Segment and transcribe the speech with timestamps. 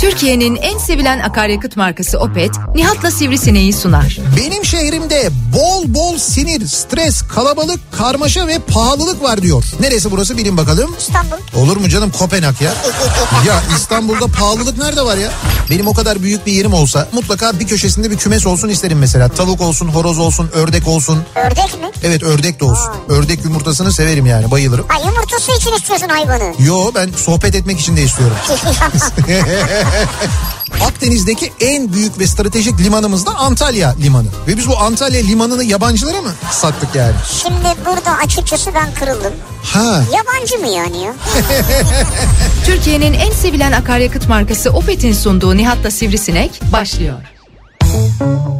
[0.00, 4.18] Türkiye'nin en sevilen akaryakıt markası Opet, Nihat'la Sivrisineği sunar.
[4.36, 4.64] Benim
[5.10, 9.64] şehrimde bol bol sinir, stres, kalabalık, karmaşa ve pahalılık var diyor.
[9.80, 10.94] Neresi burası bilin bakalım.
[10.98, 11.36] İstanbul.
[11.56, 12.74] Olur mu canım Kopenhag ya?
[13.46, 15.30] ya İstanbul'da pahalılık nerede var ya?
[15.70, 19.28] Benim o kadar büyük bir yerim olsa mutlaka bir köşesinde bir kümes olsun isterim mesela.
[19.28, 21.24] Tavuk olsun, horoz olsun, ördek olsun.
[21.34, 21.90] Ördek mi?
[22.02, 22.90] Evet ördek de olsun.
[23.08, 24.86] Ördek yumurtasını severim yani bayılırım.
[24.88, 26.54] Ha yumurtası için istiyorsun hayvanı.
[26.58, 28.36] Yo ben sohbet etmek için de istiyorum.
[30.80, 34.26] Akdeniz'deki en büyük ve stratejik limanımız da Antalya Limanı.
[34.48, 37.14] Ve biz bu Antalya Limanı'nı yabancılara mı sattık yani?
[37.42, 39.32] Şimdi burada açıkçası ben kırıldım.
[39.62, 40.02] Ha.
[40.12, 41.14] Yabancı mı yani ya?
[42.66, 47.18] Türkiye'nin en sevilen akaryakıt markası Opet'in sunduğu Nihat'la Sivrisinek başlıyor.
[47.80, 48.56] Türkiye'nin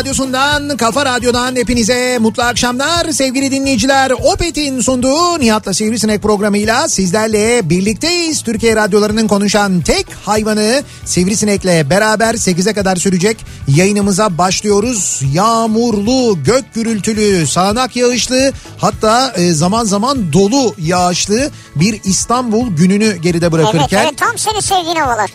[0.00, 4.10] radyosundan, kafa radyodan hepinize mutlu akşamlar sevgili dinleyiciler.
[4.10, 8.42] Opet'in sunduğu Nihat'la Sivrisinek programıyla sizlerle birlikteyiz.
[8.42, 13.36] Türkiye radyolarının konuşan tek hayvanı Sivrisinek'le beraber 8'e kadar sürecek
[13.68, 15.20] yayınımıza başlıyoruz.
[15.32, 23.38] Yağmurlu, gök gürültülü, sağanak yağışlı hatta e, zaman zaman dolu yağışlı bir İstanbul gününü geride
[23.38, 25.30] evet bırakırken evet tam senin sevdiğin havalar.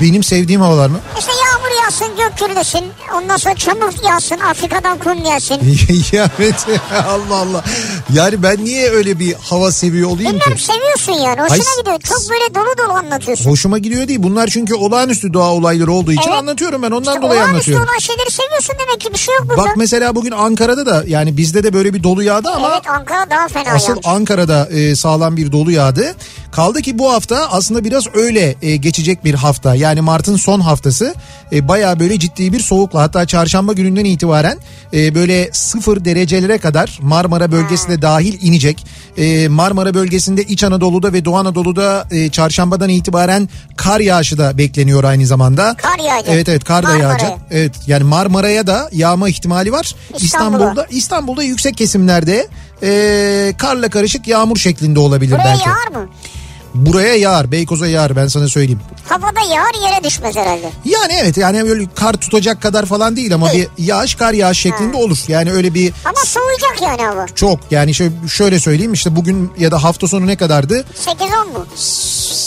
[0.00, 1.00] Benim sevdiğim havalar mı?
[1.18, 2.84] İşte yağmur yağsın gök gürlesin.
[3.16, 5.78] Ondan sonra çamur yağsın Afrika'dan kum gelsin.
[6.12, 6.66] ya evet
[7.08, 7.64] Allah Allah.
[8.12, 10.62] Yani ben niye öyle bir hava seviyor olayım Bilmiyorum ki?
[10.64, 11.40] seviyorsun yani.
[11.40, 12.00] Hoşuna Ay, gidiyor.
[12.00, 13.50] Çok böyle dolu dolu anlatıyorsun.
[13.50, 14.22] Hoşuma gidiyor değil.
[14.22, 16.38] Bunlar çünkü olağanüstü doğa olayları olduğu için Evet.
[16.38, 16.90] anlatıyorum ben.
[16.90, 17.88] Ondan dolayı olağanüstü anlatıyorum.
[17.88, 19.62] olan şeyleri seviyorsun demek ki bir şey yok burada.
[19.62, 23.30] Bak mesela bugün Ankara'da da yani bizde de böyle bir dolu yağdı ama evet Ankara
[23.30, 24.06] daha fena asıl yağmış.
[24.06, 26.14] Ankara'da e, sağlam bir dolu yağdı.
[26.52, 29.74] Kaldı ki bu hafta aslında biraz öyle e, geçecek bir hafta.
[29.74, 31.14] Yani Mart'ın son haftası
[31.52, 34.58] e, bayağı böyle ciddi bir soğukla hatta çarşamba gününden itibaren
[34.94, 38.86] e, böyle sıfır derecelere kadar Marmara bölgesi de dahil inecek.
[39.16, 45.04] E, Marmara bölgesinde İç Anadolu'da ve Doğu Anadolu'da e, çarşambadan itibaren kar yağışı da bekleniyor
[45.04, 45.76] aynı zamanda.
[45.76, 46.28] Kar yağacak.
[46.34, 47.08] Evet evet kar da Marmara'ya.
[47.10, 47.32] yağacak.
[47.50, 49.94] Evet yani Marmara'ya da yağma ihtimali var.
[50.18, 50.56] İstanbul'a.
[50.58, 52.48] İstanbul'da İstanbul'da yüksek kesimlerde
[52.82, 55.68] e, karla karışık yağmur şeklinde olabilir Buraya belki.
[55.68, 56.08] yağar mı?
[56.74, 58.80] Buraya yağar, Beykoz'a yağar ben sana söyleyeyim.
[59.08, 60.70] Havada yağar yere düşmez herhalde.
[60.84, 63.68] Yani evet yani böyle kar tutacak kadar falan değil ama Değil.
[63.78, 65.18] bir yağış kar yağış şeklinde olur.
[65.28, 67.26] Yani öyle bir Ama soğuyacak yani hava.
[67.26, 70.84] çok yani şöyle, şöyle söyleyeyim işte bugün ya da hafta sonu ne kadardı?
[71.06, 71.66] 8-10 mu?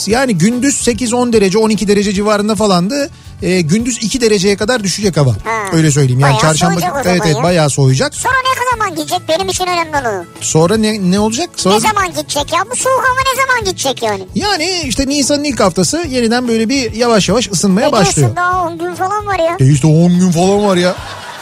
[0.07, 3.09] Yani gündüz 8-10 derece 12 derece civarında falandı.
[3.44, 5.36] Ee, gündüz 2 dereceye kadar düşecek hava.
[5.74, 6.20] Öyle söyleyeyim.
[6.20, 7.44] Yani Bayağı çarşamba evet evet ya.
[7.44, 8.16] bayağı soğuyacak.
[8.16, 9.20] Sonra ne zaman gidecek?
[9.30, 10.26] Benim için önemli olan.
[10.42, 11.50] Sonra ne ne olacak?
[11.56, 12.59] Sonra Ne zaman gidecek ya?
[12.72, 14.24] Bu soğuk hava ne zaman gidecek yani?
[14.36, 18.16] Yani işte Nisan'ın ilk haftası yeniden böyle bir yavaş yavaş ısınmaya Ne başlıyor.
[18.16, 19.58] diyorsun daha 10 gün falan var ya.
[19.60, 20.96] E işte 10 gün falan var ya.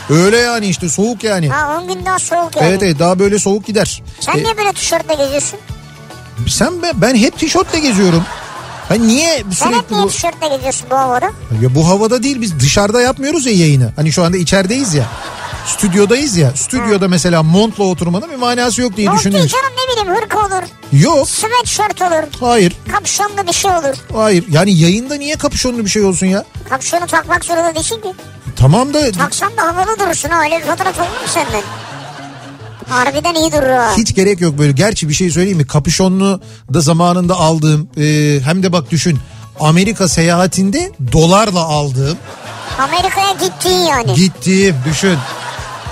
[0.10, 1.50] Öyle yani işte soğuk yani.
[1.50, 2.68] Ha 10 gün daha soğuk yani.
[2.70, 4.04] Evet evet daha böyle soğuk gider.
[4.20, 5.60] Sen E, niye böyle tişörtle geziyorsun?
[6.48, 8.24] sen ben, ben hep tişörtle geziyorum.
[8.92, 10.10] Ben niye Sen hep sürekli niye bu...
[10.10, 11.26] tişörtle geziyorsun bu havada?
[11.62, 13.94] Ya bu havada değil biz dışarıda yapmıyoruz ya yayını.
[13.96, 15.06] Hani şu anda içerideyiz ya.
[15.66, 16.52] Stüdyodayız ya.
[16.56, 19.40] Stüdyoda mesela montla oturmanın bir manası yok diye Yok düşündüm.
[19.40, 20.64] değil canım ne bileyim hırka olur.
[20.92, 21.30] Yok.
[21.30, 22.40] Sweatshirt olur.
[22.40, 22.74] Hayır.
[22.92, 23.96] Kapşonlu bir şey olur.
[24.14, 24.46] Hayır.
[24.50, 26.46] Yani yayında niye kapüşonlu bir şey olsun ya?
[26.70, 28.14] Kapşonu takmak zorunda değilsin ki.
[28.56, 30.44] Tamam da Taksan da havalı durursun ha.
[30.44, 31.62] Öyle bir fotoğraf olur mu senden?
[32.90, 34.72] Harbiden iyi durur hiç gerek yok böyle.
[34.72, 35.68] Gerçi bir şey söyleyeyim mi?
[35.68, 36.42] Kapüşonlu
[36.74, 39.20] da zamanında aldığım e, hem de bak düşün
[39.60, 42.18] Amerika seyahatinde dolarla aldığım
[42.80, 44.14] Amerika'ya gittin yani.
[44.14, 45.18] gittiğim düşün.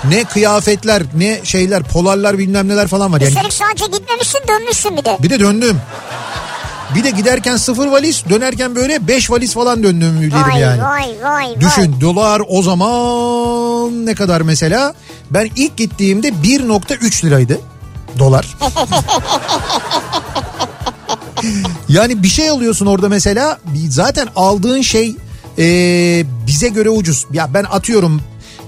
[0.08, 3.20] Ne kıyafetler ne şeyler polarlar bilmem neler falan var.
[3.20, 5.16] Yani Üstelik sadece gitmemişsin dönmüşsün bir de.
[5.22, 5.80] bir de döndüm.
[6.94, 10.82] Bir de giderken sıfır valiz dönerken böyle beş valiz falan döndüğümü bilirim Vay yani.
[10.82, 14.94] vay vay Düşün dolar o zaman ne kadar mesela?
[15.30, 17.60] Ben ilk gittiğimde 1.3 liraydı
[18.18, 18.56] dolar.
[21.88, 23.58] yani bir şey alıyorsun orada mesela
[23.88, 25.16] zaten aldığın şey
[25.58, 25.64] e,
[26.46, 27.26] bize göre ucuz.
[27.32, 28.22] Ya ben atıyorum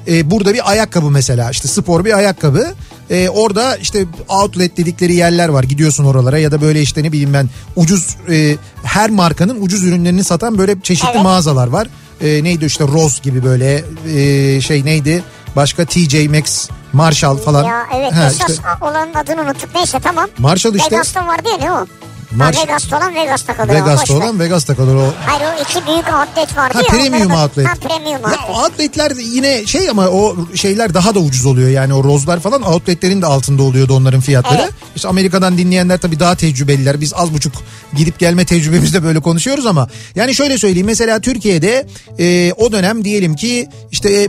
[0.08, 2.74] e, burada bir ayakkabı mesela işte spor bir ayakkabı
[3.10, 5.64] Ee, orada işte outlet dedikleri yerler var.
[5.64, 10.24] Gidiyorsun oralara ya da böyle işte ne bileyim ben ucuz e, her markanın ucuz ürünlerini
[10.24, 11.22] satan böyle çeşitli Evet.
[11.22, 11.88] mağazalar var.
[12.20, 13.84] Ee, neydi işte Rose gibi böyle
[14.14, 15.24] e, şey neydi?
[15.56, 17.64] Başka TJ Maxx, Marshall falan.
[17.64, 19.74] Ya evet Ha, esas işte olanın adını unuttuk.
[19.74, 20.28] Neyse tamam.
[20.38, 21.86] Marshall işte Vegas'ta vardı ya ne o?
[22.38, 23.76] Marsh- Ha, Vegas'ta olan Vegas'ta kalıyor.
[23.80, 25.12] ama Vegas'ta olan Vegas'ta kalır o.
[25.26, 26.86] Hayır o iki büyük outlet vardı Ha ya.
[26.88, 27.66] premium da- outlet.
[27.66, 28.38] Ha premium outlet.
[28.48, 31.68] Ya outletler yine şey ama o şeyler daha da ucuz oluyor.
[31.70, 34.60] Yani o rozlar falan outletlerin de altında oluyordu onların fiyatları.
[34.62, 34.72] Evet.
[34.96, 37.00] İşte Amerika'dan dinleyenler tabii daha tecrübeliler.
[37.00, 37.52] Biz az buçuk
[37.96, 41.86] gidip gelme tecrübemizde böyle konuşuyoruz ama yani şöyle söyleyeyim mesela Türkiye'de
[42.18, 44.28] e, o dönem diyelim ki işte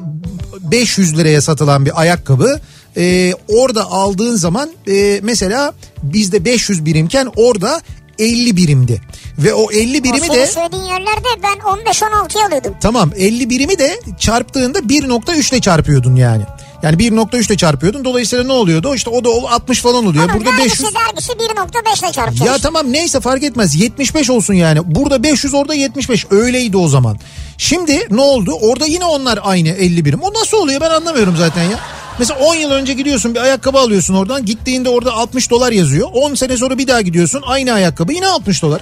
[0.59, 2.59] 500 liraya satılan bir ayakkabı
[2.97, 5.73] e, orada aldığın zaman e, mesela
[6.03, 7.81] bizde 500 birimken orada
[8.19, 9.01] 50 birimdi.
[9.37, 12.75] Ve o 50 O birimi de söylediğin yerlerde ben 15-16'ya alıyordum.
[12.81, 16.43] Tamam 50 birimi de çarptığında 1.3 ile çarpıyordun yani.
[16.83, 18.05] Yani 1.3 ile çarpıyordun.
[18.05, 18.95] Dolayısıyla ne oluyordu?
[18.95, 20.23] İşte o da o 60 falan oluyor.
[20.23, 20.95] Ama Burada vergisi 500.
[20.95, 22.47] dergisi 1.5 ile çarpacak.
[22.47, 23.75] Ya tamam neyse fark etmez.
[23.75, 24.79] 75 olsun yani.
[24.95, 26.25] Burada 500 orada 75.
[26.31, 27.17] Öyleydi o zaman.
[27.57, 28.57] Şimdi ne oldu?
[28.61, 30.19] Orada yine onlar aynı 50 birim.
[30.21, 31.79] O nasıl oluyor ben anlamıyorum zaten ya.
[32.19, 34.45] Mesela 10 yıl önce gidiyorsun bir ayakkabı alıyorsun oradan.
[34.45, 36.09] Gittiğinde orada 60 dolar yazıyor.
[36.13, 38.81] 10 sene sonra bir daha gidiyorsun aynı ayakkabı yine 60 dolar.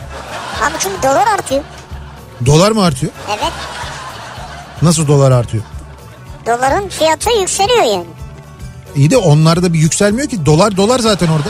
[0.66, 1.64] Ama çünkü dolar artıyor.
[2.46, 3.12] Dolar mı artıyor?
[3.30, 3.52] Evet.
[4.82, 5.64] Nasıl dolar artıyor?
[6.46, 8.06] Doların fiyatı yükseliyor yani.
[8.96, 10.46] İyi de onlarda bir yükselmiyor ki.
[10.46, 11.50] Dolar dolar zaten orada.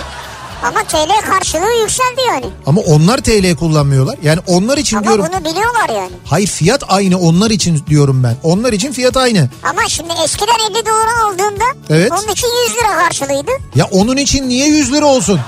[0.63, 2.46] Ama TL karşılığı yükseldi yani.
[2.66, 4.16] Ama onlar TL kullanmıyorlar.
[4.24, 5.25] Yani onlar için Ama diyorum.
[5.34, 6.12] bunu biliyorlar yani.
[6.25, 8.36] Hayır fiyat aynı onlar için diyorum ben.
[8.44, 9.50] Onlar için fiyat aynı.
[9.63, 12.12] Ama şimdi eskiden 50 dolara aldığında Evet.
[12.12, 13.52] onun için 100 lira karşılığıydı.
[13.75, 15.40] Ya onun için niye 100 lira olsun?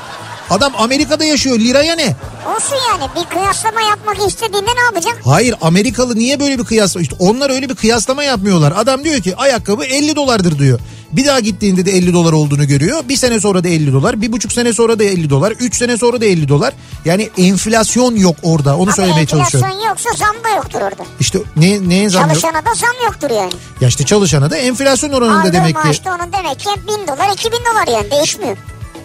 [0.50, 2.16] Adam Amerika'da yaşıyor liraya ne?
[2.56, 5.20] Olsun yani bir kıyaslama yapmak istediğinde ne yapacak?
[5.26, 7.02] Hayır Amerikalı niye böyle bir kıyaslama?
[7.04, 8.74] İşte onlar öyle bir kıyaslama yapmıyorlar.
[8.78, 10.80] Adam diyor ki ayakkabı 50 dolardır diyor.
[11.12, 13.04] Bir daha gittiğinde de 50 dolar olduğunu görüyor.
[13.10, 14.22] Bir sene sonra da 50 dolar.
[14.22, 15.52] Bir buçuk sene sonra da 50 dolar.
[15.52, 16.74] Üç sene sonra da 50 dolar.
[17.06, 18.76] Yani enflasyon yok orada.
[18.76, 19.70] Onu Ama söylemeye çalışıyorum.
[19.70, 21.04] enflasyon yoksa zam da yoktur orada.
[21.20, 22.30] İşte ne, neye zam yok?
[22.40, 23.52] Çalışana da zam yoktur yani.
[23.82, 27.34] Ya işte çalışana da enflasyon oranında Aldığı demek ki maaşta onun demek ki 1000 dolar
[27.34, 28.58] 2000 dolar yani değişmiyor.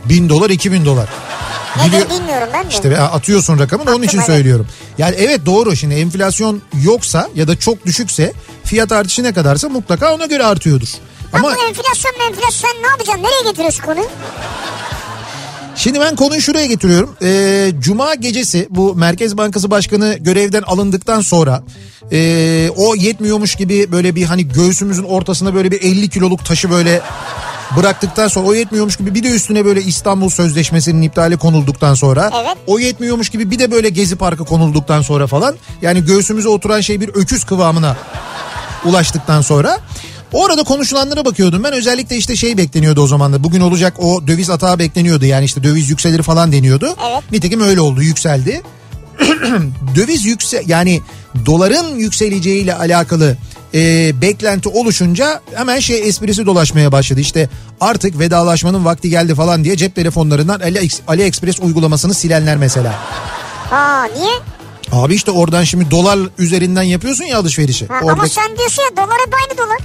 [0.05, 1.09] 1000 dolar 2000 dolar.
[1.77, 2.69] Nedir Biliyor- bilmiyorum ben de.
[2.71, 4.27] İşte ben atıyorsun rakamını onun için evet.
[4.27, 4.67] söylüyorum.
[4.99, 8.33] Yani evet doğru şimdi enflasyon yoksa ya da çok düşükse
[8.65, 10.89] fiyat artışı ne kadarsa mutlaka ona göre artıyordur.
[11.33, 13.23] Ama Ama enflasyon enflasyon ne yapacaksın?
[13.23, 14.07] Nereye getiriyorsun konuyu?
[15.77, 17.17] şimdi ben konuyu şuraya getiriyorum.
[17.23, 21.63] Ee, Cuma gecesi bu Merkez Bankası Başkanı görevden alındıktan sonra
[22.13, 27.01] ee, o yetmiyormuş gibi böyle bir hani göğsümüzün ortasına böyle bir 50 kiloluk taşı böyle
[27.77, 32.57] bıraktıktan sonra o yetmiyormuş gibi bir de üstüne böyle İstanbul Sözleşmesi'nin iptali konulduktan sonra Evet.
[32.67, 37.01] o yetmiyormuş gibi bir de böyle Gezi Parkı konulduktan sonra falan yani göğsümüze oturan şey
[37.01, 37.97] bir öküz kıvamına
[38.85, 39.79] ulaştıktan sonra
[40.33, 44.51] orada konuşulanlara bakıyordum ben özellikle işte şey bekleniyordu o zaman da bugün olacak o döviz
[44.51, 46.87] atağı bekleniyordu yani işte döviz yükselir falan deniyordu.
[47.11, 47.33] Evet.
[47.33, 48.63] Nitekim öyle oldu yükseldi.
[49.97, 51.01] döviz yükse yani
[51.47, 53.37] doların yükseleceğiyle alakalı
[53.75, 57.21] e, beklenti oluşunca hemen şey esprisi dolaşmaya başladı.
[57.21, 57.49] İşte
[57.81, 62.95] artık vedalaşmanın vakti geldi falan diye cep telefonlarından Ali, AliExpress uygulamasını silenler mesela.
[63.71, 64.33] Ha niye?
[64.93, 67.87] Abi işte oradan şimdi dolar üzerinden yapıyorsun ya alışverişi.
[67.87, 69.79] Ha, Orada Ama sen diyorsun ya dolar hep aynı dolar.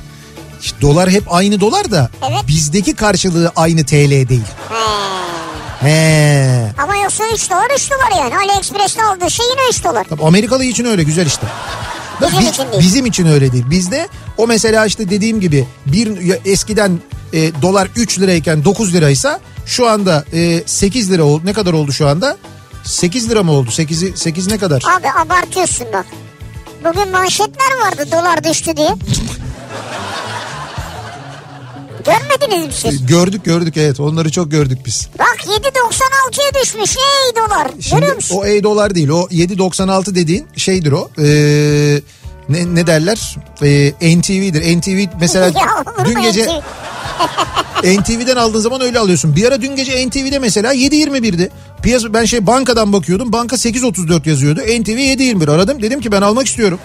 [0.62, 2.48] işte dolar hep aynı dolar da Evet.
[2.48, 4.44] bizdeki karşılığı aynı TL değil.
[4.70, 5.88] He.
[5.90, 6.74] He.
[6.84, 8.38] Ama yoksa 3 dolar 3 dolar yani.
[8.38, 10.06] AliExpress'te aldığı şey yine 3 dolar.
[10.10, 11.48] Tabii Amerikalı için öyle güzel işte.
[12.28, 12.84] Bizim bi- için değil.
[12.84, 13.64] Bizim için öyle değil.
[13.70, 17.00] Bizde o mesela işte dediğim gibi bir eskiden
[17.34, 21.42] e, dolar 3 lirayken 9 liraysa şu anda e, 8 lira oldu.
[21.46, 22.38] Ne kadar oldu şu anda?
[22.84, 23.70] 8 lira mı oldu?
[23.70, 24.84] 8'i 8 ne kadar?
[24.98, 26.06] Abi abartıyorsun bak.
[26.86, 28.90] Bugün manşetler vardı dolar düştü diye.
[32.06, 33.06] Görmediniz mi siz?
[33.06, 35.08] Gördük gördük evet onları çok gördük biz.
[35.20, 37.68] Bak 7.96'ya düşmüş ey dolar.
[37.80, 38.36] Şimdi Görüyor musun?
[38.42, 41.10] o E dolar değil o 7.96 dediğin şeydir o.
[41.20, 42.02] Ee,
[42.50, 43.36] ne, ne derler?
[43.62, 44.78] Ee, NTV'dir.
[44.80, 45.52] NTV mesela
[46.06, 46.62] dün gece NTV?
[48.00, 49.36] NTV'den aldığın zaman öyle alıyorsun.
[49.36, 51.50] Bir ara dün gece NTV'de mesela 7.21'di.
[51.84, 53.32] Piyasa ben şey bankadan bakıyordum.
[53.34, 54.60] Banka 8.34 yazıyordu.
[54.60, 55.82] NTV 7.21 aradım.
[55.82, 56.80] Dedim ki ben almak istiyorum.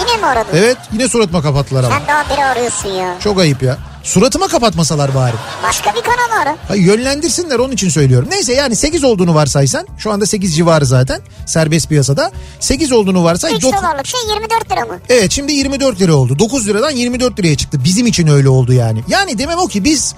[0.00, 0.56] Yine mi aradın?
[0.56, 1.98] Evet yine suratıma kapattılar ama.
[1.98, 3.16] Sen daha biri arıyorsun ya.
[3.20, 3.78] Çok ayıp ya.
[4.06, 5.34] Suratıma kapatmasalar bari.
[5.62, 6.56] Başka bir kanal ara.
[6.68, 8.28] Hayır, yönlendirsinler onun için söylüyorum.
[8.30, 12.30] Neyse yani 8 olduğunu varsaysan şu anda 8 civarı zaten serbest piyasada.
[12.60, 13.54] 8 olduğunu varsay.
[13.54, 14.98] 3 dok- dolarlık şey 24 lira mı?
[15.08, 16.38] Evet şimdi 24 lira oldu.
[16.38, 17.84] 9 liradan 24 liraya çıktı.
[17.84, 19.04] Bizim için öyle oldu yani.
[19.08, 20.14] Yani demem o ki biz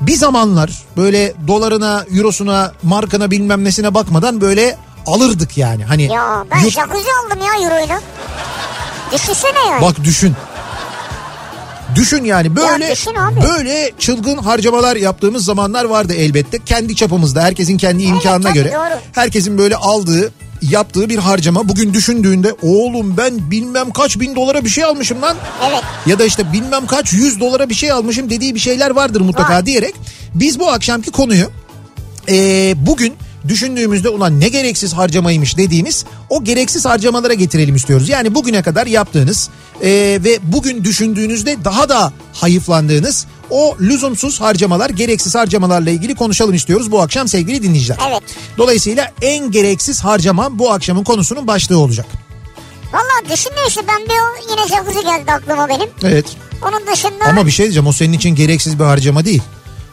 [0.00, 5.84] bir zamanlar böyle dolarına, eurosuna, markana bilmem nesine bakmadan böyle alırdık yani.
[5.84, 8.00] Hani Ya ben yurt- jacuzzi aldım ya euroyla.
[9.12, 9.82] Düşünsene yani.
[9.82, 10.34] Bak düşün.
[11.94, 13.40] Düşün yani böyle abi.
[13.42, 16.58] böyle çılgın harcamalar yaptığımız zamanlar vardı elbette.
[16.66, 18.72] Kendi çapımızda herkesin kendi imkanına tabii, göre.
[18.72, 18.98] doğru.
[19.12, 20.32] Herkesin böyle aldığı
[20.62, 21.68] yaptığı bir harcama.
[21.68, 25.36] Bugün düşündüğünde oğlum ben bilmem kaç bin dolara bir şey almışım lan.
[25.70, 25.82] Evet.
[26.06, 29.54] Ya da işte bilmem kaç yüz dolara bir şey almışım dediği bir şeyler vardır mutlaka
[29.54, 29.66] Var.
[29.66, 29.94] diyerek.
[30.34, 31.46] Biz bu akşamki konuyu
[32.28, 33.14] ee, bugün
[33.48, 38.08] düşündüğümüzde ulan ne gereksiz harcamaymış dediğimiz o gereksiz harcamalara getirelim istiyoruz.
[38.08, 39.50] Yani bugüne kadar yaptığınız
[39.82, 39.88] e,
[40.24, 47.02] ve bugün düşündüğünüzde daha da hayıflandığınız o lüzumsuz harcamalar, gereksiz harcamalarla ilgili konuşalım istiyoruz bu
[47.02, 47.98] akşam sevgili dinleyiciler.
[48.08, 48.22] Evet.
[48.58, 52.06] Dolayısıyla en gereksiz harcama bu akşamın konusunun başlığı olacak.
[52.92, 55.88] Valla düşün de işte ben bir o yine jacuzzi geldi aklıma benim.
[56.02, 56.26] Evet.
[56.68, 57.24] Onun dışında...
[57.24, 59.42] Ama bir şey diyeceğim o senin için gereksiz bir harcama değil.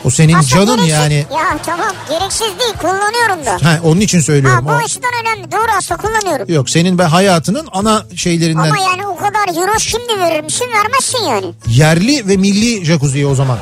[0.05, 1.25] O senin Aslında canın gereksiz- yani.
[1.31, 3.51] Ya tamam gereksiz değil kullanıyorum da.
[3.69, 4.65] Ha, onun için Ha söylüyorum.
[4.65, 6.53] bu O- açıdan önemli doğru aslında kullanıyorum.
[6.53, 11.23] Yok senin ben hayatının ana şeylerinden Ama yani o kadar euro şimdi verir misin vermezsin
[11.29, 11.45] yani.
[11.67, 13.57] yerli ve milli jacuzzi o zaman.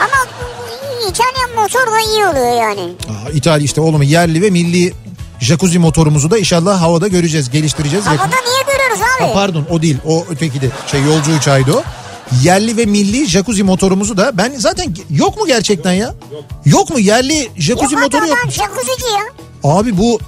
[0.00, 0.30] Ama
[1.10, 2.80] İtalyan motor da iyi oluyor yani.
[3.08, 4.94] Aa, İtalya işte oğlum yerli ve milli
[5.40, 8.06] jacuzzi motorumuzu da inşallah havada göreceğiz, geliştireceğiz.
[8.06, 9.26] yakın- Havada niye görüyoruz abi?
[9.28, 11.82] Ha, pardon o değil o öteki de şey yolcu uçağıydı o.
[12.42, 16.14] Yerli ve milli jacuzzi motorumuzu da ben zaten yok mu gerçekten ya?
[16.66, 18.38] Yok, mu yerli jacuzzi Yok motoru yok.
[18.42, 19.22] adam jacuzzici ya.
[19.70, 20.20] Abi bu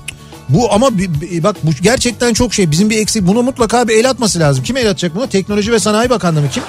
[0.49, 0.91] bu ama
[1.43, 2.71] bak bu gerçekten çok şey.
[2.71, 3.27] Bizim bir eksik.
[3.27, 4.65] Bunu mutlaka bir el atması lazım.
[4.65, 5.27] Kim el atacak buna?
[5.27, 6.49] Teknoloji ve Sanayi Bakanlığı mı?
[6.53, 6.63] Kim?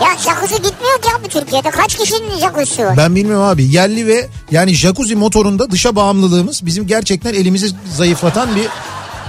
[0.00, 1.70] Ya jacuzzi gitmiyor ki abi Türkiye'de.
[1.70, 2.96] Kaç kişinin jacuzzisi var?
[2.96, 3.64] Ben bilmiyorum abi.
[3.64, 8.66] Yerli ve yani jacuzzi motorunda dışa bağımlılığımız bizim gerçekten elimizi zayıflatan bir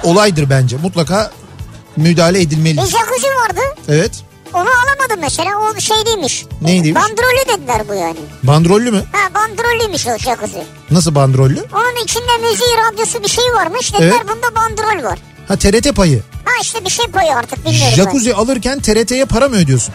[0.03, 0.77] olaydır bence.
[0.77, 1.31] Mutlaka
[1.97, 2.75] müdahale E edilmeli.
[2.75, 3.61] jacuzzi vardı.
[3.89, 4.11] Evet.
[4.57, 5.49] Onu alamadım mesela.
[5.57, 6.45] O şey değilmiş.
[6.61, 6.95] Neymiş?
[6.95, 8.17] Bandrollü dediler bu yani.
[8.43, 9.03] Bandrollü mü?
[9.11, 10.63] Ha bandrollüymüş o jacuzzi.
[10.91, 11.65] Nasıl bandrollü?
[11.73, 13.93] Onun içinde müziği radyosu bir şey varmış.
[13.93, 14.23] Dediler Evet.
[14.35, 15.19] bunda bandrol var.
[15.47, 16.23] Ha TRT payı.
[16.45, 19.93] Ha işte bir şey koyuyor artık bilmiyorum Jacuzzi alırken TRT'ye para mı ödüyorsun?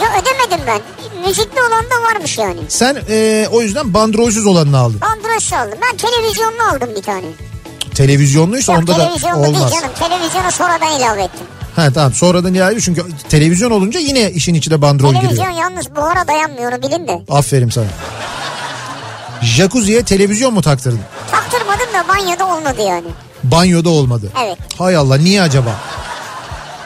[0.00, 0.04] ben.
[0.04, 0.80] Ya ödemedim ben.
[1.28, 2.60] Müzikli olan da varmış yani.
[2.68, 5.00] Sen eee, o yüzden bandrolsüz olanını aldın.
[5.00, 5.78] Bandrolsü aldım.
[5.82, 7.26] Ben televizyonlu aldım bir tane.
[7.94, 9.72] Televizyonluysa Yok onda da televizyonlu değil olmaz.
[9.72, 9.90] canım.
[9.98, 11.46] Televizyonu sonradan ilave ettim.
[11.76, 15.62] Ha tamam sonradan ilave çünkü televizyon olunca yine işin içine bandrol Televizyon giriyor.
[15.70, 17.22] yalnız buhara dayanmıyor onu bilin de.
[17.30, 17.86] Aferin sana.
[19.42, 21.00] Jacuzziye televizyon mu taktırdın?
[21.30, 23.06] Taktırmadım da banyoda olmadı yani.
[23.44, 24.32] Banyoda olmadı.
[24.44, 24.58] Evet.
[24.78, 25.70] Hay Allah niye acaba?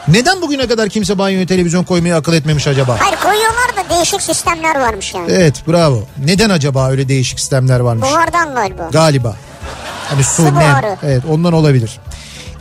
[0.07, 2.97] Neden bugüne kadar kimse banyoya televizyon koymayı akıl etmemiş acaba?
[2.99, 5.31] Hayır koyuyorlar da değişik sistemler varmış yani.
[5.31, 6.03] Evet bravo.
[6.25, 8.09] Neden acaba öyle değişik sistemler varmış?
[8.11, 8.89] Buhardan galiba.
[8.91, 9.35] Galiba.
[10.09, 10.97] Hani su, Su nem.
[11.03, 11.99] Evet ondan olabilir.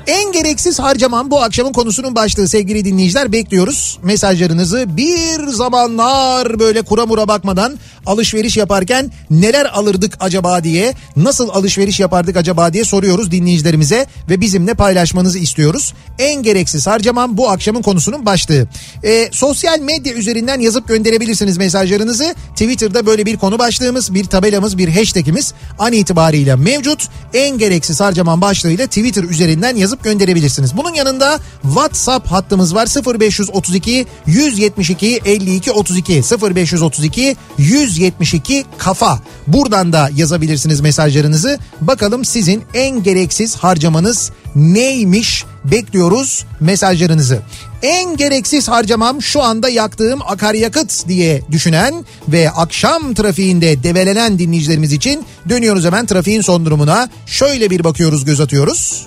[0.06, 3.98] En gereksiz harcaman bu akşamın konusunun başlığı sevgili dinleyiciler bekliyoruz.
[4.02, 12.00] Mesajlarınızı bir zamanlar böyle kura mura bakmadan alışveriş yaparken neler alırdık acaba diye nasıl alışveriş
[12.00, 15.94] yapardık acaba diye soruyoruz dinleyicilerimize ve bizimle paylaşmanızı istiyoruz.
[16.18, 18.68] En gereksiz harcaman bu akşamın konusunun başlığı.
[19.04, 22.34] Ee, sosyal medya üzerinden yazıp gönderebilirsiniz mesajlarınızı.
[22.50, 27.08] Twitter'da böyle bir konu başlığımız, bir tabelamız, bir hashtagimiz an itibariyle mevcut.
[27.34, 30.76] En gereksiz harcaman başlığıyla Twitter üzerinden yazıp gönderebilirsiniz.
[30.76, 32.88] Bunun yanında WhatsApp hattımız var
[33.20, 36.22] 0532 172 52 32
[36.54, 39.20] 0532 172 kafa.
[39.46, 41.58] Buradan da yazabilirsiniz mesajlarınızı.
[41.80, 45.44] Bakalım sizin en gereksiz harcamanız neymiş?
[45.64, 47.42] Bekliyoruz mesajlarınızı.
[47.82, 55.24] En gereksiz harcamam şu anda yaktığım akaryakıt diye düşünen ve akşam trafiğinde develenen dinleyicilerimiz için
[55.48, 57.08] dönüyoruz hemen trafiğin son durumuna.
[57.26, 59.06] Şöyle bir bakıyoruz göz atıyoruz.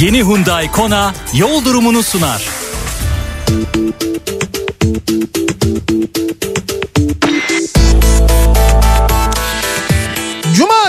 [0.00, 2.42] Yeni Hyundai Kona yol durumunu sunar.
[3.46, 3.70] Cuma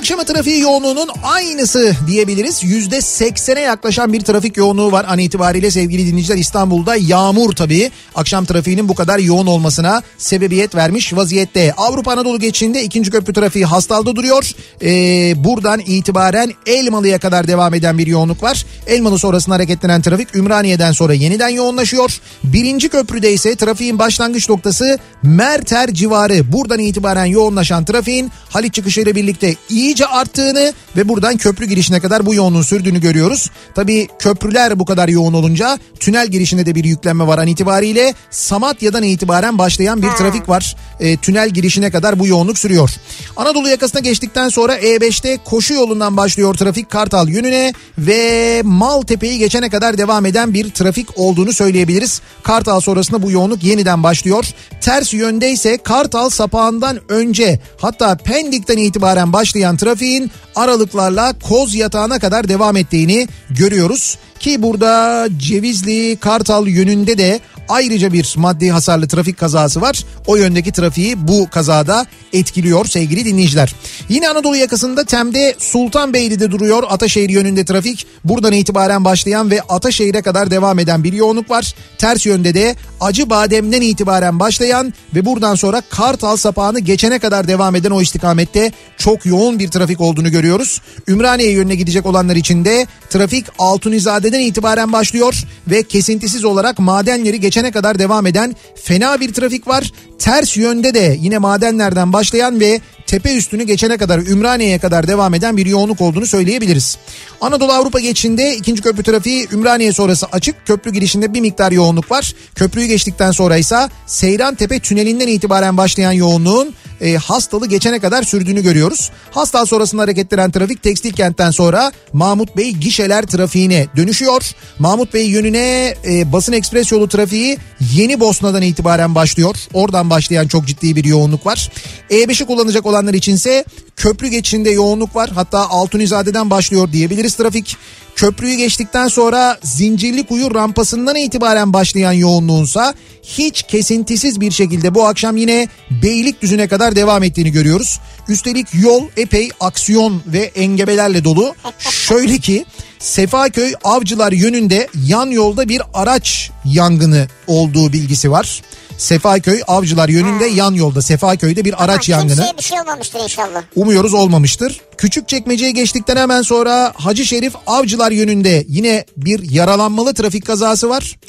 [0.01, 2.63] akşamı trafiği yoğunluğunun aynısı diyebiliriz.
[2.63, 6.37] Yüzde seksene yaklaşan bir trafik yoğunluğu var an itibariyle sevgili dinleyiciler.
[6.37, 11.73] İstanbul'da yağmur tabii akşam trafiğinin bu kadar yoğun olmasına sebebiyet vermiş vaziyette.
[11.73, 14.51] Avrupa Anadolu geçişinde ikinci köprü trafiği hastalda duruyor.
[14.81, 18.65] Ee, buradan itibaren Elmalı'ya kadar devam eden bir yoğunluk var.
[18.87, 22.21] Elmalı sonrasında hareketlenen trafik Ümraniye'den sonra yeniden yoğunlaşıyor.
[22.43, 26.51] Birinci köprüde ise trafiğin başlangıç noktası Merter civarı.
[26.51, 29.55] Buradan itibaren yoğunlaşan trafiğin Haliç çıkışıyla birlikte
[29.91, 33.49] iyice arttığını ve buradan köprü girişine kadar bu yoğunluğun sürdüğünü görüyoruz.
[33.75, 38.13] Tabii köprüler bu kadar yoğun olunca tünel girişinde de bir yüklenme var an itibariyle.
[38.29, 40.75] Samatya'dan itibaren başlayan bir trafik var.
[40.99, 42.89] E, tünel girişine kadar bu yoğunluk sürüyor.
[43.37, 49.97] Anadolu yakasına geçtikten sonra E5'te koşu yolundan başlıyor trafik Kartal yönüne ve Maltepe'yi geçene kadar
[49.97, 52.21] devam eden bir trafik olduğunu söyleyebiliriz.
[52.43, 54.45] Kartal sonrasında bu yoğunluk yeniden başlıyor.
[54.81, 62.49] Ters yönde ise Kartal sapağından önce hatta Pendik'ten itibaren başlayan trafiğin aralıklarla Koz yatağına kadar
[62.49, 64.17] devam ettiğini görüyoruz.
[64.39, 67.39] Ki burada Cevizli Kartal yönünde de
[67.71, 70.05] ayrıca bir maddi hasarlı trafik kazası var.
[70.27, 73.75] O yöndeki trafiği bu kazada etkiliyor sevgili dinleyiciler.
[74.09, 78.07] Yine Anadolu yakasında Tem'de Sultanbeyli'de duruyor Ataşehir yönünde trafik.
[78.23, 81.75] Buradan itibaren başlayan ve Ataşehir'e kadar devam eden bir yoğunluk var.
[81.97, 87.91] Ters yönde de Acıbadem'den itibaren başlayan ve buradan sonra Kartal sapağını geçene kadar devam eden
[87.91, 90.81] o istikamette çok yoğun bir trafik olduğunu görüyoruz.
[91.07, 97.71] Ümraniye yönüne gidecek olanlar için de trafik Altunizade'den itibaren başlıyor ve kesintisiz olarak madenleri geçene
[97.71, 99.91] kadar devam eden fena bir trafik var.
[100.19, 105.57] Ters yönde de yine madenlerden başlayan ve tepe üstünü geçene kadar Ümraniye'ye kadar devam eden
[105.57, 106.97] bir yoğunluk olduğunu söyleyebiliriz.
[107.41, 110.55] Anadolu Avrupa geçişinde ikinci köprü trafiği Ümraniye sonrası açık.
[110.65, 112.33] Köprü girişinde bir miktar yoğunluk var.
[112.55, 118.63] Köprüyü geçtikten sonra ise Seyran Tepe tünelinden itibaren başlayan yoğunluğun e, Hastalı geçene kadar sürdüğünü
[118.63, 119.11] görüyoruz.
[119.31, 124.41] Hastal sonrasında hareketlenen trafik tekstil kentten sonra Mahmut Bey gişeler trafiğine dönüşüyor.
[124.79, 127.57] Mahmut Bey yönüne e, basın ekspres yolu trafiği
[127.93, 129.55] Yeni Bosna'dan itibaren başlıyor.
[129.73, 131.71] Oradan başlayan çok ciddi bir yoğunluk var.
[132.09, 133.65] E5'i kullanacak olanlar içinse
[134.01, 135.29] köprü geçişinde yoğunluk var.
[135.35, 137.77] Hatta Altunizade'den başlıyor diyebiliriz trafik.
[138.15, 142.93] Köprüyü geçtikten sonra Zincirlikuyu rampasından itibaren başlayan yoğunluğunsa
[143.23, 145.67] hiç kesintisiz bir şekilde bu akşam yine
[146.03, 147.99] Beylikdüzü'ne kadar devam ettiğini görüyoruz.
[148.29, 151.55] Üstelik yol epey aksiyon ve engebelerle dolu.
[151.79, 152.65] Şöyle ki
[152.99, 158.61] Sefaköy Avcılar yönünde yan yolda bir araç yangını olduğu bilgisi var.
[159.01, 160.55] Sefaköy Avcılar yönünde Hmm.
[160.57, 162.51] yan yolda Sefaköy'de bir araç Ha, yangını.
[162.57, 163.63] Bir şey olmamıştır inşallah.
[163.75, 164.81] Umuyoruz olmamıştır.
[164.97, 171.19] Küçükçekmece'ye geçtikten hemen sonra Hacı Şerif Avcılar yönünde yine bir yaralanmalı trafik kazası var.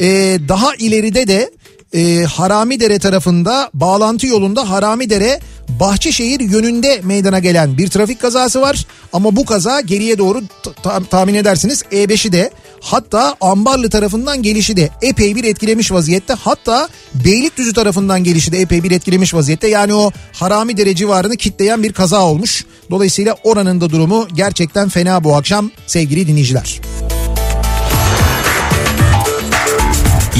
[0.00, 1.50] Ee, daha ileride de
[1.94, 5.40] e, Haramidere tarafında bağlantı yolunda Haramidere
[5.80, 8.86] Bahçeşehir yönünde meydana gelen bir trafik kazası var.
[9.12, 14.76] Ama bu kaza geriye doğru ta- ta- tahmin edersiniz E5'i de hatta Ambarlı tarafından gelişi
[14.76, 16.32] de epey bir etkilemiş vaziyette.
[16.32, 19.68] Hatta Beylikdüzü tarafından gelişi de epey bir etkilemiş vaziyette.
[19.68, 22.64] Yani o Haramidere civarını kitleyen bir kaza olmuş.
[22.90, 26.80] Dolayısıyla oranın da durumu gerçekten fena bu akşam sevgili dinleyiciler.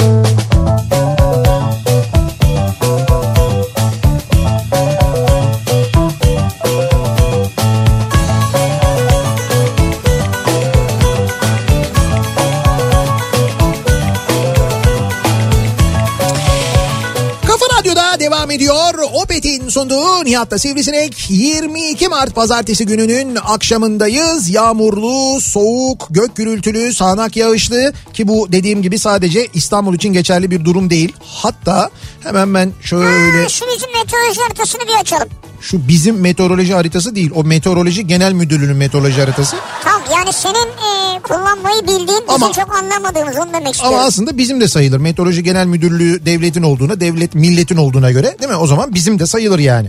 [18.58, 18.94] ediyor.
[19.12, 24.50] Opet'in sunduğu Nihat'ta Sivrisinek 22 Mart pazartesi gününün akşamındayız.
[24.50, 30.64] Yağmurlu, soğuk, gök gürültülü, sağanak yağışlı ki bu dediğim gibi sadece İstanbul için geçerli bir
[30.64, 31.12] durum değil.
[31.24, 31.90] Hatta
[32.22, 35.28] hemen ben şöyle Ha, şu bizim meteoroloji haritasını bir açalım.
[35.60, 37.30] şu bizim meteoroloji haritası değil.
[37.34, 39.56] O meteoroloji genel müdürlüğünün meteoroloji haritası.
[39.84, 43.98] Tamam yani senin e, kullanmayı bildiğin bizim Ama- çok anlamadığımız onu demek istiyorum.
[43.98, 44.98] Ama aslında bizim de sayılır.
[44.98, 48.56] Meteoroloji genel müdürlüğü devletin olduğuna, devlet milletin olduğuna göre değil mi?
[48.56, 49.88] O zaman bizim de sayılır yani.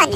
[0.00, 0.14] Yani.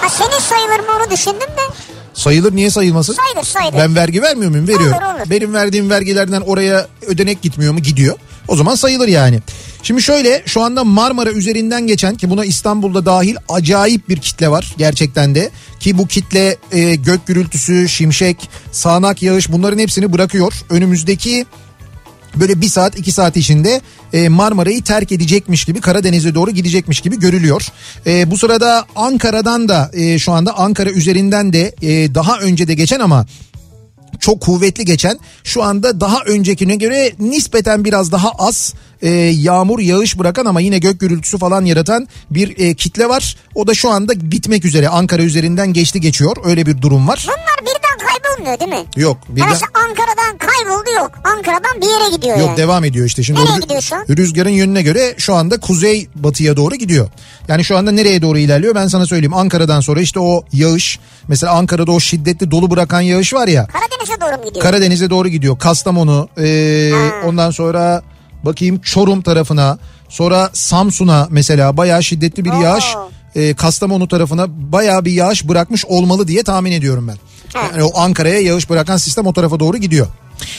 [0.00, 1.74] ha senin sayılır mı onu düşündüm de.
[2.14, 3.14] Sayılır niye sayılmasın?
[3.14, 3.78] Sayılır sayılır.
[3.78, 4.68] Ben vergi vermiyor muyum?
[4.68, 4.96] Veriyorum.
[4.96, 5.30] Olur, olur.
[5.30, 7.80] Benim verdiğim vergilerden oraya ödenek gitmiyor mu?
[7.80, 8.16] Gidiyor.
[8.48, 9.40] O zaman sayılır yani.
[9.82, 14.74] Şimdi şöyle şu anda Marmara üzerinden geçen ki buna İstanbul'da dahil acayip bir kitle var
[14.78, 15.50] gerçekten de.
[15.80, 20.52] Ki bu kitle e, gök gürültüsü, şimşek, sağanak yağış bunların hepsini bırakıyor.
[20.70, 21.46] Önümüzdeki
[22.36, 23.80] böyle bir saat iki saat içinde
[24.12, 27.68] e, Marmara'yı terk edecekmiş gibi Karadeniz'e doğru gidecekmiş gibi görülüyor.
[28.06, 32.74] E, bu sırada Ankara'dan da e, şu anda Ankara üzerinden de e, daha önce de
[32.74, 33.26] geçen ama
[34.20, 40.18] çok kuvvetli geçen şu anda daha öncekine göre nispeten biraz daha az e, yağmur yağış
[40.18, 43.36] bırakan ama yine gök gürültüsü falan yaratan bir e, kitle var.
[43.54, 47.26] O da şu anda bitmek üzere Ankara üzerinden geçti geçiyor öyle bir durum var.
[47.26, 47.93] Bunlar birden
[48.34, 48.86] kaybolmuyor değil mi?
[48.96, 49.48] Yok birden...
[49.48, 51.10] Mesela Ankara'dan kayboldu yok.
[51.24, 52.56] Ankara'dan bir yere gidiyor Yok yani.
[52.56, 53.22] devam ediyor işte.
[53.22, 54.04] Şimdi Nereye gidiyor şu an?
[54.08, 57.08] Rüzgarın yönüne göre şu anda kuzey batıya doğru gidiyor.
[57.48, 59.34] Yani şu anda nereye doğru ilerliyor ben sana söyleyeyim.
[59.34, 63.66] Ankara'dan sonra işte o yağış mesela Ankara'da o şiddetli dolu bırakan yağış var ya.
[63.66, 64.62] Karadeniz'e doğru mu gidiyor?
[64.62, 65.58] Karadenize doğru gidiyor.
[65.58, 66.92] Kastamonu ee,
[67.24, 68.02] ondan sonra
[68.42, 72.60] bakayım Çorum tarafına sonra Samsun'a mesela bayağı şiddetli bir Oo.
[72.60, 72.84] yağış
[73.56, 77.16] Kastamonu tarafına bayağı bir yağış bırakmış olmalı diye tahmin ediyorum ben.
[77.54, 77.60] Ha.
[77.72, 80.06] Yani o Ankara'ya yağış bırakan sistem o tarafa doğru gidiyor.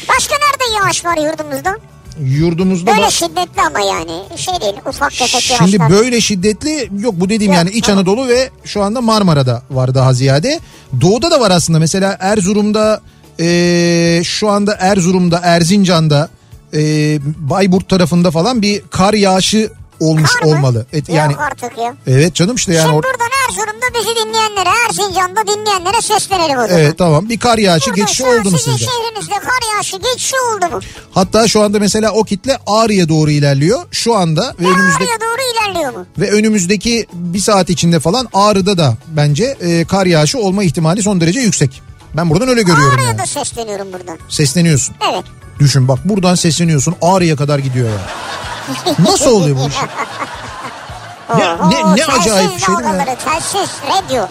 [0.10, 1.76] Başka nerede yağış var yurdumuzda?
[2.24, 4.24] Yurdumuzda Böyle bak- şiddetli ama yani.
[4.38, 7.90] Şey değil ufak tefek Şimdi böyle şiddetli yok bu dediğim Yok, yani İç.
[7.90, 10.60] Anadolu ve şu anda Marmara'da var daha ziyade.
[11.02, 13.02] Doğuda da var aslında mesela Erzurum'da
[13.40, 16.30] eee, şu anda Erzurum'da Erzincan'da
[16.74, 16.80] e,
[17.38, 20.52] Bayburt tarafında falan bir kar yağışı olmuş Kar mı?
[20.52, 20.86] olmalı.
[20.94, 21.96] Et, yani Yok artık ya.
[22.08, 26.82] evet canım işte yani Şimdi or- buradan Erzurum'da bizi dinleyenlere, Erzincan'da dinleyenlere seslenelim o zaman.
[26.82, 28.86] Evet tamam bir kar yağışı Burada geçişi şu an oldu mu sizin sizce?
[28.86, 30.80] şehrinizde kar yağışı geçişi oldu mu?
[31.14, 33.80] Hatta şu anda mesela o kitle Ağrı'ya doğru ilerliyor.
[33.92, 36.06] Şu anda ve önümüzde Ağrı'ya doğru ilerliyor mu?
[36.18, 41.22] ve önümüzdeki bir saat içinde falan Ağrı'da da bence e, kar yağışı olma ihtimali son
[41.22, 41.82] derece yüksek.
[42.18, 43.20] Ben buradan öyle görüyorum Ağrı'ya yani.
[43.20, 44.18] da sesleniyorum buradan.
[44.30, 44.96] Sesleniyorsun.
[45.14, 45.24] Evet.
[45.60, 48.00] Düşün bak buradan sesleniyorsun Ağrı'ya kadar gidiyor ya.
[49.00, 49.76] Nasıl oluyor bu iş?
[51.38, 54.26] Ne- ne- ne acayip bir şey değil mi Telsiz, radyo.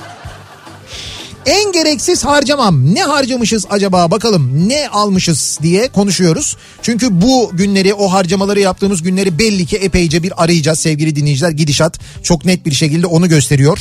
[1.47, 2.95] En gereksiz harcamam.
[2.95, 6.57] Ne harcamışız acaba bakalım ne almışız diye konuşuyoruz.
[6.83, 11.51] Çünkü bu günleri o harcamaları yaptığımız günleri belli ki epeyce bir arayacağız sevgili dinleyiciler.
[11.51, 13.79] Gidişat çok net bir şekilde onu gösteriyor.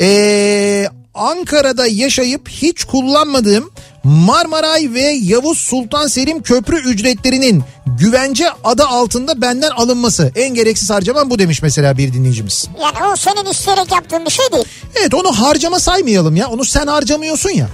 [0.00, 3.70] Ee, Ankara'da yaşayıp hiç kullanmadığım
[4.04, 7.62] Marmaray ve Yavuz Sultan Selim köprü ücretlerinin
[7.98, 10.32] güvence adı altında benden alınması.
[10.36, 12.68] En gereksiz harcamam bu demiş mesela bir dinleyicimiz.
[12.80, 14.64] Yani o senin isteyerek yaptığın bir şey değil.
[14.94, 16.48] Evet onu harcama saymayalım ya.
[16.48, 17.68] Onu sen harcamıyorsun ya.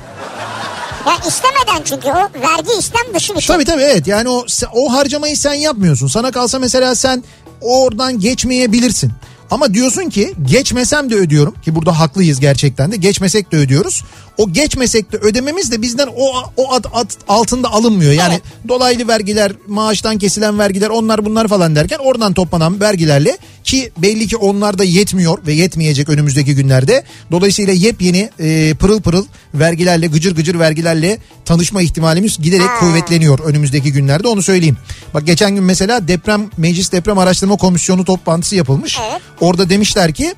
[1.06, 3.54] Ya istemeden çünkü o vergi istem dışı bir şey.
[3.54, 6.06] Tabii tabii evet yani o o harcamayı sen yapmıyorsun.
[6.06, 7.24] Sana kalsa mesela sen
[7.60, 9.12] oradan geçmeyebilirsin.
[9.50, 14.04] Ama diyorsun ki geçmesem de ödüyorum ki burada haklıyız gerçekten de geçmesek de ödüyoruz.
[14.40, 18.12] O geçmesek de ödememiz de bizden o o ad, ad altında alınmıyor.
[18.12, 18.68] Yani Evet.
[18.68, 24.36] dolaylı vergiler, maaştan kesilen vergiler onlar bunlar falan derken oradan toplanan vergilerle ki belli ki
[24.36, 27.04] onlar da yetmiyor ve yetmeyecek önümüzdeki günlerde.
[27.30, 29.24] Dolayısıyla yepyeni e, pırıl pırıl
[29.54, 32.80] vergilerle gıcır gıcır vergilerle tanışma ihtimalimiz giderek Ha.
[32.80, 34.76] kuvvetleniyor önümüzdeki günlerde onu söyleyeyim.
[35.14, 38.98] Bak geçen gün mesela deprem Meclis Deprem Araştırma Komisyonu toplantısı yapılmış.
[39.10, 39.20] Evet.
[39.40, 40.34] Orada demişler ki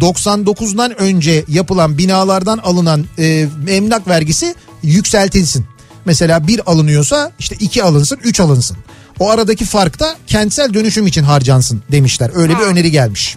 [0.00, 5.66] 99'dan önce yapılan binalardan alınan e, emlak vergisi yükseltilsin.
[6.04, 8.76] Mesela bir alınıyorsa işte iki alınsın, üç alınsın.
[9.20, 12.30] O aradaki fark da kentsel dönüşüm için harcansın demişler.
[12.34, 12.70] Öyle bir Ha.
[12.70, 13.36] öneri gelmiş.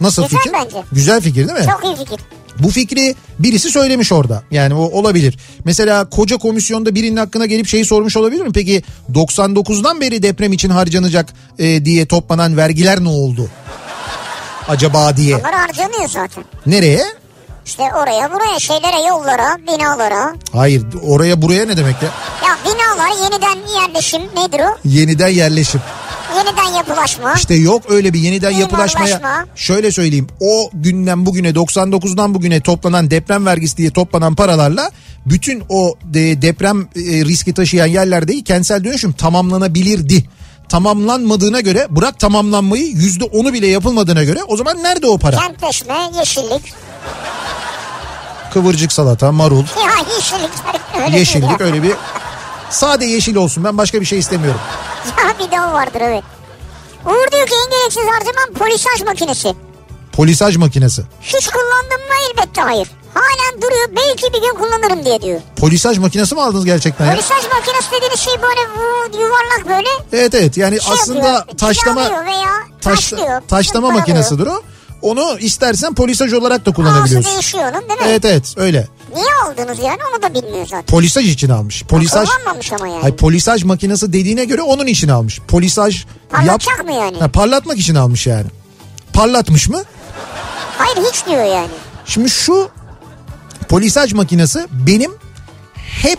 [0.00, 0.52] Nasıl Güzel fikir?
[0.52, 0.76] bence.
[0.92, 1.66] Güzel fikir değil mi?
[1.72, 2.20] Çok iyi fikir.
[2.58, 4.42] Bu fikri birisi söylemiş orada.
[4.50, 5.38] Yani o olabilir.
[5.64, 8.52] Mesela koca komisyonda birinin hakkına gelip şeyi sormuş olabilir mi?
[8.54, 8.82] Peki
[9.14, 13.48] 99'dan beri deprem için harcanacak e, diye toplanan vergiler ne oldu?
[14.68, 15.38] Acaba diye.
[15.38, 16.44] Bunlar harcanıyor zaten.
[16.66, 17.02] Nereye?
[17.66, 20.34] İşte oraya buraya şeylere yollara binalara.
[20.52, 22.08] Hayır oraya buraya ne demek ya?
[22.48, 24.78] Ya binalar yeniden yerleşim nedir o?
[24.84, 25.80] Yeniden yerleşim.
[26.36, 27.34] Yeniden yapılaşma.
[27.34, 29.20] İşte yok öyle bir yeniden yapılaşmaya.
[29.56, 34.90] Şöyle söyleyeyim o günden bugüne 99'dan bugüne toplanan deprem vergisi diye toplanan paralarla
[35.26, 36.88] bütün o de- deprem e,
[37.24, 40.24] riski taşıyan yerlerdeki kentsel dönüşüm tamamlanabilirdi.
[40.72, 45.36] Tamamlanmadığına göre bırak tamamlanmayı yüzde onu bile yapılmadığına göre o zaman nerede o para?
[45.36, 46.72] Kentleşme, yeşillik.
[48.52, 50.50] Kıvırcık salata, marul, Ya yeşillik.
[50.94, 51.66] Öyle değil yeşillik ya.
[51.66, 51.92] öyle bir
[52.70, 54.60] sade yeşil olsun ben başka bir şey istemiyorum.
[55.18, 56.24] Ya bir de o vardır evet.
[57.06, 59.54] Uğur diyor ki en gereksiz harcamam polisaj makinesi.
[60.12, 61.02] Polisaj makinesi.
[61.22, 62.88] Hiç kullandım mı elbette hayır.
[63.14, 65.40] Halen duruyor belki bir gün kullanırım diye diyor.
[65.56, 67.12] Polisaj makinesi mi aldınız gerçekten ya?
[67.12, 68.60] Polisaj makinesi dediğiniz şey böyle
[69.24, 71.58] yuvarlak böyle Evet evet yani şey aslında yapıyor.
[71.58, 72.48] taşlama veya
[72.80, 73.40] taş, taşlıyor.
[73.48, 73.92] taşlama zımparalıyor.
[73.92, 74.62] makinesidir o.
[75.02, 77.32] Onu istersen polisaj olarak da Ağzı kullanabiliyorsun.
[77.32, 78.06] değişiyor onun değil mi?
[78.08, 78.88] Evet evet öyle.
[79.14, 80.86] Niye aldınız yani onu da bilmiyor zaten.
[80.86, 81.82] Polisaj için almış.
[81.82, 83.04] Polisaj Kullanmamış ama yani.
[83.04, 85.40] Ay polisaj makinesi dediğine göre onun için almış.
[85.48, 87.18] Polisaj Parlatacak mı yani?
[87.20, 88.46] Ha, parlatmak için almış yani.
[89.12, 89.82] Parlatmış mı?
[90.78, 91.68] Hayır hiç diyor yani.
[92.06, 92.70] Şimdi şu
[93.72, 95.12] polisaj makinesi benim
[95.74, 96.18] hep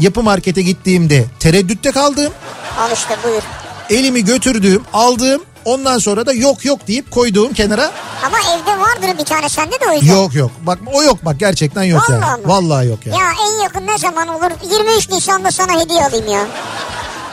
[0.00, 2.32] yapı markete gittiğimde tereddütte kaldığım,
[2.78, 3.42] Al işte buyur.
[3.90, 7.92] elimi götürdüğüm, aldığım, ondan sonra da yok yok deyip koyduğum kenara
[8.26, 10.14] Ama evde vardır bir tane sende de o yüzden.
[10.14, 10.50] Yok yok.
[10.62, 12.40] Bak o yok bak gerçekten yok Vallahi yani.
[12.40, 12.48] mi?
[12.48, 13.18] Vallahi yok yani.
[13.18, 14.50] Ya en yakın ne zaman olur?
[14.72, 16.46] 23 Nisan'da sana hediye alayım ya.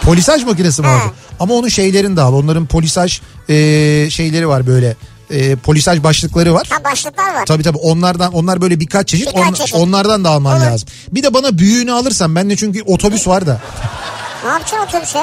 [0.02, 1.12] Polisaj makinesi mi He.
[1.40, 2.22] Ama onun şeylerini de.
[2.22, 3.54] Onların polisaj e,
[4.10, 4.96] şeyleri var böyle.
[5.32, 6.68] E, polisaj başlıkları var.
[6.70, 7.46] Ha başlıklar var.
[7.46, 9.76] Tabii tabii onlardan onlar böyle birkaç çeşit, Birkaç on- çeşit.
[9.76, 10.66] onlardan da alman Olur.
[10.66, 10.90] lazım.
[11.12, 13.62] Bir de bana büyüğünü alırsan ben de çünkü otobüs var da.
[14.44, 15.20] Ne yapacaksın otobüse?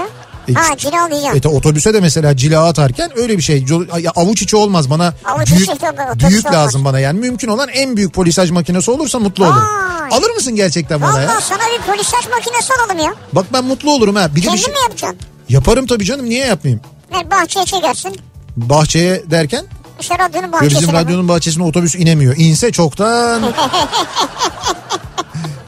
[0.49, 1.33] E, Ha cilalayacağım.
[1.33, 3.65] Evet otobüse de mesela cila atarken öyle bir şey.
[4.01, 5.15] Ya Avuç içi olmaz bana.
[5.25, 5.81] Avuç büyük, içi
[6.29, 6.59] büyük olmaz.
[6.59, 7.19] lazım bana yani.
[7.21, 9.62] Mümkün olan en büyük polisaj makinesi olursa mutlu olurum.
[9.62, 10.19] Vay.
[10.19, 11.29] Alır mısın gerçekten bana ya?
[11.29, 13.15] Valla sana bir polisaj makinesi alalım ya.
[13.33, 14.37] Bak ben mutlu olurum ha.
[14.37, 14.73] Bir Kendin şey...
[14.73, 15.19] mi yapacaksın?
[15.49, 16.81] Yaparım tabii canım niye yapmayayım?
[17.15, 18.17] Ver bahçeye çekersin.
[18.57, 19.65] Bahçeye derken
[20.00, 20.81] İşte radyonun ya bahçesine.
[20.81, 22.35] bizim radyonun bahçesine otobüs inemiyor.
[22.38, 23.42] İnse çoktan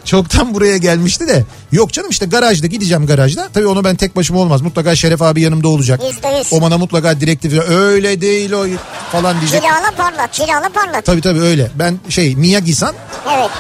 [0.05, 1.45] çoktan buraya gelmişti de.
[1.73, 3.49] Yok canım işte garajda gideceğim garajda.
[3.55, 4.61] Tabii onu ben tek başıma olmaz.
[4.61, 6.01] Mutlaka Şeref abi yanımda olacak.
[6.13, 6.53] Yüzde yüz.
[6.53, 8.67] O bana mutlaka direktif öyle değil o
[9.13, 9.63] falan diyecek.
[9.63, 11.05] Cilala parlat, cilala parlat.
[11.05, 11.71] Tabii tabii öyle.
[11.75, 12.95] Ben şey Miyagi-san
[13.37, 13.51] Evet.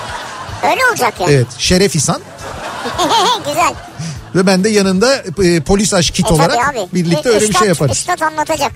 [0.65, 1.33] Öyle olacak yani.
[1.33, 2.21] evet Şeref İsan
[3.47, 3.75] Güzel.
[4.35, 6.79] Ve ben de yanında e, polis aşk kit E olarak abi.
[6.95, 7.97] birlikte E, öyle bir üstad- şey yaparız.
[7.97, 8.73] Üstad anlatacak.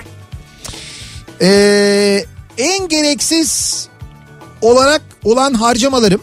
[1.42, 2.24] Ee,
[2.59, 3.88] en gereksiz
[4.61, 6.20] olarak olan harcamalarım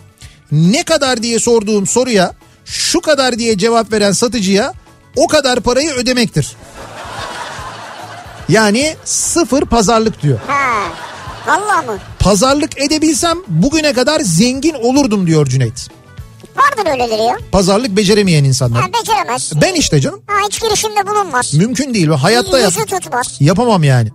[0.51, 2.33] ne kadar diye sorduğum soruya
[2.65, 4.73] şu kadar diye cevap veren satıcıya
[5.15, 6.55] o kadar parayı ödemektir.
[8.49, 10.39] Yani sıfır pazarlık diyor.
[10.47, 10.83] Ha.
[11.47, 11.97] Vallahi mı?
[12.19, 15.89] Pazarlık edebilsem bugüne kadar zengin olurdum diyor Cüneyt.
[16.55, 17.37] Vardır öyleleri ya.
[17.51, 18.81] Pazarlık beceremeyen insanlar.
[18.81, 19.51] Ha, beceremez.
[19.61, 20.21] Ben işte canım.
[20.27, 21.53] Ha, hiç girişimde bulunmaz.
[21.53, 22.07] Mümkün değil.
[22.07, 23.37] Hayatta yap tutmaz.
[23.39, 24.09] yapamam yani.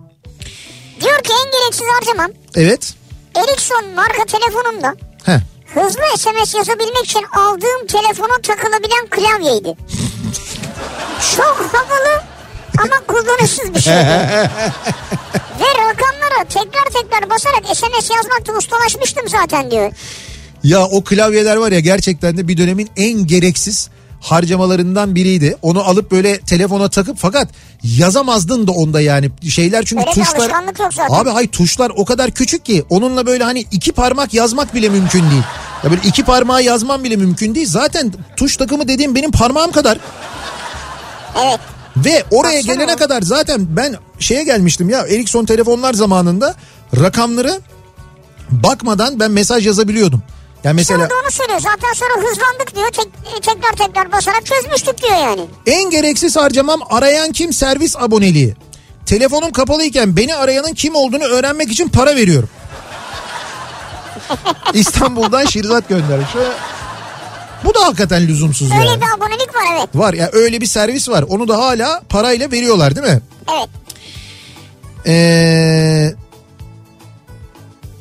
[1.01, 2.31] Diyor ki en gereksiz harcamam.
[2.55, 2.93] Evet.
[3.35, 5.39] Ericsson marka telefonumda Heh.
[5.73, 9.75] hızlı SMS yazabilmek için aldığım telefona takılabilen klavyeydi.
[11.35, 12.23] Çok havalı
[12.77, 13.93] ama kullanışsız bir şey.
[15.59, 19.91] Ve rakamlara tekrar tekrar basarak SMS yazmakta ustalaşmıştım zaten diyor.
[20.63, 23.89] Ya o klavyeler var ya gerçekten de bir dönemin en gereksiz
[24.21, 25.57] harcamalarından biriydi.
[25.61, 27.47] Onu alıp böyle telefona takıp fakat
[27.83, 30.49] yazamazdın da onda yani şeyler çünkü Öyle tuşlar.
[31.09, 35.31] Abi hay tuşlar o kadar küçük ki onunla böyle hani iki parmak yazmak bile mümkün
[35.31, 35.43] değil.
[35.83, 37.67] Ya böyle iki parmağı yazman bile mümkün değil.
[37.69, 39.97] Zaten tuş takımı dediğim benim parmağım kadar.
[41.45, 41.59] Evet.
[41.97, 42.73] Ve oraya Baksana.
[42.73, 46.55] gelene kadar zaten ben şeye gelmiştim ya Ericsson telefonlar zamanında
[46.99, 47.61] rakamları
[48.49, 50.23] bakmadan ben mesaj yazabiliyordum.
[50.63, 51.59] Yani mesela Sonra da onu söylüyor.
[51.59, 52.89] Zaten sonra hızlandık diyor.
[52.91, 55.41] Tek- tekrar tekrar basarak çözmüştük diyor yani.
[55.65, 58.55] en gereksiz harcamam arayan kim servis aboneliği.
[59.05, 62.49] Telefonum kapalıyken beni arayanın kim olduğunu öğrenmek için para veriyorum.
[64.73, 66.29] İstanbul'dan Şirzat göndermiş.
[66.33, 66.51] Şöyle-
[67.63, 69.01] Bu da hakikaten lüzumsuz Öyle yani.
[69.01, 69.89] bir abonelik var evet.
[69.95, 71.25] Var ya öyle bir servis var.
[71.29, 73.21] Onu da hala parayla veriyorlar değil mi?
[73.57, 73.69] Evet.
[75.07, 76.13] Ee,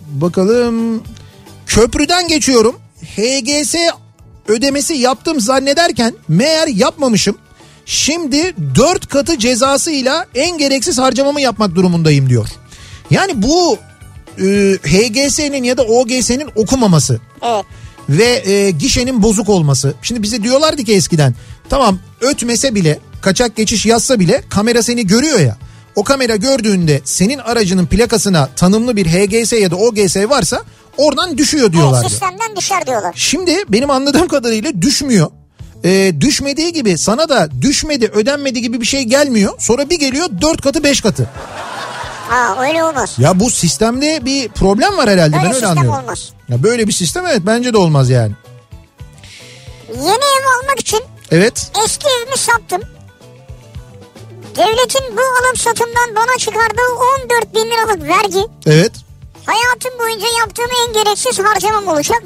[0.08, 1.02] bakalım
[1.70, 2.76] köprüden geçiyorum.
[3.16, 3.74] HGS
[4.48, 7.38] ödemesi yaptım zannederken meğer yapmamışım.
[7.86, 12.48] Şimdi dört katı cezasıyla en gereksiz harcamamı yapmak durumundayım diyor.
[13.10, 13.78] Yani bu
[14.38, 14.44] e,
[14.82, 17.64] HGS'nin ya da OGS'nin okumaması Evet.
[18.08, 19.94] ve e, gişenin bozuk olması.
[20.02, 21.34] Şimdi bize diyorlardı ki eskiden
[21.68, 25.56] tamam ötmese bile kaçak geçiş yazsa bile kamera seni görüyor ya.
[25.96, 30.64] O kamera gördüğünde senin aracının plakasına tanımlı bir HGS ya da OGS varsa
[30.96, 31.98] oradan düşüyor diyorlardı.
[32.00, 33.12] Evet, sistemden düşer diyorlar.
[33.16, 35.30] Şimdi benim anladığım kadarıyla düşmüyor.
[35.84, 39.52] Ee, düşmediği gibi sana da düşmedi ödenmedi gibi bir şey gelmiyor.
[39.58, 41.30] Sonra bir geliyor dört katı beş katı.
[42.28, 43.14] Ha öyle olmaz.
[43.18, 46.02] Ya bu sistemde bir problem var herhalde Öyle ben öyle sistem anlıyorum.
[46.04, 46.30] olmaz.
[46.48, 48.32] Ya böyle bir sistem evet bence de olmaz yani.
[49.88, 51.00] Yeni ev almak için
[51.30, 51.70] Evet.
[51.84, 52.80] eski evimi sattım.
[54.56, 58.92] Devletin bu alım satımdan bana çıkardığı 14 bin liralık vergi Evet.
[59.46, 62.22] Hayatım boyunca yaptığım en gereksiz harcamam olacak.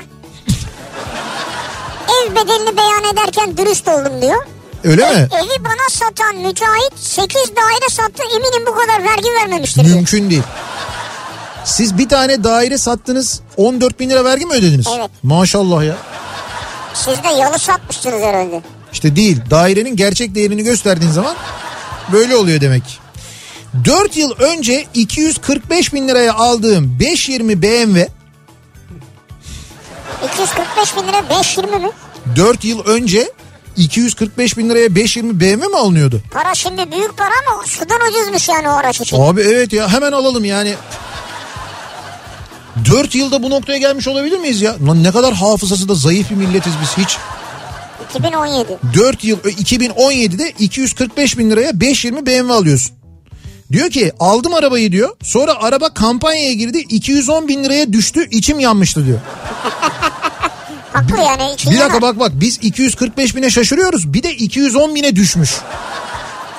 [2.09, 4.47] Ev bedelini beyan ederken dürüst oldum diyor.
[4.85, 5.29] Öyle mi?
[5.33, 9.97] Evi bana satan müteahhit 8 daire sattı eminim bu kadar vergi vermemiştir diyor.
[9.97, 10.43] Mümkün değil.
[11.65, 14.87] Siz bir tane daire sattınız 14 bin lira vergi mi ödediniz?
[14.99, 15.11] Evet.
[15.23, 15.97] Maşallah ya.
[16.95, 18.63] Siz de yalı satmışsınız herhalde.
[18.93, 21.37] İşte değil dairenin gerçek değerini gösterdiğin zaman
[22.13, 23.01] böyle oluyor demek.
[23.85, 28.09] 4 yıl önce 245 bin liraya aldığım 520 BMW
[30.25, 31.91] 245 bin lira 520 mi?
[32.37, 33.33] 4 yıl önce
[33.77, 36.21] 245 bin liraya 520 BMW mi alınıyordu?
[36.31, 39.21] Para şimdi büyük para ama sudan ucuzmuş yani o araç için.
[39.21, 40.75] Abi evet ya hemen alalım yani.
[42.91, 44.77] 4 yılda bu noktaya gelmiş olabilir miyiz ya?
[44.87, 47.17] Lan ne kadar hafızası da zayıf bir milletiz biz hiç.
[48.11, 48.79] 2017.
[48.95, 52.97] 4 yıl 2017'de 245 bin liraya 520 BMW alıyorsun.
[53.75, 55.17] Diyor ki aldım arabayı diyor.
[55.23, 59.19] Sonra araba kampanyaya girdi 210 bin liraya düştü içim yanmıştı diyor.
[60.93, 61.57] Haklı yani.
[61.71, 65.51] Bir dakika bak bak biz 245 bine şaşırıyoruz bir de 210 bine düşmüş.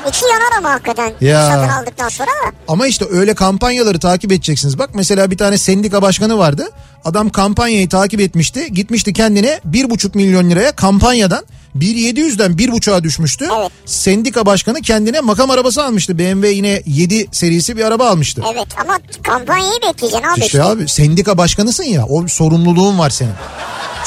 [0.09, 1.51] İçi yanar ama hakikaten Ya.
[1.51, 2.51] satın aldıktan sonra da.
[2.67, 4.79] Ama işte öyle kampanyaları takip edeceksiniz.
[4.79, 6.69] Bak mesela bir tane sendika başkanı vardı.
[7.05, 8.73] Adam kampanyayı takip etmişti.
[8.73, 11.45] Gitmişti kendine 1,5 milyon liraya kampanyadan
[11.79, 13.45] 1.700'den 1.5'a düşmüştü.
[13.59, 13.71] Evet.
[13.85, 16.19] Sendika başkanı kendine makam arabası almıştı.
[16.19, 18.41] BMW yine 7 serisi bir araba almıştı.
[18.53, 20.45] Evet ama kampanyayı bekleyeceksin abi.
[20.45, 23.33] İşte abi sendika başkanısın ya o sorumluluğun var senin.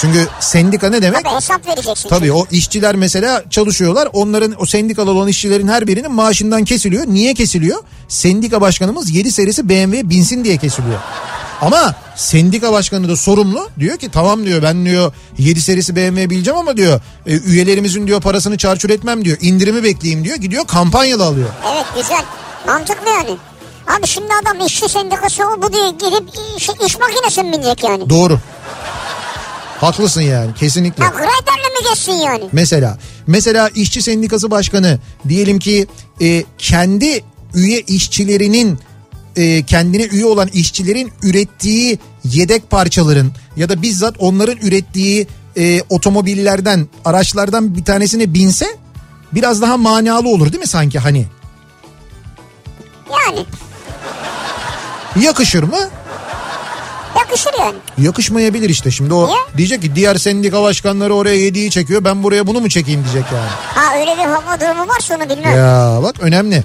[0.00, 1.24] Çünkü sendika ne demek?
[1.24, 2.08] Tabii hesap vereceksin.
[2.08, 4.08] Tabii o işçiler mesela çalışıyorlar.
[4.12, 7.06] Onların o sendikalı olan işçilerin her birinin maaşından kesiliyor.
[7.06, 7.82] Niye kesiliyor?
[8.08, 10.98] Sendika başkanımız 7 serisi BMW'ye binsin diye kesiliyor.
[11.60, 13.68] Ama sendika başkanı da sorumlu.
[13.78, 18.20] Diyor ki tamam diyor ben diyor 7 serisi BMW bileceğim ama diyor e, üyelerimizin diyor
[18.20, 19.36] parasını çarçur etmem diyor.
[19.40, 20.36] İndirimi bekleyeyim diyor.
[20.36, 21.48] Gidiyor kampanyalı alıyor.
[21.74, 22.24] Evet güzel.
[22.66, 23.36] Mantıklı yani.
[23.86, 28.10] Abi şimdi adam işçi sendikası o bu diye gidip iş, iş makinesi mi binecek yani?
[28.10, 28.38] Doğru.
[29.80, 31.04] Haklısın yani kesinlikle.
[31.04, 32.44] Ya Greyder'le geçsin yani.
[32.52, 35.86] Mesela mesela işçi sendikası başkanı diyelim ki
[36.20, 38.78] e, kendi üye işçilerinin
[39.36, 46.88] e, kendine üye olan işçilerin ürettiği yedek parçaların ya da bizzat onların ürettiği e, otomobillerden
[47.04, 48.66] araçlardan bir tanesine binse
[49.32, 51.26] biraz daha manalı olur değil mi sanki hani?
[53.10, 53.46] Yani
[55.22, 55.78] Yakışır mı?
[57.18, 57.76] yakışır yani.
[57.98, 59.38] Yakışmayabilir işte şimdi o Niye?
[59.56, 63.48] diyecek ki diğer sendika başkanları oraya yediği çekiyor ben buraya bunu mu çekeyim diyecek yani.
[63.74, 65.56] Ha öyle bir hava durumu varsa onu bilmem.
[65.56, 66.64] Ya bak önemli.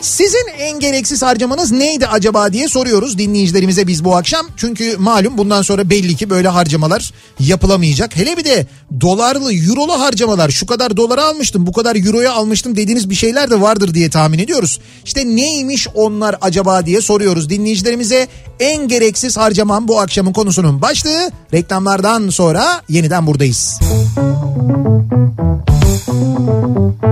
[0.00, 4.46] Sizin en gereksiz harcamanız neydi acaba diye soruyoruz dinleyicilerimize biz bu akşam.
[4.56, 8.16] Çünkü malum bundan sonra belli ki böyle harcamalar yapılamayacak.
[8.16, 8.66] Hele bir de
[9.00, 10.50] dolarlı, eurolu harcamalar.
[10.50, 14.38] Şu kadar dolara almıştım, bu kadar euroya almıştım dediğiniz bir şeyler de vardır diye tahmin
[14.38, 14.80] ediyoruz.
[15.04, 18.28] İşte neymiş onlar acaba diye soruyoruz dinleyicilerimize.
[18.60, 21.30] En gereksiz harcamam bu akşamın konusunun başlığı.
[21.54, 23.80] Reklamlardan sonra yeniden buradayız.
[27.00, 27.07] Kafa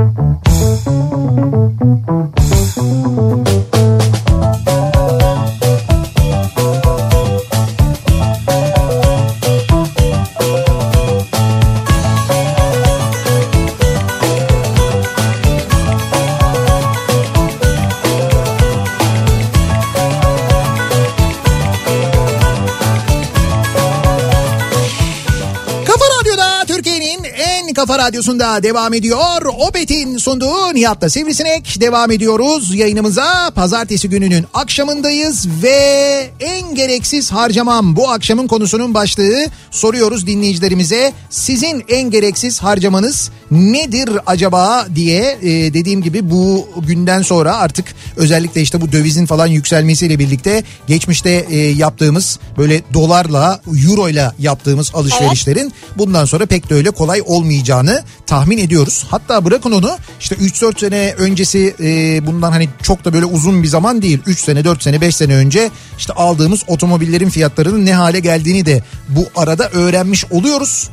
[28.27, 29.43] radyosunda devam ediyor.
[29.69, 33.51] Opet'in sunduğu Nihat'la Sivrisinek devam ediyoruz yayınımıza.
[33.55, 39.47] Pazartesi gününün akşamındayız ve en gereksiz harcamam bu akşamın konusunun başlığı.
[39.71, 47.57] Soruyoruz dinleyicilerimize sizin en gereksiz harcamanız nedir acaba diye e, dediğim gibi bu günden sonra
[47.57, 54.91] artık özellikle işte bu dövizin falan yükselmesiyle birlikte geçmişte e, yaptığımız böyle dolarla euroyla yaptığımız
[54.95, 59.05] alışverişlerin bundan sonra pek de öyle kolay olmayacağını tahmin ediyoruz.
[59.11, 63.69] Hatta bırakın onu işte 3-4 sene öncesi e, bundan hani çok da böyle uzun bir
[63.69, 68.21] zaman değil 3 sene 4 sene 5 sene önce işte aldığımız otomobillerin fiyatlarının ne hale
[68.21, 70.91] geldiğini de bu arada öğrenmiş oluyoruz.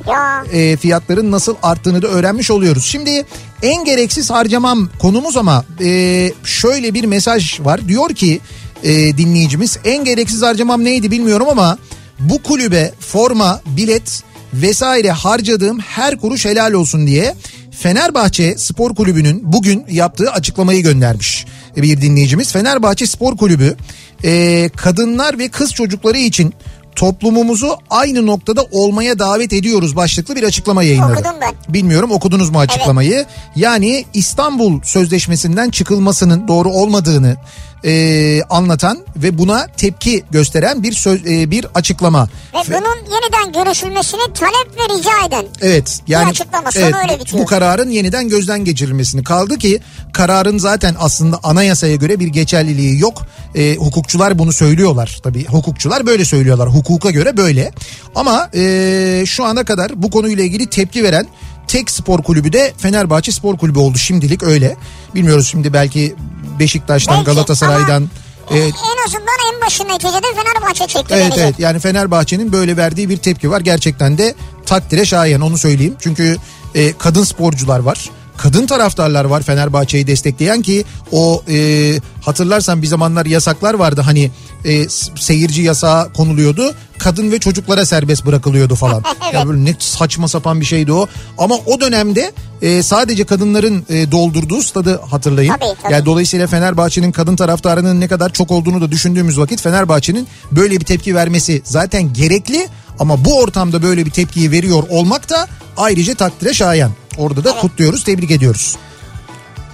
[0.52, 2.86] E, fiyatların nasıl arttığını da öğrenmiş oluyoruz.
[2.86, 3.26] Şimdi
[3.62, 7.88] en gereksiz harcamam konumuz ama e, şöyle bir mesaj var.
[7.88, 8.42] Diyor ki
[8.84, 11.78] e, dinleyicimiz en gereksiz harcamam neydi bilmiyorum ama
[12.20, 14.24] bu kulübe forma, bilet
[14.54, 17.36] vesaire harcadığım her kuruş helal olsun diye
[17.72, 22.52] Fenerbahçe Spor Kulübü'nün bugün yaptığı açıklamayı göndermiş bir dinleyicimiz.
[22.52, 23.76] Fenerbahçe Spor Kulübü
[24.24, 26.54] e, kadınlar ve kız çocukları için
[26.96, 31.14] toplumumuzu aynı noktada olmaya davet ediyoruz başlıklı bir açıklama yayınladı.
[31.14, 31.74] Okudum ben.
[31.74, 33.26] Bilmiyorum okudunuz mu açıklamayı?
[33.56, 37.38] Yani İstanbul Sözleşmesi'nden çıkılmasının doğru olmadığını
[37.86, 42.30] e, anlatan ve buna tepki gösteren bir söz e, bir açıklama.
[42.54, 45.46] Ve bunun yeniden görüşülmesini talep ve rica eden.
[45.62, 47.44] Evet yani açıklama, sonu evet, öyle bitiyor.
[47.44, 49.80] bu kararın yeniden gözden geçirilmesini kaldı ki
[50.14, 53.26] kararın zaten aslında anayasaya göre bir geçerliliği yok.
[53.56, 57.72] E, hukukçular bunu söylüyorlar tabii hukukçular böyle söylüyorlar hukuka göre böyle
[58.16, 61.28] ama e, şu ana kadar bu konuyla ilgili tepki veren
[61.68, 64.78] tek spor kulübü de Fenerbahçe Spor Kulübü oldu şimdilik öyle
[65.16, 66.16] bilmiyoruz şimdi belki
[66.60, 68.10] Beşiktaş'tan Belki Galatasaray'dan
[68.50, 73.10] ama e, en azından en başın neticede Fenerbahçe çekti Evet evet yani Fenerbahçe'nin böyle verdiği
[73.10, 73.62] bir tepki var.
[73.62, 75.96] Gerçekten de takdire şayan onu söyleyeyim.
[76.00, 76.38] Çünkü
[76.76, 78.10] e, kadın sporcular var.
[78.38, 84.32] Kadın taraftarlar var Fenerbahçe'yi destekleyen ki o e, hatırlarsan bir zamanlar yasaklar vardı hani
[84.66, 89.04] e, seyirci yasağı konuluyordu kadın ve çocuklara serbest bırakılıyordu falan.
[89.24, 89.34] Evet.
[89.34, 94.12] Ya böyle ne saçma sapan bir şeydi o ama o dönemde e, sadece kadınların e,
[94.12, 95.54] doldurduğu stadı hatırlayın.
[95.54, 95.94] Tabii, tabii.
[95.94, 100.86] Yani dolayısıyla Fenerbahçe'nin kadın taraftarının ne kadar çok olduğunu da düşündüğümüz vakit Fenerbahçe'nin böyle bir
[100.86, 102.68] tepki vermesi zaten gerekli
[103.00, 106.92] ama bu ortamda böyle bir tepkiyi veriyor olmak da ayrıca takdire şayan.
[107.18, 108.78] Orada da kutluyoruz, tebrik ediyoruz.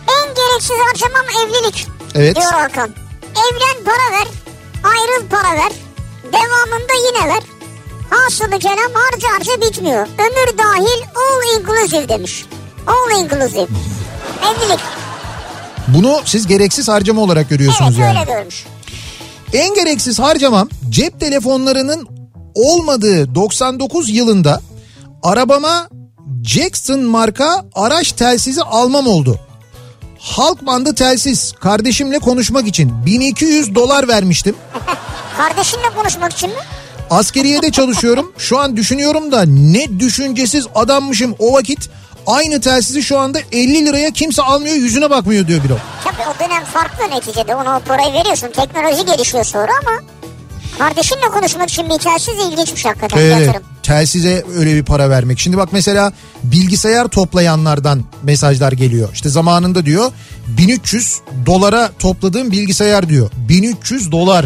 [0.08, 1.88] En gereksiz harcamam evlilik.
[2.16, 2.36] Evet.
[2.36, 2.90] Diyor Hakan.
[3.32, 4.28] Evlen para ver.
[4.84, 5.72] Ayrıl para ver.
[6.24, 7.44] Devamında yine ver.
[8.10, 10.08] Hasılı kelam harca harca bitmiyor.
[10.18, 12.46] Ömür dahil all inclusive demiş.
[12.88, 13.68] All inclusive.
[14.44, 14.80] Evlilik.
[15.88, 18.20] Bunu siz gereksiz harcama olarak görüyorsunuz Evet yani.
[18.20, 18.66] öyle görmüş.
[19.54, 22.08] En gereksiz harcamam cep telefonlarının
[22.56, 24.62] olmadığı 99 yılında
[25.24, 25.90] arabama
[26.46, 29.40] Jackson marka araç telsizi almam oldu.
[30.20, 34.56] Halk bandı telsiz kardeşimle konuşmak için 1200 dolar vermiştim.
[35.38, 36.56] Kardeşinle konuşmak için mi?
[37.10, 38.34] Askeriyede çalışıyorum.
[38.38, 41.90] Şu an düşünüyorum da ne düşüncesiz adammışım o vakit.
[42.28, 45.78] Aynı telsizi şu anda 50 liraya kimse almıyor yüzüne bakmıyor diyor bir o.
[46.04, 47.56] Tabii o dönem farklı neticede.
[47.56, 48.48] Ona o parayı veriyorsun.
[48.48, 49.92] Teknoloji gelişiyor sonra ama
[50.80, 53.48] kardeşinle konuşmak için bir telsiz ilginçmiş hakikaten Evet.
[53.48, 53.64] yatırım.
[53.84, 55.40] telsize öyle bir para vermek.
[55.40, 56.14] Şimdi bak mesela
[56.44, 59.10] bilgisayar toplayanlardan mesajlar geliyor.
[59.14, 60.12] İşte zamanında diyor
[60.48, 63.32] 1300 dolara topladığım bilgisayar diyor.
[63.50, 64.46] 1300 dolar.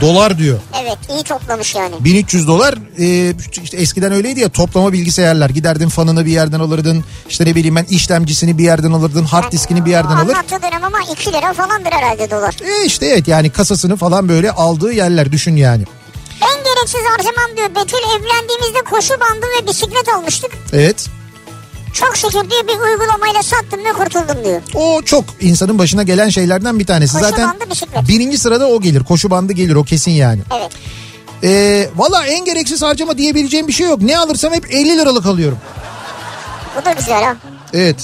[0.00, 0.58] Dolar diyor.
[0.82, 1.94] Evet iyi toplamış yani.
[2.00, 5.50] 1300 dolar e, işte eskiden öyleydi ya toplama bilgisayarlar.
[5.50, 7.04] Giderdin fanını bir yerden alırdın.
[7.28, 9.24] İşte ne bileyim ben işlemcisini bir yerden alırdın.
[9.24, 10.34] Hard diskini bir yerden alır.
[10.34, 12.56] Anlattığı dönem ama 2 lira falandır herhalde dolar.
[12.82, 15.84] E işte evet yani kasasını falan böyle aldığı yerler düşün yani.
[16.42, 17.68] En gereksiz harcamam diyor.
[17.68, 20.50] Betül evlendiğimizde koşu bandı ve bisiklet almıştık.
[20.72, 21.06] Evet.
[21.92, 24.62] Çok şükür diyor bir uygulamayla sattım ve kurtuldum diyor.
[24.74, 27.12] O çok insanın başına gelen şeylerden bir tanesi.
[27.12, 28.08] Koşu Zaten bandı, bisiklet.
[28.08, 29.04] birinci sırada o gelir.
[29.04, 30.40] Koşu bandı gelir o kesin yani.
[30.60, 30.70] Evet.
[31.44, 34.02] Ee, Valla en gereksiz harcama diyebileceğim bir şey yok.
[34.02, 35.58] Ne alırsam hep 50 liralık alıyorum.
[36.80, 37.36] Bu da güzel ha.
[37.72, 37.96] Evet.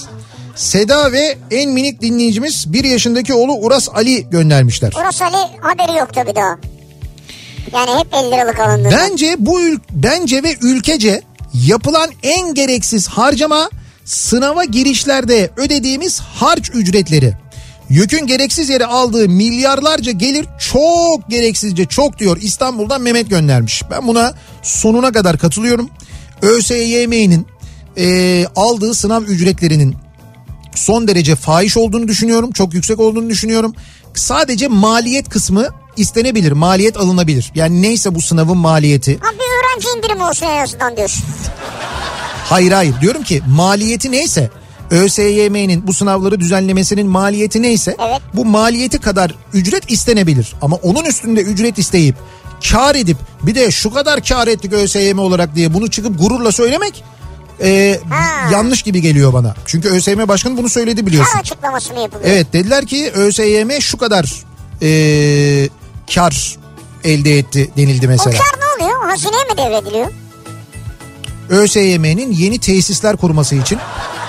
[0.55, 4.93] Seda ve en minik dinleyicimiz bir yaşındaki oğlu Uras Ali göndermişler.
[5.01, 6.59] Orası Ali haberi yok tabii daha.
[7.72, 8.89] Yani hep 50 liralık alındı.
[8.93, 11.22] Bence bu ül- bence ve ülkece
[11.65, 13.71] yapılan en gereksiz harcama
[14.05, 17.35] sınava girişlerde ödediğimiz harç ücretleri.
[17.89, 23.83] Yükün gereksiz yere aldığı milyarlarca gelir çok gereksizce çok diyor İstanbul'dan Mehmet göndermiş.
[23.91, 25.91] Ben buna sonuna kadar katılıyorum.
[26.43, 27.47] ÖSYM'nin
[27.97, 29.95] eee, aldığı sınav ücretlerinin
[30.75, 32.53] son derece fahiş olduğunu düşünüyorum.
[32.53, 33.75] Çok yüksek olduğunu düşünüyorum.
[34.15, 36.53] Sadece maliyet kısmı istenebilir.
[36.53, 37.53] Maliyet alınabilir.
[37.55, 39.18] Yani neyse bu sınavın maliyeti.
[39.20, 41.24] Ha bir öğrenci indirimi olsun en azından diyorsun.
[42.44, 44.51] Hayır hayır diyorum ki maliyeti neyse
[44.90, 48.20] ÖSYM'nin bu sınavları düzenlemesinin maliyeti neyse Evet.
[48.34, 50.53] bu maliyeti kadar ücret istenebilir.
[50.62, 52.14] Ama onun üstünde ücret isteyip
[52.70, 57.05] kar edip bir de şu kadar kar ettik ÖSYM olarak diye bunu çıkıp gururla söylemek
[57.62, 58.51] e, Ha.
[58.53, 59.55] yanlış gibi geliyor bana.
[59.66, 61.32] Çünkü ÖSYM başkanı bunu söyledi biliyorsun.
[61.32, 62.30] Kar açıklaması mı yapılıyor?
[62.30, 64.32] Evet dediler ki ÖSYM şu kadar
[64.82, 64.88] e,
[66.15, 66.57] kar
[67.05, 68.39] elde etti denildi O mesela.
[68.39, 69.09] kar ne oluyor?
[69.09, 70.13] Hazineye mi devrediliyor?
[71.51, 73.79] ÖSYM'nin yeni tesisler kurması için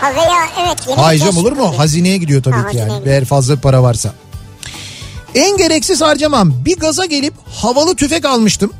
[0.01, 1.57] Ha veya evet yeni Haycam tesis olur mu?
[1.57, 1.75] kuruluyor.
[1.79, 2.87] Hazineye gidiyor tabii Ha, ki yani.
[2.99, 3.07] gidiyor.
[3.15, 4.13] Eğer fazla para varsa.
[5.35, 8.73] En gereksiz harcamam bir gaza gelip havalı tüfek almıştım.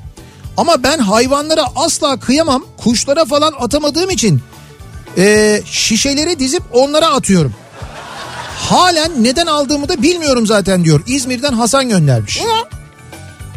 [0.58, 2.66] Ama ben hayvanlara asla kıyamam.
[2.78, 4.42] Kuşlara falan atamadığım için
[5.18, 7.54] e, şişeleri dizip onlara atıyorum.
[8.70, 11.02] Halen neden aldığımı da bilmiyorum zaten diyor.
[11.08, 12.40] İzmir'den Hasan göndermiş.
[12.42, 12.56] Niye?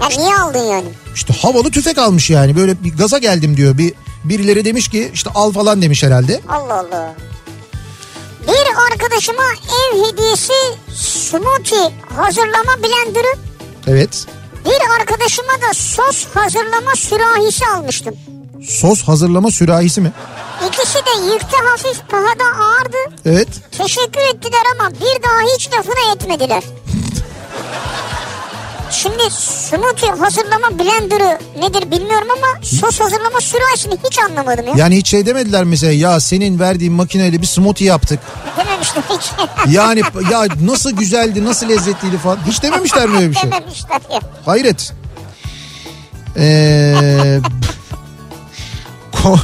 [0.01, 0.88] Ya niye aldın yani?
[1.14, 2.57] İşte havalı tüfek almış yani.
[2.57, 3.78] Böyle bir gaza geldim diyor.
[3.78, 3.92] Bir
[4.24, 6.40] birileri demiş ki işte al falan demiş herhalde.
[6.48, 7.14] Allah Allah.
[8.48, 9.42] Bir arkadaşıma
[9.92, 10.53] ev hediyesi
[10.94, 13.36] smoothie hazırlama blenderı,
[13.86, 14.26] Evet.
[14.64, 18.14] bir arkadaşıma da sos hazırlama sürahisi almıştım.
[18.68, 20.12] Sos hazırlama sürahisi mi?
[20.68, 22.96] İkisi de yükte hafif pahada ağırdı.
[23.26, 23.48] Evet.
[23.78, 26.62] Teşekkür ettiler ama bir daha hiç lafına etmediler.
[28.91, 34.72] Şimdi smoothie hazırlama blenderı nedir bilmiyorum ama sos hazırlama sürahisini hiç anlamadım ya.
[34.76, 38.20] Yani hiç şey demediler mesela ya senin verdiğin makineyle bir smoothie yaptık.
[38.57, 39.30] Dememişler hiç.
[39.74, 42.38] Yani ya nasıl güzeldi nasıl lezzetliydi falan.
[42.47, 43.53] Hiç dememişler mi öyle bir şey?
[43.53, 44.20] Dememişler ya.
[44.47, 44.93] Hayret.
[46.36, 47.41] Ee,
[49.12, 49.38] Ko-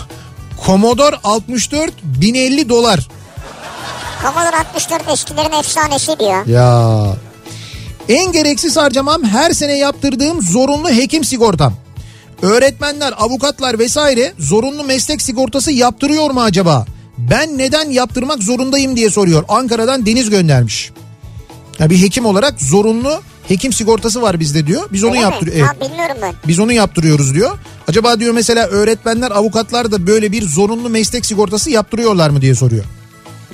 [0.66, 3.08] Commodore 64 1050 dolar.
[4.22, 6.44] Commodore 64 eskilerin efsanesiydi ya.
[6.46, 7.06] Ya.
[8.08, 11.72] En gereksiz harcamam her sene yaptırdığım zorunlu hekim sigortam.
[12.42, 16.86] Öğretmenler, avukatlar vesaire zorunlu meslek sigortası yaptırıyor mu acaba?
[17.18, 19.44] Ben neden yaptırmak zorundayım diye soruyor.
[19.48, 20.90] Ankara'dan Deniz göndermiş.
[21.78, 24.82] Ya bir hekim olarak zorunlu hekim sigortası var bizde diyor.
[24.92, 25.68] Biz onu Öyle yaptırıyoruz.
[25.68, 26.34] Ha bilmiyorum ben.
[26.48, 27.58] Biz onu yaptırıyoruz diyor.
[27.88, 32.84] Acaba diyor mesela öğretmenler, avukatlar da böyle bir zorunlu meslek sigortası yaptırıyorlar mı diye soruyor.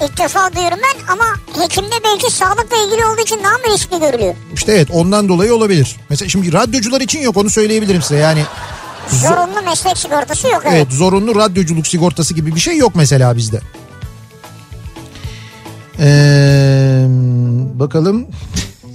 [0.05, 1.24] İlk defa duyuyorum ben ama
[1.62, 4.34] hekimde belki sağlıkla ilgili olduğu için daha mı riskli görülüyor?
[4.55, 5.96] İşte evet ondan dolayı olabilir.
[6.09, 8.16] Mesela şimdi radyocular için yok onu söyleyebilirim size.
[8.16, 8.44] Yani
[9.11, 10.74] zo- Zorunlu meslek sigortası yok evet.
[10.76, 13.61] evet zorunlu radyoculuk sigortası gibi bir şey yok mesela bizde.
[16.00, 17.05] Ee,
[17.74, 18.26] bakalım.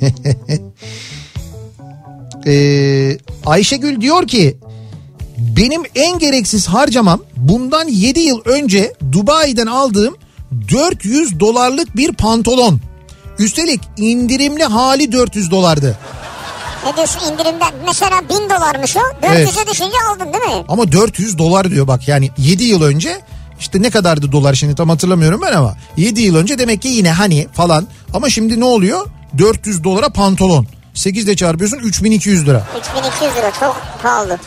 [2.47, 4.58] Ee, Ayşegül diyor ki
[5.38, 10.16] benim en gereksiz harcamam bundan 7 yıl önce Dubai'den aldığım
[10.72, 12.80] 400 dolarlık bir pantolon.
[13.39, 15.98] Üstelik indirimli hali 400 dolardı.
[16.86, 17.72] Ne diyorsun indirimden?
[17.86, 19.00] Mesela 1000 dolarmış o.
[19.00, 19.68] 400'e Evet.
[19.72, 20.66] düşünce aldın değil mi?
[20.68, 23.22] Ama 400 dolar diyor bak yani 7 yıl önce
[23.60, 27.12] işte ne kadardı dolar şimdi tam hatırlamıyorum ben ama 7 yıl önce demek ki yine
[27.12, 32.64] hani falan ama şimdi ne oluyor 400 dolara pantolon 8 ile çarpıyorsun 3200 lira.
[32.80, 34.38] 3200 lira çok pahalı.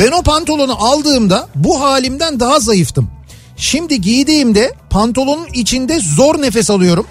[0.00, 3.10] Ben o pantolonu aldığımda bu halimden daha zayıftım.
[3.56, 7.06] Şimdi giydiğimde pantolonun içinde zor nefes alıyorum.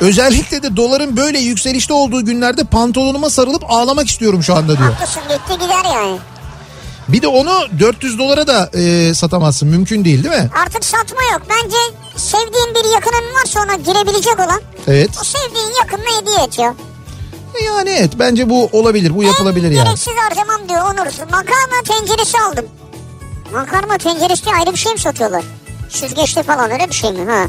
[0.00, 4.92] Özellikle de doların böyle yükselişte olduğu günlerde pantolonuma sarılıp ağlamak istiyorum şu anda diyor.
[4.92, 6.18] Haklısın gitti gider yani.
[7.08, 9.68] Bir de onu 400 dolara da e, satamazsın.
[9.68, 10.50] Mümkün değil değil mi?
[10.66, 11.42] Artık satma yok.
[11.50, 11.76] Bence
[12.16, 15.10] sevdiğin bir yakının varsa ona girebilecek olan Evet.
[15.20, 16.74] o sevdiğin yakınına hediye et ya.
[17.66, 19.14] Yani evet bence bu olabilir.
[19.14, 19.84] Bu yapılabilir en yani.
[19.84, 21.20] gereksiz harcamam diyor onursuz.
[21.20, 22.64] Makarna tenceresi aldım.
[23.52, 25.44] Makarna tenceresi ayrı bir şey mi satıyorlar?
[25.88, 27.30] Süzgeçli falan öyle bir şey mi?
[27.30, 27.46] Ha.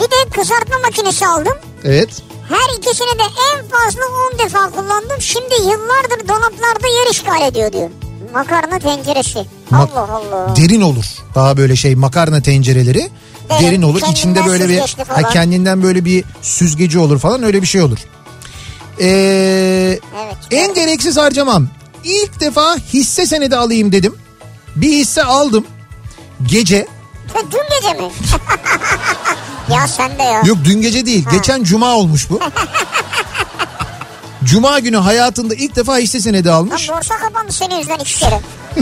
[0.00, 1.54] Bir de kızartma makinesi aldım.
[1.84, 2.22] Evet.
[2.48, 3.22] Her ikisini de
[3.54, 4.00] en fazla
[4.34, 5.20] 10 defa kullandım.
[5.20, 7.90] Şimdi yıllardır dolaplarda yer işgal ediyor diyor.
[8.34, 9.38] Makarna tenceresi.
[9.70, 10.56] Mak- Allah Allah.
[10.56, 11.04] Derin olur.
[11.34, 13.10] Daha böyle şey makarna tencereleri
[13.50, 14.02] Evet, derin olur.
[14.10, 15.22] İçinde böyle bir falan.
[15.22, 17.98] ha, kendinden böyle bir süzgeci olur falan öyle bir şey olur.
[19.00, 19.06] Ee,
[20.24, 20.36] Evet.
[20.50, 21.68] en gereksiz harcamam.
[22.04, 24.14] İlk defa hisse senedi alayım dedim.
[24.76, 25.66] Bir hisse aldım.
[26.46, 26.86] Gece
[27.52, 28.10] Dün gece mi?
[29.74, 30.42] ya sen de ya.
[30.44, 31.24] Yok dün gece değil.
[31.32, 32.40] Geçen cuma olmuş bu.
[34.44, 36.88] cuma günü hayatında ilk defa hisse senedi almış.
[36.90, 38.40] Lan borsa kapandı senin yüzünden iki kere.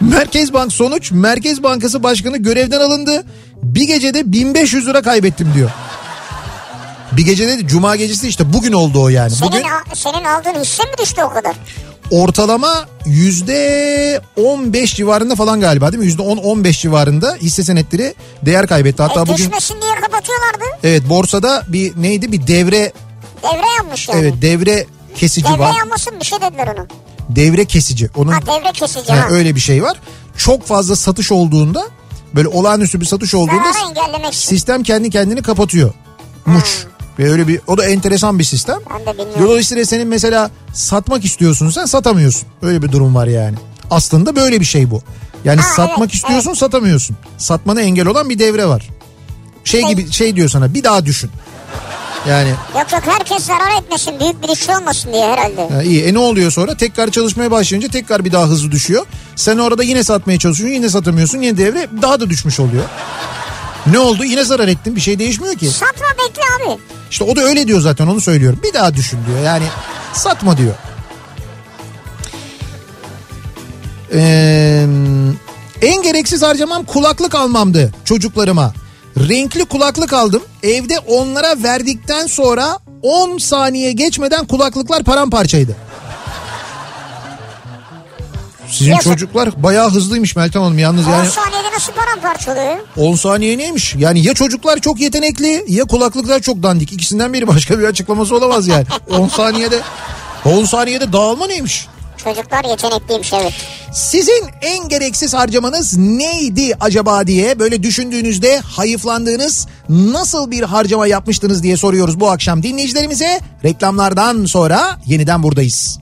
[0.00, 3.24] Merkez Bank sonuç Merkez Bankası Başkanı görevden alındı.
[3.62, 5.70] Bir gecede 1500 lira kaybettim diyor.
[7.12, 9.30] Bir gecede de cuma gecesi işte bugün oldu o yani.
[9.30, 11.56] Senin, Bugün senin aldığın hisse mi düştü o kadar?
[12.12, 16.06] Ortalama yüzde 15 civarında falan galiba değil mi?
[16.06, 19.02] Yüzde 10-15 civarında hisse senetleri değer kaybetti.
[19.02, 20.64] Hatta e, bugün düşmesin diye kapatıyorlardı.
[20.84, 22.92] evet borsada bir neydi bir devre
[23.42, 24.20] Devre yanmış yani.
[24.20, 24.86] evet devre
[25.16, 25.74] kesici Devre var.
[25.78, 26.86] yanmasın bir şey dediler onu.
[27.28, 28.10] Devre kesici.
[28.16, 29.34] Onun Ha devre kesici Ha, ha.
[29.34, 29.96] öyle bir şey var.
[30.36, 31.82] Çok fazla satış olduğunda
[32.34, 33.72] böyle olağanüstü bir satış olduğunda
[34.32, 35.92] sistem kendi kendini kapatıyor.
[36.46, 36.84] Muç.
[37.22, 38.78] Ve öyle bir o da enteresan bir sistem.
[38.90, 39.44] Ben de bilmiyorum.
[39.48, 42.48] Dolayısıyla senin mesela satmak istiyorsun sen satamıyorsun.
[42.62, 43.56] Öyle bir durum var yani.
[43.90, 45.02] Aslında böyle bir şey bu.
[45.44, 47.16] Yani Ha, satmak evet, istiyorsun satamıyorsun.
[47.38, 48.88] Satmana engel olan bir devre var.
[49.64, 51.30] Şey Şey- gibi şey diyor sana bir daha düşün.
[52.28, 55.68] Yani Yok yok herkes zarar etmesin büyük bir iş olmasın diye herhalde.
[55.74, 56.02] Ha, iyi.
[56.04, 56.76] E ne oluyor sonra?
[56.76, 59.06] Tekrar çalışmaya başlayınca tekrar bir daha hızlı düşüyor.
[59.36, 62.84] Sen orada yine satmaya çalışıyorsun yine satamıyorsun yine devre daha da düşmüş oluyor.
[63.86, 64.24] Ne oldu?
[64.24, 64.96] Yine zarar ettin.
[64.96, 65.68] Bir şey değişmiyor ki.
[65.68, 66.78] Satma bekle abi.
[67.10, 68.60] İşte o da öyle diyor zaten onu söylüyorum.
[68.62, 69.38] Bir daha düşün diyor.
[69.38, 69.64] Yani
[70.12, 70.74] satma diyor.
[74.14, 74.86] Ee,
[75.82, 78.74] en gereksiz harcamam kulaklık almamdı çocuklarıma.
[79.16, 80.42] Renkli kulaklık aldım.
[80.62, 85.76] Evde onlara verdikten sonra 10 saniye geçmeden kulaklıklar paramparçaydı.
[88.72, 89.04] Sizin Yazık.
[89.04, 92.76] çocuklar bayağı hızlıymış Meltem Hanım yalnız 10 yani saniyede nasıl paramparça oluyor?
[92.96, 93.94] 10 saniye neymiş?
[93.98, 96.92] Yani ya çocuklar çok yetenekli ya kulaklıklar çok dandik.
[96.92, 98.86] İkisinden biri başka bir açıklaması olamaz yani.
[99.10, 99.80] 10 saniyede
[100.44, 101.86] 10 saniyede dağılma neymiş?
[102.24, 103.52] Çocuklar yetenekliymiş evet.
[103.92, 111.76] Sizin en gereksiz harcamanız neydi acaba diye böyle düşündüğünüzde hayıflandığınız nasıl bir harcama yapmıştınız diye
[111.76, 113.40] soruyoruz bu akşam dinleyicilerimize.
[113.64, 115.98] Reklamlardan sonra yeniden buradayız.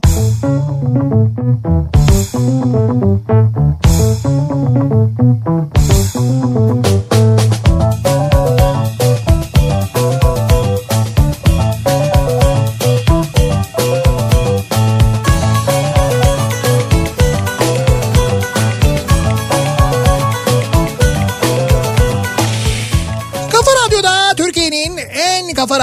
[7.81, 8.20] Kafa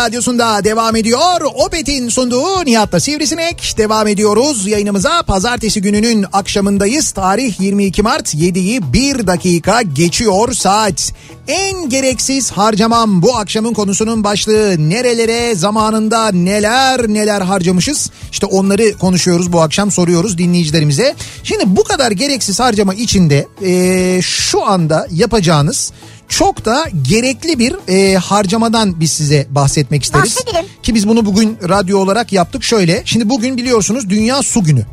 [0.09, 1.41] radyosunda devam ediyor.
[1.55, 3.75] Opet'in sunduğu Nihat'la Sivrisinek.
[3.79, 5.23] Devam ediyoruz yayınımıza.
[5.23, 7.11] Pazartesi gününün akşamındayız.
[7.11, 11.13] Tarih 22 Mart 7'yi 1 dakika geçiyor saat.
[11.49, 14.77] En gereksiz harcamam bu akşamın konusunun başlığı.
[14.79, 18.11] Nerelere zamanında neler neler harcamışız.
[18.33, 21.15] İşte onları konuşuyoruz bu akşam soruyoruz dinleyicilerimize.
[21.45, 25.93] Şimdi bu kadar gereksiz harcama içinde eee, şu anda yapacağınız
[26.29, 30.37] çok da gerekli bir e, harcamadan biz size bahsetmek isteriz.
[30.37, 30.67] Bahsedelim.
[30.83, 33.03] Ki biz bunu bugün radyo olarak yaptık şöyle.
[33.05, 34.87] Şimdi bugün biliyorsunuz Dünya Su Günü.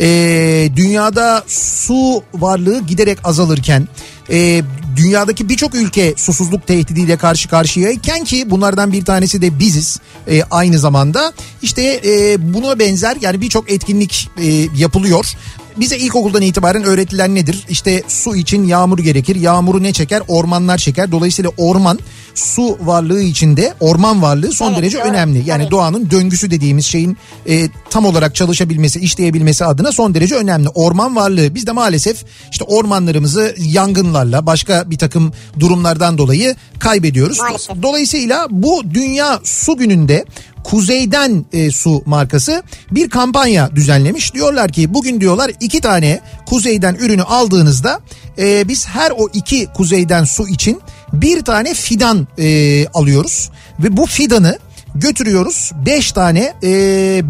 [0.00, 3.88] E, dünyada su varlığı giderek azalırken
[4.30, 4.62] e,
[4.96, 10.78] dünyadaki birçok ülke susuzluk tehdidiyle karşı karşıyayken ki bunlardan bir tanesi de biziz e, aynı
[10.78, 14.46] zamanda işte e, buna benzer yani birçok etkinlik e,
[14.76, 15.36] yapılıyor.
[15.76, 17.64] Bize ilkokuldan itibaren öğretilen nedir?
[17.68, 19.36] İşte su için yağmur gerekir.
[19.36, 20.22] Yağmuru ne çeker?
[20.28, 21.12] Ormanlar çeker.
[21.12, 21.98] Dolayısıyla orman
[22.34, 25.08] su varlığı içinde orman varlığı son Evet, derece doğru.
[25.08, 25.42] önemli.
[25.46, 25.70] Yani Tabii.
[25.70, 27.16] doğanın döngüsü dediğimiz şeyin
[27.48, 30.68] e, tam olarak çalışabilmesi, işleyebilmesi adına son derece önemli.
[30.68, 37.38] Orman varlığı biz de maalesef işte ormanlarımızı yangınlarla başka bir takım durumlardan dolayı kaybediyoruz.
[37.38, 37.82] Maalesef.
[37.82, 40.24] Dolayısıyla bu Dünya Su Günü'nde
[40.70, 44.34] Kuzeyden e, Su markası bir kampanya düzenlemiş.
[44.34, 48.00] Diyorlar ki bugün diyorlar iki tane Kuzeyden ürünü aldığınızda
[48.38, 50.80] e, biz her o iki Kuzeyden su için
[51.12, 53.50] bir tane fidan e, alıyoruz.
[53.78, 54.58] Ve bu fidanı
[54.94, 55.72] götürüyoruz.
[55.86, 56.70] 5 tane e,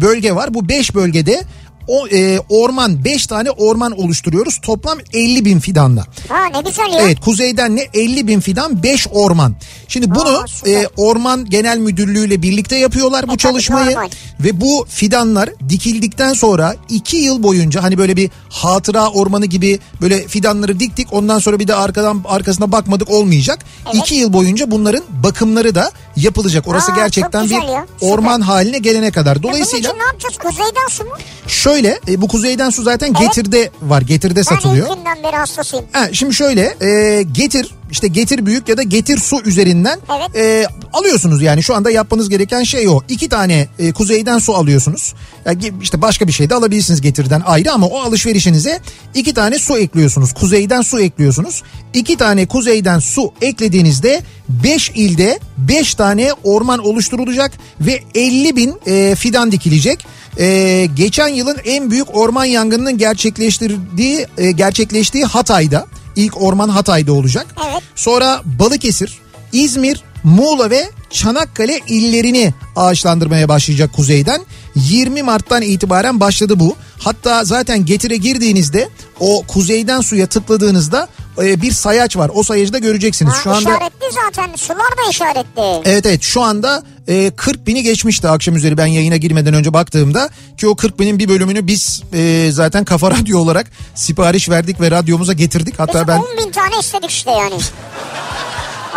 [0.01, 0.53] bölge var.
[0.53, 1.43] Bu 5 bölgede
[1.87, 6.05] o e, orman 5 tane orman oluşturuyoruz toplam 50 bin fidanla.
[6.29, 6.99] Ha ne güzel ya.
[7.01, 9.55] Evet kuzeyden ne 50 bin fidan 5 orman.
[9.87, 13.95] Şimdi bunu Aa, e, orman genel müdürlüğüyle birlikte yapıyorlar bu tabii, çalışmayı.
[13.95, 14.09] normal.
[14.39, 20.27] Ve bu fidanlar dikildikten sonra 2 yıl boyunca hani böyle bir hatıra ormanı gibi böyle
[20.27, 23.59] fidanları diktik ondan sonra bir de arkadan arkasına bakmadık olmayacak.
[23.93, 24.11] 2 Evet.
[24.11, 26.67] yıl boyunca bunların bakımları da yapılacak.
[26.67, 29.35] Orası Aa, gerçekten bir ya, orman haline gelene kadar.
[29.35, 30.37] E bunun Dolayısıyla için ne yapacağız?
[30.37, 31.11] Kuzeyden su mu?
[31.47, 34.01] şöyle e, bu kuzeyden su zaten Getir'de var.
[34.01, 34.85] Getir'de satılıyor.
[34.85, 35.85] Ben ilk günden beri hastasıyım.
[35.91, 40.35] Ha, şimdi şöyle e, getir işte getir büyük ya da getir su üzerinden Evet.
[40.35, 43.01] e, alıyorsunuz yani şu anda yapmanız gereken şey o.
[43.09, 45.13] İki tane e, kuzeyden su alıyorsunuz.
[45.45, 48.79] Ya, ge- işte başka bir şey de alabilirsiniz getirden ayrı ama o alışverişinize
[49.13, 50.33] iki tane su ekliyorsunuz.
[50.33, 51.63] Kuzeyden su ekliyorsunuz.
[51.93, 59.15] İki tane kuzeyden su eklediğinizde 5 ilde 5 tane orman oluşturulacak ve 50 bin e,
[59.15, 60.07] fidan dikilecek.
[60.39, 65.85] E, geçen yılın en büyük orman yangınının gerçekleştirdiği e, gerçekleştiği Hatay'da
[66.17, 67.47] ilk orman Hatay'da olacak.
[67.71, 67.83] Evet.
[67.95, 69.19] Sonra Balıkesir,
[69.53, 74.41] İzmir, Muğla ve Çanakkale illerini ağaçlandırmaya başlayacak kuzeyden.
[74.75, 76.75] 20 Mart'tan itibaren başladı bu.
[76.99, 78.89] Hatta zaten getire girdiğinizde
[79.19, 81.07] o kuzeyden suya tıkladığınızda
[81.43, 82.31] e, bir sayaç var.
[82.33, 83.33] O sayacı da göreceksiniz.
[83.33, 84.55] Ha, Şu anda işaretli zaten.
[84.55, 85.89] Sular da işaretli.
[85.89, 90.29] Evet evet şu anda e, 40 bini geçmişti akşam üzeri ben yayına girmeden önce baktığımda
[90.57, 94.91] ki o 40 binin bir bölümünü biz e, zaten Kafa Radyo olarak sipariş verdik ve
[94.91, 95.79] radyomuza getirdik.
[95.79, 97.55] Hatta Biz ben 10 bin tane istedik işte yani.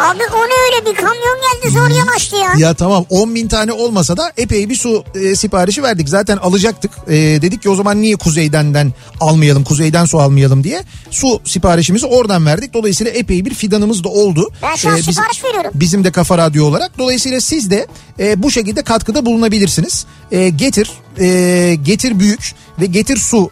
[0.00, 2.52] Abi o ne öyle bir kamyon geldi zor yanaştı ya.
[2.58, 6.08] ya tamam 10 bin tane olmasa da epey bir su e, siparişi verdik.
[6.08, 6.90] Zaten alacaktık.
[7.08, 10.82] E, dedik ki o zaman niye kuzeydenden almayalım kuzeyden su almayalım diye.
[11.10, 12.74] Su siparişimizi oradan verdik.
[12.74, 14.50] Dolayısıyla epey bir fidanımız da oldu.
[14.62, 15.70] Ben şu an E, bizim- sipariş veriyorum.
[15.74, 16.98] Bizim de Kafa Radyo olarak.
[16.98, 17.86] Dolayısıyla siz de
[18.20, 20.06] e, bu şekilde katkıda bulunabilirsiniz.
[20.32, 20.90] E, getir,
[21.20, 23.50] e, getir büyük ve getir su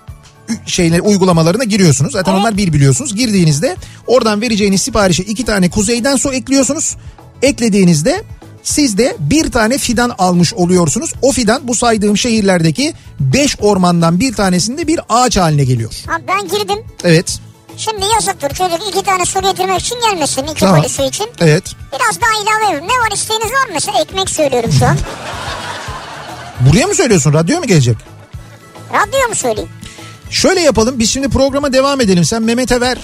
[0.66, 2.12] şeyler uygulamalarına giriyorsunuz.
[2.12, 3.14] Zaten onlar bir biliyorsunuz.
[3.14, 3.76] Girdiğinizde
[4.07, 6.96] oradan vereceğiniz siparişe iki tane kuzeyden su ekliyorsunuz.
[7.42, 8.24] Eklediğinizde
[8.62, 11.12] siz de bir tane fidan almış oluyorsunuz.
[11.22, 15.92] O fidan bu saydığım şehirlerdeki 5 ormandan bir tanesinde bir ağaç haline geliyor.
[16.09, 16.78] Abi ben girdim.
[17.05, 17.38] Evet.
[17.76, 20.42] Şimdi yazıktır çocuk iki tane su getirmek için gelmesin.
[20.42, 20.84] iki Tamam.
[20.88, 21.26] su için.
[21.40, 21.64] Evet.
[21.92, 22.84] Biraz daha ilave verin.
[22.88, 23.70] Ne var isteğiniz var mı?
[23.74, 24.96] Mesela ekmek söylüyorum şu an.
[26.61, 27.32] Buraya mı söylüyorsun?
[27.32, 27.96] Radyo mu gelecek?
[28.92, 29.70] Radyo mu söyleyeyim?
[30.31, 32.24] Şöyle yapalım biz şimdi programa devam edelim.
[32.24, 32.99] Sen Mehmet'e ver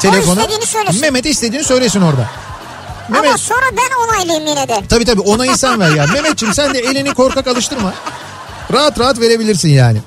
[0.00, 0.40] telefonu.
[0.40, 1.00] istediğini söylesin.
[1.00, 2.30] Mehmet istediğini söylesin orada.
[3.08, 4.82] Ama Mehmet sonra ben onaylayayım yine de.
[4.88, 6.06] tabii tabii onayı sen ver ya.
[6.12, 7.94] Mehmetciğim sen de elini korkak alıştırma.
[8.72, 9.98] Rahat rahat verebilirsin yani.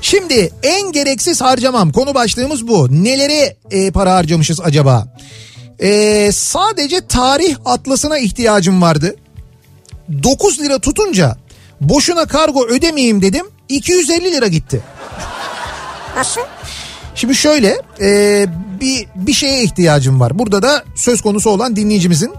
[0.00, 2.88] Şimdi en gereksiz harcamam konu başlığımız bu.
[3.04, 5.06] Nelere e, para harcamışız acaba?
[5.78, 9.16] E, sadece tarih atlasına ihtiyacım vardı.
[10.22, 11.36] 9 lira tutunca
[11.88, 13.46] boşuna kargo ödemeyeyim dedim.
[13.68, 14.80] 250 lira gitti.
[16.16, 16.40] Nasıl?
[17.14, 18.46] Şimdi şöyle e,
[18.80, 20.38] bir bir şeye ihtiyacım var.
[20.38, 22.32] Burada da söz konusu olan dinleyicimizin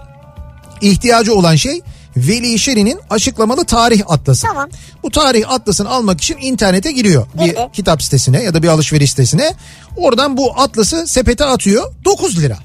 [0.80, 1.82] ihtiyacı olan şey
[2.16, 4.46] Veli Şerin'in açıklamalı tarih atlası.
[4.46, 4.68] Tamam.
[5.02, 7.26] Bu tarih atlasını almak için internete giriyor.
[7.34, 7.68] Bir Girdi.
[7.72, 9.54] kitap sitesine ya da bir alışveriş sitesine.
[9.96, 12.58] Oradan bu atlası sepete atıyor 9 lira.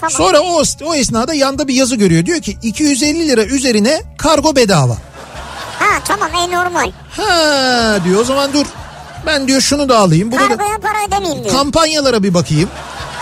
[0.00, 0.12] Tamam.
[0.12, 2.26] Sonra o, o esnada yanda bir yazı görüyor.
[2.26, 4.98] Diyor ki 250 lira üzerine kargo bedava.
[5.80, 6.92] Ha tamam en normal.
[7.16, 8.66] Ha diyor o zaman dur.
[9.26, 10.32] Ben diyor şunu da alayım.
[10.32, 10.48] Bunu da...
[10.48, 11.54] Kargoya para ödemeyeyim diyor.
[11.54, 12.68] kampanyalara bir bakayım.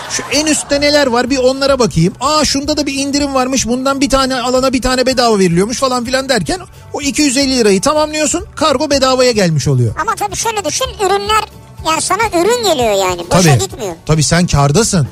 [0.09, 2.13] Şu en üstte neler var bir onlara bakayım.
[2.21, 6.05] Aa şunda da bir indirim varmış bundan bir tane alana bir tane bedava veriliyormuş falan
[6.05, 6.59] filan derken
[6.93, 9.95] o 250 lirayı tamamlıyorsun kargo bedavaya gelmiş oluyor.
[10.01, 11.43] Ama tabii şöyle düşün ürünler
[11.87, 13.21] yani sana ürün geliyor yani.
[13.31, 13.95] Boşa Tabii, gitmiyor.
[14.05, 15.07] tabii sen kardasın.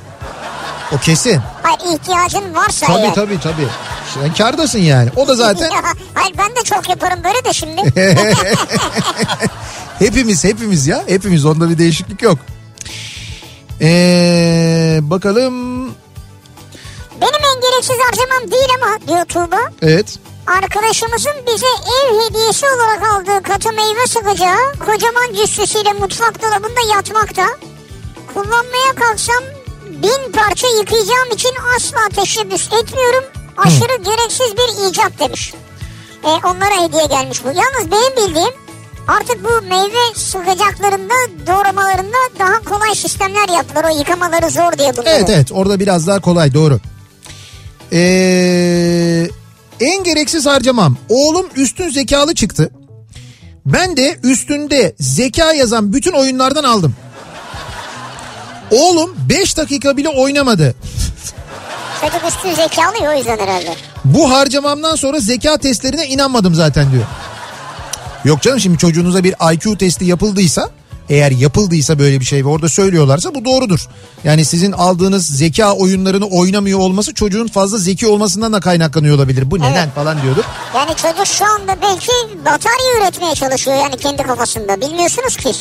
[0.95, 1.41] O kesin.
[1.63, 3.13] Hayır ihtiyacın varsa Tabii eğer.
[3.13, 3.67] tabii tabii.
[4.13, 5.09] Sen kardasın yani.
[5.15, 5.69] O da zaten
[6.13, 7.81] Hayır ben de çok yaparım böyle de şimdi.
[9.99, 11.03] hepimiz hepimiz ya.
[11.07, 12.39] Hepimiz onda bir değişiklik yok.
[13.81, 15.85] Ee, bakalım.
[17.21, 19.57] Benim en gereksiz harcamam değil ama diyor Tuğba.
[19.81, 20.19] Evet.
[20.47, 27.45] Arkadaşımızın bize ev hediyesi olarak aldığı katı meyve sıkacağı kocaman cüssesiyle mutfak dolabında yatmakta.
[28.33, 29.43] Kullanmaya kalksam
[30.03, 33.23] bin parça yıkayacağım için asla teşebbüs etmiyorum.
[33.57, 35.53] Aşırı gereksiz bir icat demiş.
[36.23, 37.47] E, onlara hediye gelmiş bu.
[37.47, 38.53] Yalnız benim bildiğim
[39.07, 41.13] artık bu meyve sıkacaklarında
[41.47, 43.83] doğramalarında daha kolay sistemler yaptılar.
[43.83, 45.09] O yıkamaları zor diye bunları.
[45.09, 46.79] Evet evet orada biraz daha kolay doğru.
[47.93, 49.27] Ee,
[49.79, 50.97] en gereksiz harcamam.
[51.09, 52.69] Oğlum üstün zekalı çıktı.
[53.65, 56.95] Ben de üstünde zeka yazan bütün oyunlardan aldım.
[58.71, 60.75] Oğlum 5 dakika bile oynamadı.
[62.01, 63.75] Çocuk üstün zekalı ya o yüzden herhalde.
[64.05, 67.03] Bu harcamamdan sonra zeka testlerine inanmadım zaten diyor.
[68.25, 70.69] Yok canım şimdi çocuğunuza bir IQ testi yapıldıysa
[71.09, 73.87] eğer yapıldıysa böyle bir şey ve orada söylüyorlarsa bu doğrudur.
[74.23, 79.51] Yani sizin aldığınız zeka oyunlarını oynamıyor olması çocuğun fazla zeki olmasından da kaynaklanıyor olabilir.
[79.51, 79.95] Bu neden Evet.
[79.95, 80.43] falan diyordur.
[80.75, 82.11] Yani çocuk şu anda belki
[82.45, 84.81] batarya üretmeye çalışıyor yani kendi kafasında.
[84.81, 85.51] Bilmiyorsunuz ki.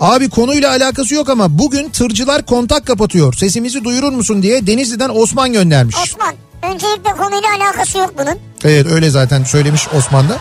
[0.00, 3.34] Abi konuyla alakası yok ama bugün tırcılar kontak kapatıyor.
[3.34, 5.96] Sesimizi duyurur musun diye Denizli'den Osman göndermiş.
[6.04, 8.38] Osman öncelikle konuyla alakası yok bunun.
[8.64, 10.36] Evet öyle zaten söylemiş Osman da.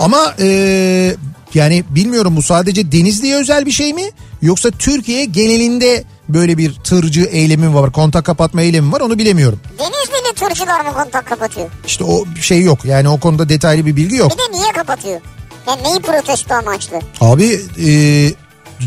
[0.00, 1.16] Ama eee,
[1.54, 4.10] yani bilmiyorum bu sadece Denizli'ye özel bir şey mi?
[4.42, 7.92] Yoksa Türkiye genelinde böyle bir tırcı eylemi mi var?
[7.92, 9.60] Kontak kapatma eylemi mi var onu bilemiyorum.
[9.78, 11.68] Denizli'li tırcılar mı kontak kapatıyor?
[11.86, 14.32] İşte o şey yok yani o konuda detaylı bir bilgi yok.
[14.32, 15.20] Bir de niye kapatıyor?
[15.68, 16.96] Yani neyi protesto amaçlı?
[17.20, 18.34] Abi eee,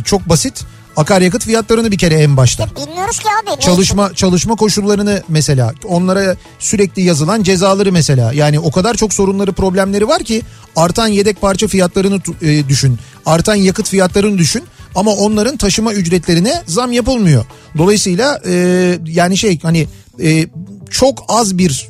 [0.05, 0.65] çok basit
[0.99, 2.67] akaryakıt fiyatlarını bir kere en başta.
[2.75, 3.61] Bilmiyoruz ki abi.
[3.61, 10.07] Çalışma çalışma koşullarını mesela onlara sürekli yazılan cezaları mesela yani o kadar çok sorunları problemleri
[10.07, 10.41] var ki
[10.75, 14.63] artan yedek parça fiyatlarını e, düşün artan yakıt fiyatlarını düşün
[14.95, 17.45] ama onların taşıma ücretlerine zam yapılmıyor.
[17.77, 18.53] Dolayısıyla e,
[19.05, 19.87] yani şey hani
[20.23, 20.47] e,
[20.89, 21.89] çok az bir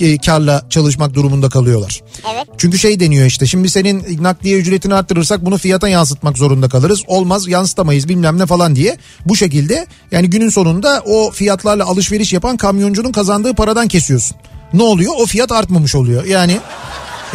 [0.00, 2.02] e, karla çalışmak durumunda kalıyorlar.
[2.34, 2.46] Evet.
[2.58, 7.02] Çünkü şey deniyor işte şimdi senin nakliye ücretini arttırırsak bunu fiyata yansıtmak zorunda kalırız.
[7.06, 8.98] Olmaz yansıtamayız bilmem ne falan diye.
[9.26, 14.36] Bu şekilde yani günün sonunda o fiyatlarla alışveriş yapan kamyoncunun kazandığı paradan kesiyorsun.
[14.72, 15.12] Ne oluyor?
[15.18, 16.24] O fiyat artmamış oluyor.
[16.24, 16.60] Yani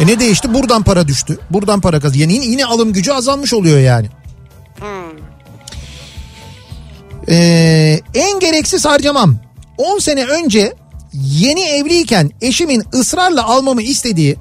[0.00, 0.54] e ne değişti?
[0.54, 1.38] Buradan para düştü.
[1.50, 2.16] Buradan para kaz.
[2.16, 4.08] Yani yine, yine alım gücü azalmış oluyor yani.
[7.28, 9.36] Ee, en gereksiz harcamam.
[9.78, 10.74] 10 sene önce
[11.12, 14.36] yeni evliyken eşimin ısrarla almamı istediği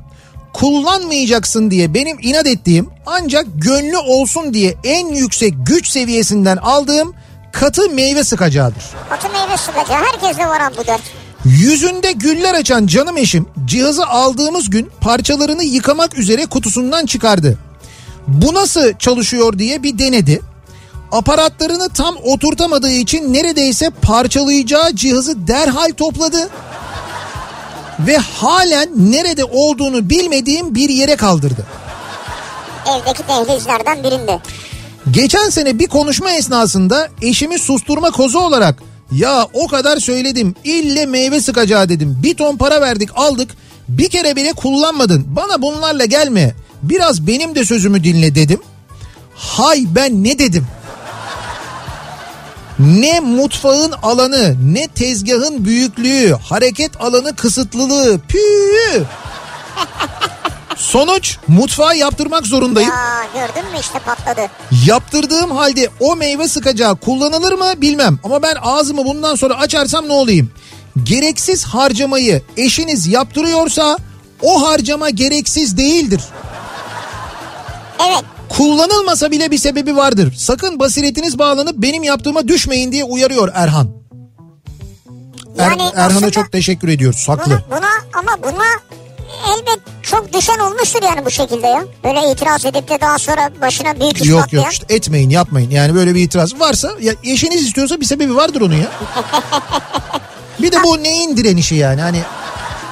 [0.53, 7.13] kullanmayacaksın diye benim inat ettiğim ancak gönlü olsun diye en yüksek güç seviyesinden aldığım
[7.51, 8.83] katı meyve sıkacağıdır.
[9.09, 11.01] Katı meyve sıkacağı herkeste var bu dert.
[11.45, 17.57] Yüzünde güller açan canım eşim cihazı aldığımız gün parçalarını yıkamak üzere kutusundan çıkardı.
[18.27, 20.41] Bu nasıl çalışıyor diye bir denedi.
[21.11, 26.49] Aparatlarını tam oturtamadığı için neredeyse parçalayacağı cihazı derhal topladı.
[27.99, 31.65] Ve halen nerede olduğunu bilmediğim bir yere kaldırdı.
[32.87, 34.39] Evdeki dehlizlerden birinde.
[35.11, 38.75] Geçen sene bir konuşma esnasında eşimi susturma kozu olarak
[39.11, 42.19] ya o kadar söyledim ille meyve sıkacağı dedim.
[42.23, 43.49] Bir ton para verdik aldık
[43.89, 46.55] bir kere bile kullanmadın bana bunlarla gelme
[46.89, 48.61] biraz benim de sözümü dinle dedim.
[49.35, 50.67] Hay ben ne dedim?
[52.79, 58.19] Ne mutfağın alanı, ne tezgahın büyüklüğü, hareket alanı kısıtlılığı.
[58.27, 59.03] Püh!
[60.77, 62.89] Sonuç mutfağı yaptırmak zorundayım.
[62.89, 64.41] Ya gördün mü işte patladı.
[64.85, 68.19] Yaptırdığım halde o meyve sıkacağı kullanılır mı bilmem.
[68.23, 70.51] Ama ben ağzımı bundan sonra açarsam ne olayım?
[71.03, 73.97] Gereksiz harcamayı eşiniz yaptırıyorsa
[74.41, 76.21] o harcama gereksiz değildir.
[78.07, 78.23] Evet.
[78.49, 80.33] Kullanılmasa bile bir sebebi vardır.
[80.37, 83.89] Sakın basiretiniz bağlanıp benim yaptığıma düşmeyin diye uyarıyor Erhan.
[85.57, 87.25] Er- Yani Erhan'a çok teşekkür ediyoruz.
[87.29, 87.51] Haklı.
[87.51, 88.65] Buna, buna ama buna
[89.53, 91.85] elbet çok düşen olmuştur yani bu şekilde ya.
[92.03, 95.69] Böyle itiraz edip de daha sonra başına büyük iş Yok yok işte etmeyin yapmayın.
[95.71, 98.91] Yani böyle bir itiraz varsa ya eşiniz istiyorsa bir sebebi vardır onun ya.
[100.61, 102.21] bir de bu neyin direnişi yani hani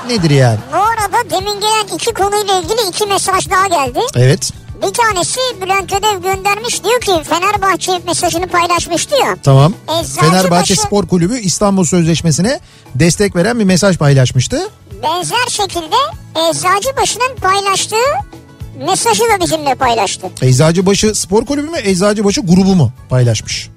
[0.07, 0.59] nedir yani?
[0.73, 3.99] Bu arada demin gelen iki konuyla ilgili iki mesaj daha geldi.
[4.15, 4.51] Evet
[4.87, 9.37] Bir tanesi Bülent Ödev göndermiş diyor ki Fenerbahçe mesajını paylaşmıştı ya.
[9.43, 9.73] tamam.
[9.87, 12.59] Eczacıbaşı- Fenerbahçe Spor Kulübü İstanbul Sözleşmesi'ne
[12.95, 14.69] destek veren bir mesaj paylaşmıştı.
[15.03, 15.95] Benzer şekilde
[16.49, 17.95] Eczacıbaşı'nın paylaştığı
[18.85, 20.27] mesajı da bizimle paylaştı.
[20.41, 23.69] Eczacıbaşı Spor Kulübü mü Eczacıbaşı grubu mu paylaşmış?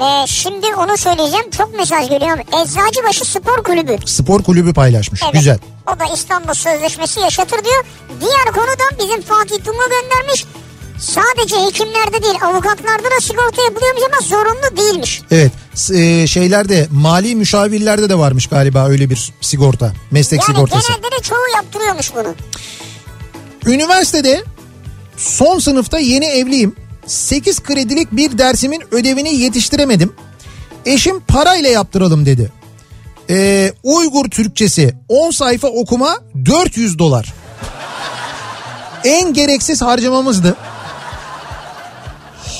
[0.00, 1.50] Ee, şimdi onu söyleyeceğim.
[1.50, 2.38] Çok mesaj geliyor.
[2.38, 3.96] Eczacıbaşı Spor Kulübü.
[4.06, 5.20] Spor Kulübü paylaşmış.
[5.24, 5.32] Evet.
[5.34, 5.58] Güzel.
[5.96, 7.84] O da İstanbul Sözleşmesi yaşatır diyor.
[8.20, 10.44] Diğer konuda bizim Fatih Tumu göndermiş.
[10.98, 15.22] Sadece hekimlerde değil avukatlarda da sigorta yapılıyormuş ama zorunlu değilmiş.
[15.30, 15.52] Evet
[15.94, 19.92] e, şeylerde mali müşavirlerde de varmış galiba öyle bir sigorta.
[20.10, 20.88] Meslek Yani sigortası.
[20.88, 22.34] genelde de çoğu yaptırıyormuş bunu.
[23.74, 24.44] Üniversitede
[25.16, 26.76] son sınıfta yeni evliyim.
[27.10, 30.12] 8 kredilik bir dersimin ödevini yetiştiremedim.
[30.86, 32.52] Eşim parayla yaptıralım dedi.
[33.30, 37.34] Ee, Uygur Türkçesi 10 sayfa okuma 400 dolar.
[39.04, 40.56] En gereksiz harcamamızdı.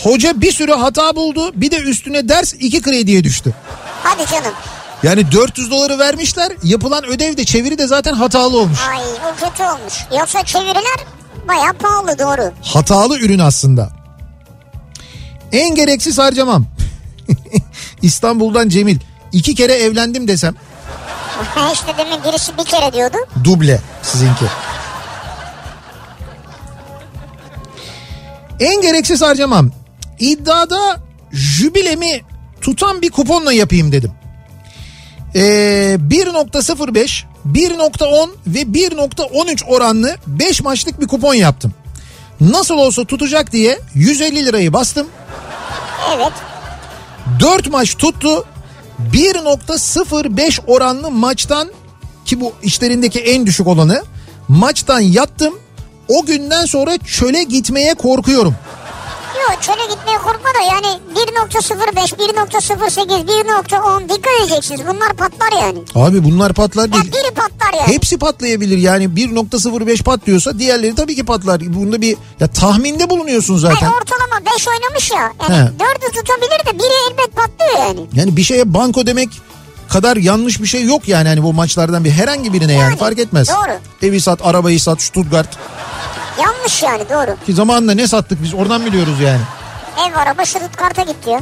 [0.03, 1.53] Hoca bir sürü hata buldu.
[1.55, 3.55] Bir de üstüne ders 2 krediye düştü.
[4.03, 4.53] Hadi canım.
[5.03, 6.53] Yani 400 doları vermişler.
[6.63, 8.79] Yapılan ödev de çeviri de zaten hatalı olmuş.
[8.91, 9.95] Ay o kötü olmuş.
[10.19, 10.97] Yoksa çeviriler
[11.49, 12.53] baya pahalı doğru.
[12.65, 14.00] hatalı ürün aslında.
[15.53, 16.67] En gereksiz harcamam.
[18.03, 18.99] İstanbul'dan Cemil.
[19.33, 20.55] iki kere evlendim desem
[21.73, 23.17] işte demin birisi bir kere diyordu.
[23.45, 24.45] duble sizinki.
[28.61, 29.71] En gereksiz harcamam.
[30.21, 31.01] İddiada
[31.33, 32.21] jübilemi
[32.61, 34.13] tutan bir kuponla yapayım dedim.
[35.35, 35.41] Ee,
[36.11, 41.75] 1.05, 1.10 ve 1.13 oranlı 5 maçlık bir kupon yaptım.
[42.41, 45.07] Nasıl olsa tutacak diye 150 lirayı bastım.
[46.15, 46.33] Evet.
[47.41, 48.45] 4 maç tuttu.
[49.13, 51.71] 1.05 oranlı maçtan
[52.25, 54.03] ki bu işlerindeki en düşük olanı
[54.49, 55.55] maçtan yattım.
[56.09, 58.55] O günden sonra çöle gitmeye korkuyorum.
[59.39, 64.81] Yok çöle gitmeye korkma da yani 1.05, 1.08, 1.10 dikkat edeceksiniz.
[64.87, 65.79] Bunlar patlar yani.
[65.95, 67.05] Abi bunlar patlar Ya değil.
[67.05, 67.93] biri patlar yani.
[67.95, 71.61] Hepsi patlayabilir yani 1.05 patlıyorsa diğerleri tabii ki patlar.
[71.75, 73.87] Bunda bir ya tahminde bulunuyorsun zaten.
[73.87, 75.33] Ay ortalama 5 oynamış ya.
[75.39, 75.53] He.
[75.53, 78.01] Yani 4'ü tutabilir de biri elbet patlıyor yani.
[78.13, 79.29] Yani bir şeye banko demek
[79.89, 83.19] kadar yanlış bir şey yok yani hani bu maçlardan bir herhangi birine yani, Yani, fark
[83.19, 83.49] etmez.
[83.49, 83.73] doğru.
[84.09, 85.49] Evi sat, arabayı sat, Stuttgart.
[86.43, 87.37] Yanlış yani doğru.
[87.47, 89.41] Ki zamanında ne sattık biz oradan biliyoruz yani.
[90.09, 91.39] Ev araba Stuttgart'a gitti.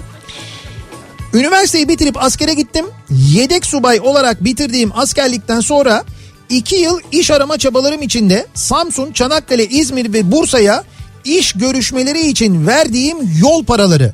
[1.35, 2.87] Üniversiteyi bitirip askere gittim.
[3.11, 6.05] Yedek subay olarak bitirdiğim askerlikten sonra
[6.49, 10.85] iki yıl iş arama çabalarım içinde Samsun, Çanakkale, İzmir ve Bursa'ya
[11.25, 14.13] iş görüşmeleri için verdiğim yol paraları.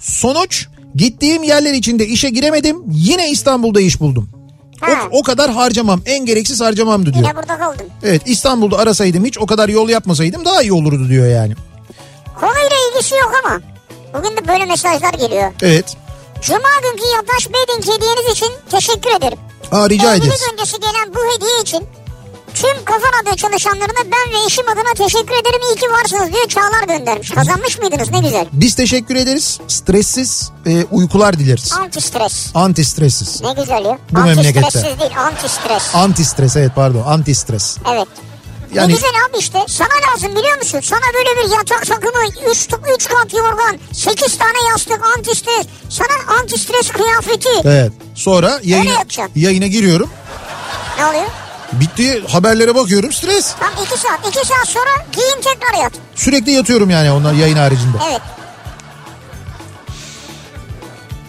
[0.00, 2.76] Sonuç gittiğim yerler içinde işe giremedim.
[2.90, 4.35] Yine İstanbul'da iş buldum.
[4.80, 4.92] Ha.
[5.12, 7.24] O, o kadar harcamam en gereksiz harcamamdı diyor.
[7.24, 7.86] Yine burada kaldım.
[8.02, 11.54] Evet İstanbul'da arasaydım hiç o kadar yol yapmasaydım daha iyi olurdu diyor yani.
[12.40, 13.60] Konuyla ilgisi yok ama.
[14.14, 15.52] Bugün de böyle mesajlar geliyor.
[15.62, 15.96] Evet.
[16.42, 19.38] Cuma günkü yataş beydin hediyeniz için teşekkür ederim.
[19.72, 20.42] Aa, rica Evlilik ederiz.
[20.52, 21.84] öncesi gelen bu hediye için
[22.56, 25.60] tüm Kafa Radyo çalışanlarına ben ve eşim adına teşekkür ederim.
[25.70, 27.30] İyi ki varsınız diyor Çağlar göndermiş.
[27.30, 28.46] Kazanmış mıydınız ne güzel.
[28.52, 29.58] Biz teşekkür ederiz.
[29.68, 31.72] Stressiz e, uykular dileriz.
[31.72, 32.50] Anti stres.
[32.54, 33.40] Anti stressiz.
[33.42, 33.98] Ne güzel ya.
[34.10, 34.70] Bu anti memlekette.
[34.70, 35.94] stressiz değil anti stres.
[35.94, 37.76] Anti stres evet pardon anti stres.
[37.94, 38.08] Evet.
[38.74, 39.58] Yani- Ne güzel abi işte.
[39.68, 40.80] Sana lazım biliyor musun?
[40.82, 45.66] Sana böyle bir yatak takımı, 3 üç kat yorgan, 8 tane yastık, anti stres.
[45.88, 47.48] Sana anti stres kıyafeti.
[47.64, 47.92] Evet.
[48.14, 48.92] Sonra yayına,
[49.34, 50.10] yayına giriyorum.
[50.98, 51.26] Ne oluyor?
[51.72, 53.54] Bitti haberlere bakıyorum stres.
[53.60, 54.28] Tam 2 saat.
[54.28, 55.92] 2 saat sonra giyin tekrar yat.
[56.14, 57.96] Sürekli yatıyorum yani onlar yayın haricinde.
[58.10, 58.20] Evet.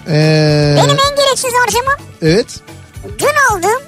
[0.09, 2.59] Ee, Benim en gereksiz harcamam evet.
[3.19, 3.81] dün aldığım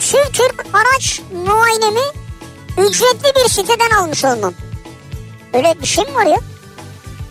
[0.00, 2.00] TÜV Türk araç muayenemi
[2.78, 4.54] ücretli bir siteden almış olmam.
[5.52, 6.38] Öyle bir şey mi var ya?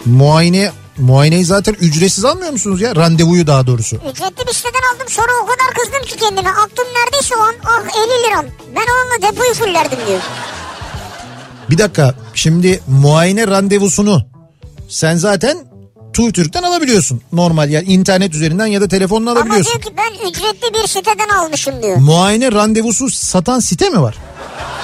[0.06, 2.96] Muayene muayeneyi zaten ücretsiz almıyor musunuz ya?
[2.96, 3.96] Randevuyu daha doğrusu.
[3.96, 6.50] Ücretli bir siteden aldım sonra o kadar kızdım ki kendime.
[6.50, 8.46] Aklım neredeyse o an ah 50 liram.
[8.76, 10.20] Ben onunla depoyu fullerdim diyor.
[11.70, 14.22] Bir dakika şimdi muayene randevusunu
[14.90, 15.58] sen zaten
[16.14, 17.22] TÜV TÜRK'ten alabiliyorsun.
[17.34, 19.74] Normal yani internet üzerinden ya da telefonla Ama alabiliyorsun.
[19.74, 21.98] diyor ki ben ücretli bir siteden almışım diyor.
[21.98, 24.16] Muayene randevusu satan site mi var?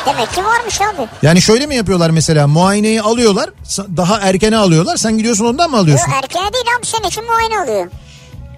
[0.05, 1.07] Demek ki varmış abi.
[1.21, 3.49] Yani şöyle mi yapıyorlar mesela muayeneyi alıyorlar
[3.97, 6.11] daha erkene alıyorlar sen gidiyorsun ondan mı alıyorsun?
[6.11, 7.91] erkeğe değil abi senin için muayene oluyor.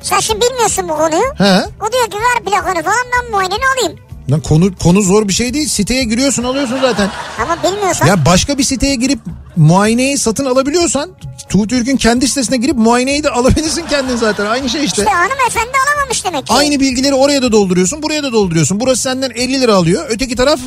[0.01, 1.23] Sen şimdi bilmiyorsun bu konuyu.
[1.37, 1.59] He.
[1.87, 3.99] O diyor ki ver plakanı falan ben muayeneni alayım.
[4.31, 7.09] Lan konu konu zor bir şey değil siteye giriyorsun alıyorsun zaten.
[7.41, 9.19] Ama bilmiyorsan Ya başka bir siteye girip
[9.55, 11.09] muayeneyi satın alabiliyorsan
[11.49, 15.01] TÜV TÜRK'ün kendi sitesine girip muayeneyi de alabilirsin kendin zaten aynı şey işte.
[15.01, 16.53] işte hanımefendi alamamış demek ki.
[16.53, 18.79] Aynı bilgileri oraya da dolduruyorsun buraya da dolduruyorsun.
[18.79, 20.59] Burası senden 50 lira alıyor öteki taraf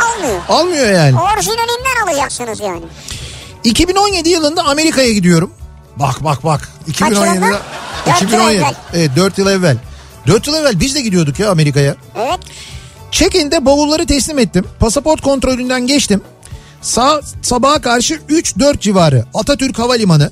[0.00, 0.40] Almıyor.
[0.48, 1.20] almıyor yani.
[1.20, 2.82] Orijinalinden alacaksınız yani.
[3.64, 5.50] 2017 yılında Amerika'ya gidiyorum.
[5.96, 6.68] Bak bak bak.
[6.90, 7.60] 2017'de yılında?
[8.06, 8.56] Dört yıl 2017.
[8.58, 8.74] evvel.
[8.94, 9.76] Evet 4 yıl evvel.
[10.26, 11.96] 4 yıl evvel biz de gidiyorduk ya Amerika'ya.
[12.16, 12.38] Evet.
[13.10, 14.64] Check-in'de bavulları teslim ettim.
[14.80, 16.22] Pasaport kontrolünden geçtim.
[16.82, 20.30] Sağ, sabaha karşı 3-4 civarı Atatürk Havalimanı.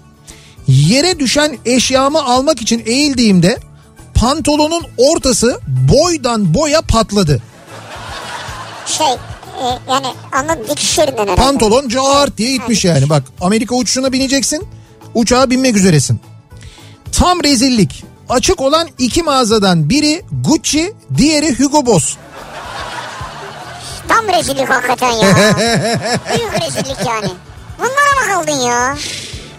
[0.68, 3.58] Yere düşen eşyamı almak için eğildiğimde
[4.14, 7.42] pantolonun ortası boydan boya patladı.
[8.86, 9.06] Şey
[9.62, 11.40] e, yani anladın dikiş yerinden herhalde.
[11.40, 13.10] Pantolon cart diye gitmiş yani.
[13.10, 14.66] Bak Amerika uçuşuna bineceksin.
[15.14, 16.20] Uçağa binmek üzeresin.
[17.12, 18.04] Tam rezillik.
[18.28, 22.16] Açık olan iki mağazadan biri Gucci, diğeri Hugo Boss.
[24.08, 25.36] Tam rezillik hakikaten ya.
[26.36, 27.30] Büyük rezillik yani.
[27.78, 28.96] Bunlara mı kaldın ya?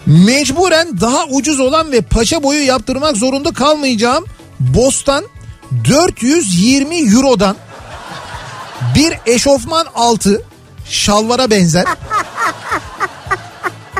[0.05, 4.25] Mecburen daha ucuz olan ve paça boyu yaptırmak zorunda kalmayacağım
[4.59, 5.25] Boss'tan
[5.89, 7.55] 420 Euro'dan
[8.95, 10.41] bir eşofman altı
[10.89, 11.85] şalvara benzer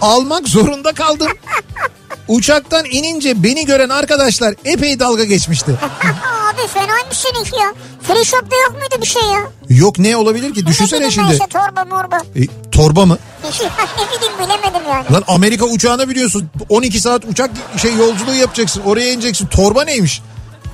[0.02, 1.28] almak zorunda kaldım.
[2.28, 5.72] Uçaktan inince beni gören arkadaşlar epey dalga geçmişti.
[6.54, 7.74] Abi fenaymış seninki ya.
[8.08, 9.40] Free shop'ta yok muydu bir şey ya?
[9.70, 10.66] Yok ne olabilir ki?
[10.66, 11.32] Düşünsene şimdi.
[11.34, 12.18] işte torba morba.
[12.18, 13.18] E, torba mı?
[13.44, 15.06] ne bileyim bilemedim yani.
[15.14, 18.82] Lan Amerika uçağına biliyorsun 12 saat uçak şey yolculuğu yapacaksın.
[18.86, 19.48] Oraya ineceksin.
[19.48, 20.22] Torba neymiş?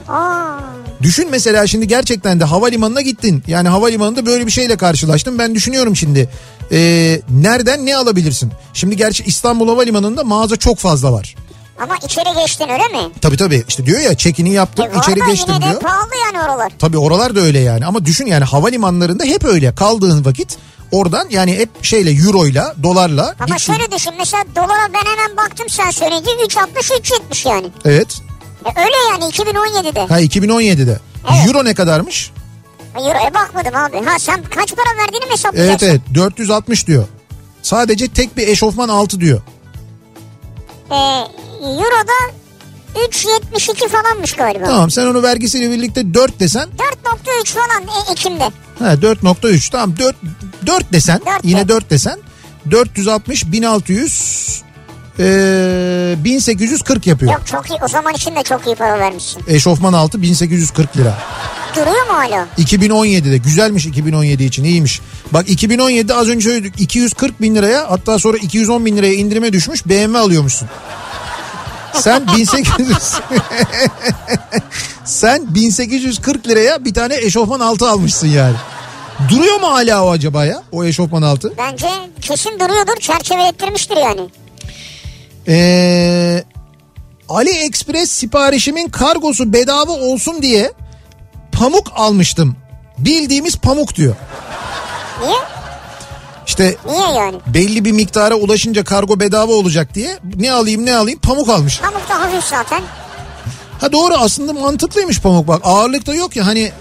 [0.08, 0.60] Aa,
[1.02, 3.44] Düşün mesela şimdi gerçekten de havalimanına gittin.
[3.48, 5.40] Yani havalimanında böyle bir şeyle karşılaştın.
[5.40, 6.30] Ben düşünüyorum şimdi.
[6.72, 8.52] Ee, nereden ne alabilirsin?
[8.74, 11.36] Şimdi gerçi İstanbul Havalimanı'nda mağaza çok fazla var.
[11.84, 13.14] Ama içeri geçtin öyle mi?
[13.22, 15.82] Tabii tabii işte diyor ya çekini yaptım E, içeri geçtim yine de diyor.
[15.82, 16.72] pahalı yani oralar.
[16.80, 20.58] Tabii oralar da öyle yani ama düşün yani havalimanlarında hep öyle kaldığın vakit
[20.92, 23.74] oradan yani hep şeyle euroyla dolarla Ama gittin.
[23.74, 26.68] şöyle düşün mesela dolara ben hemen baktım sen söyleyince 3.60
[27.32, 27.68] 3.70 yani.
[27.86, 28.08] Evet
[28.66, 30.00] E, öyle yani 2017'de.
[30.06, 31.00] ha 2017'de.
[31.32, 31.48] Evet.
[31.48, 32.32] Euro ne kadarmış?
[32.96, 34.06] Euro'ya bakmadım abi.
[34.06, 35.88] Ha sen kaç para verdiğini mi Evet hesaplayacaksın?
[35.88, 37.06] evet 460 diyor.
[37.62, 39.42] Sadece tek bir eşofman 6 diyor.
[40.92, 40.96] E,
[41.64, 42.34] Euro'da
[42.96, 44.66] 3.72 falanmış galiba.
[44.66, 46.70] Tamam sen onu vergisiyle birlikte 4 desen
[47.06, 48.44] 4.3 falan e, Ekim'de.
[48.80, 50.16] ha 4.3 tamam 4
[50.66, 51.68] 4 desen Dört yine de.
[51.68, 52.20] 4 desen
[52.72, 54.62] 460 1600
[55.20, 57.34] eee 1840 yapıyor.
[57.34, 59.44] Yok çok iyi o zaman için de çok iyi para vermişsin.
[59.48, 61.18] Eşofman 6 1840 lira.
[61.76, 62.48] Duruyor mu hala?
[62.58, 65.02] 2017'de güzelmiş 2017 için iyiymiş.
[65.32, 69.86] Bak 2017'de az önce söyledik 240 bin liraya hatta sonra 210 bin liraya indirime düşmüş
[69.86, 70.68] BMW alıyormuşsun.
[71.94, 72.98] Sen 1800
[75.06, 78.56] sen 1840 liraya bir tane eşofman altı almışsın yani.
[79.30, 81.54] Duruyor mu hala o acaba ya o eşofman altı?
[81.58, 81.88] Bence
[82.22, 84.22] kesin duruyordur çerçeve ettirmiştir yani.
[85.48, 86.44] Ee,
[87.30, 90.72] AliExpress siparişimin kargosu bedava olsun diye
[91.52, 92.56] pamuk almıştım.
[92.98, 94.16] Bildiğimiz pamuk diyor.
[95.26, 95.36] Niye?
[96.48, 97.38] İşte Niye yani?
[97.48, 101.80] belli bir miktara ulaşınca kargo bedava olacak diye ne alayım ne alayım pamuk almış.
[101.80, 102.82] Pamuk da hafif zaten.
[103.82, 106.72] Ha doğru aslında mantıklıymış pamuk bak ağırlık da yok ya hani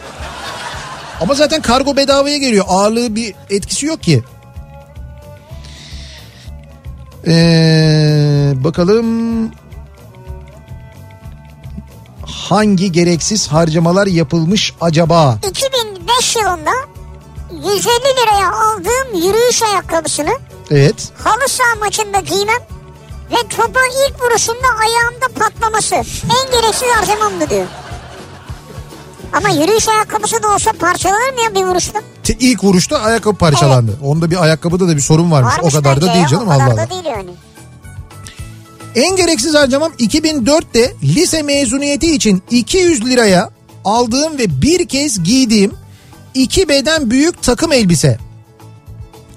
[1.21, 4.23] ama zaten kargo bedavaya geliyor ağırlığı bir etkisi yok ki.
[7.29, 9.07] Ee, bakalım
[12.27, 15.39] hangi gereksiz harcamalar yapılmış acaba?
[15.49, 16.71] 2005 yılında
[17.53, 17.87] 150
[18.23, 20.33] liraya aldığım yürüyüş ayakkabısını
[20.71, 21.09] Evet.
[21.25, 22.63] halı saha maçında giymem
[23.31, 27.67] ve topa ilk vuruşunda ayağımda patlaması en gereksiz harcamamdı diyor.
[29.33, 32.01] Ama yürüyüş ayakkabısı da olsa parçalanır mı ya bir vuruşta?
[32.41, 33.99] İlk vuruşta ayakkabı parçalandı.
[34.05, 35.53] Onda bir ayakkabıda da bir sorun varmış.
[35.59, 36.91] Varmış o kadar da değil ya, canım O kadar Allah da Allah.
[36.91, 37.31] değil yani.
[38.95, 43.51] En gereksiz harcamam 2004'te lise mezuniyeti için 200 liraya
[43.85, 45.73] aldığım ve bir kez giydiğim
[46.35, 48.19] iki beden büyük takım elbise.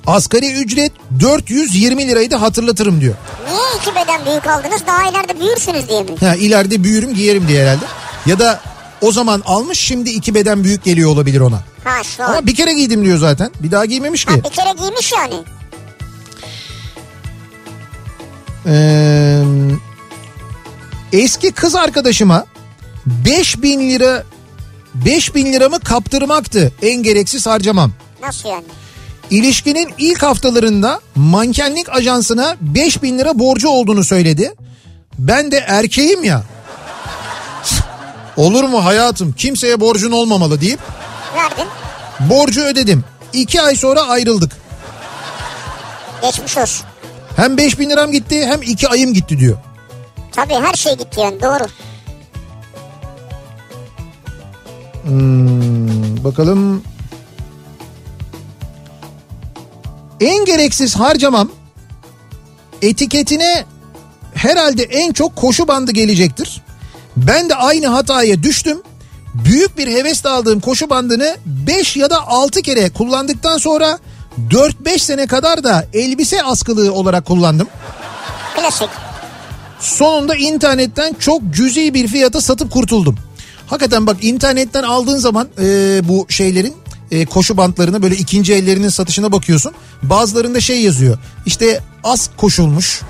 [0.08, 3.16] Asgari ücret 420 liraydı hatırlatırım diyor.
[3.50, 6.10] Niye iki beden büyük aldınız daha ileride büyürsünüz diye mi?
[6.20, 7.86] Ha, ileride büyürüm giyerim diye herhalde.
[8.26, 8.60] Ya da
[9.02, 11.64] o zaman almış şimdi iki beden büyük geliyor olabilir ona.
[11.84, 12.30] Ha şu an.
[12.30, 13.52] Ama bir kere giydim diyor zaten.
[13.60, 14.32] Bir daha giymemiş ki.
[14.32, 15.34] Ha, bir kere giymiş yani.
[18.66, 19.44] Ee,
[21.14, 22.46] eski kız arkadaşıma
[23.06, 24.24] 5000 lira
[24.94, 27.92] 5000 liramı kaptırmaktı en gereksiz harcamam.
[28.22, 28.64] Nasıl yani?
[29.30, 34.54] İlişkinin ilk haftalarında mankenlik ajansına 5000 lira borcu olduğunu söyledi.
[35.20, 36.44] Ben de erkeğim ya.
[38.38, 40.80] Olur mu hayatım kimseye borcun olmamalı deyip
[41.36, 41.66] Verdin.
[42.20, 43.04] borcu ödedim.
[43.34, 44.52] İki ay sonra ayrıldık.
[46.22, 46.86] Geçmiş olsun.
[47.36, 49.58] Hem 5000 liram gitti hem iki ayım gitti diyor.
[50.32, 51.68] Tabii her şey gitti yani doğru.
[55.04, 56.84] Hmm, bakalım.
[60.22, 61.50] En gereksiz harcamam
[62.82, 63.66] etiketine
[64.34, 66.62] herhalde en çok koşu bandı gelecektir.
[67.18, 68.82] Ben de aynı hataya düştüm.
[69.34, 74.00] Büyük bir hevesle aldığım koşu bandını 5 ya da 6 kere kullandıktan sonra
[74.50, 77.68] 4-5 sene kadar da elbise askılığı olarak kullandım.
[78.56, 78.90] Klasik.
[79.80, 83.18] Sonunda internetten çok cüzi bir fiyata satıp kurtuldum.
[83.68, 86.74] Hakikaten bak internetten aldığın zaman e, bu şeylerin
[87.12, 89.72] e, koşu bantlarına böyle ikinci ellerinin satışına bakıyorsun.
[90.04, 91.18] Bazılarında şey yazıyor.
[91.46, 93.02] İşte az koşulmuş.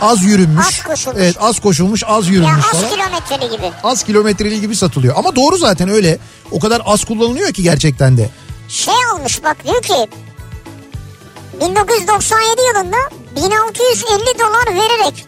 [0.00, 0.66] Az yürünmüş.
[0.66, 1.20] Az koşulmuş.
[1.22, 2.90] Evet az koşulmuş az Ya yürünmüş az falan.
[2.90, 3.72] kilometreli gibi.
[3.84, 5.14] Az kilometreli gibi satılıyor.
[5.16, 6.18] Ama doğru zaten öyle.
[6.50, 8.30] O kadar az kullanılıyor ki gerçekten de.
[8.68, 10.08] Şey olmuş bak diyor ki
[11.60, 12.96] 1997 yılında
[13.36, 15.26] 1650 dolar vererek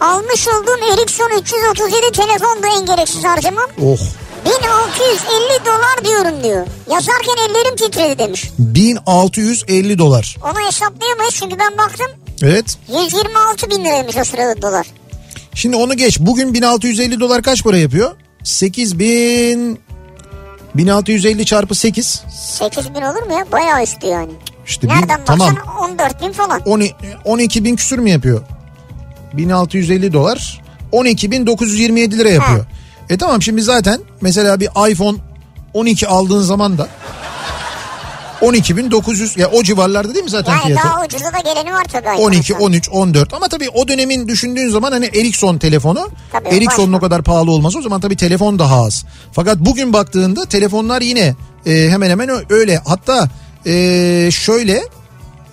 [0.00, 3.66] almış olduğum Ericsson 337 telefondu en gereksiz harcamam.
[3.82, 3.98] Oh.
[4.44, 6.66] 1650 dolar diyorum diyor.
[6.90, 8.50] Yazarken ellerim titredi demiş.
[8.58, 10.36] 1650 dolar.
[10.44, 12.06] Onu hesaplayamayız çünkü ben baktım
[12.42, 12.78] Evet.
[12.88, 14.86] 126 bin liraymış o sırada dolar.
[15.54, 16.20] Şimdi onu geç.
[16.20, 18.10] Bugün 1650 dolar kaç para yapıyor?
[18.44, 19.80] 8000
[20.74, 22.22] 1650 çarpı 8
[22.58, 23.46] 8 bin olur mu ya?
[23.52, 24.32] Bayağı üstü yani.
[24.66, 26.60] işte bin, Nereden tamam baksan 14 bin falan.
[26.60, 26.82] 10
[27.24, 28.42] 12 bin küsür mü yapıyor?
[29.32, 30.62] 1650 dolar
[30.92, 32.66] 12 bin 927 lira yapıyor.
[33.10, 35.18] E tamam şimdi zaten mesela bir iPhone
[35.74, 36.88] 12 aldığın zaman da
[38.42, 40.88] 12.900 ya o civarlarda değil mi zaten Yani fiyatı?
[40.88, 42.08] daha ucuza da geleni var tabii.
[42.08, 42.66] 12, iPhone'dan.
[42.66, 47.22] 13, 14 ama tabii o dönemin düşündüğün zaman hani Ericsson telefonu Tabii, Ericsson'un o kadar
[47.22, 49.04] pahalı olmaz o zaman tabii telefon daha az.
[49.32, 51.34] Fakat bugün baktığında telefonlar yine
[51.66, 53.28] e, hemen hemen öyle hatta
[53.66, 53.72] e,
[54.32, 54.82] şöyle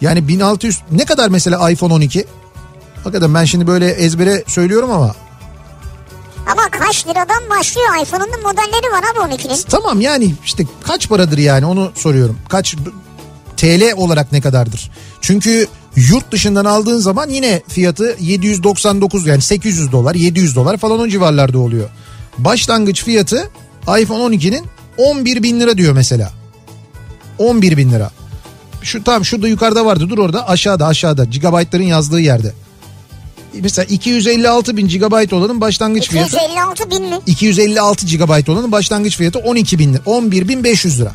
[0.02, 2.26] yani 1600 ne kadar mesela iPhone 12?
[3.04, 5.16] Hakikaten ben şimdi böyle ezbere söylüyorum ama
[6.52, 9.58] Ama kaç liradan başlıyor iPhone'un modelleri var abi 12'nin.
[9.70, 12.38] tamam yani işte kaç paradır yani onu soruyorum.
[12.50, 12.76] Kaç
[13.58, 14.92] TL olarak ne kadardır?
[15.22, 21.08] Çünkü yurt dışından aldığın zaman yine fiyatı 799 yani 800 dolar 700 dolar falan o
[21.08, 21.90] civarlarda oluyor.
[22.38, 23.50] Başlangıç fiyatı
[24.00, 24.66] iPhone 12'nin
[24.98, 26.32] 11 bin lira diyor mesela.
[27.38, 28.12] 11 bin lira.
[28.82, 32.54] Şu tam şurada yukarıda vardı dur orada aşağıda aşağıda gigabaytların yazdığı yerde.
[33.54, 37.20] Mesela 256 bin gigabayt olanın başlangıç fiyatı 256 bin mi?
[37.26, 40.02] 256 GB olanın başlangıç fiyatı 12 bin lira.
[40.06, 41.12] 11 bin 500 lira.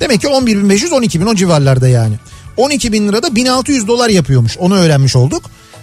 [0.00, 2.14] Demek ki 11 bin 500 12 bin o civarlarda yani.
[2.56, 5.42] 12 bin lira da 1600 dolar yapıyormuş onu öğrenmiş olduk.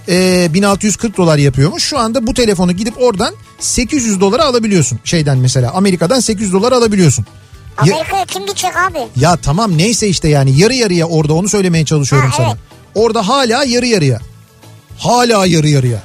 [0.09, 1.83] Ee, 1640 dolar yapıyormuş.
[1.83, 4.99] Şu anda bu telefonu gidip oradan 800 dolara alabiliyorsun.
[5.03, 7.25] Şeyden mesela Amerika'dan 800 dolar alabiliyorsun.
[7.85, 8.97] Ya, Amerika'ya kim gidecek abi?
[9.15, 12.47] ya tamam neyse işte yani yarı yarıya orada onu söylemeye çalışıyorum Ha, sana.
[12.47, 12.57] evet.
[12.95, 14.19] Orada hala yarı yarıya.
[14.99, 15.99] Hala yarı yarıya.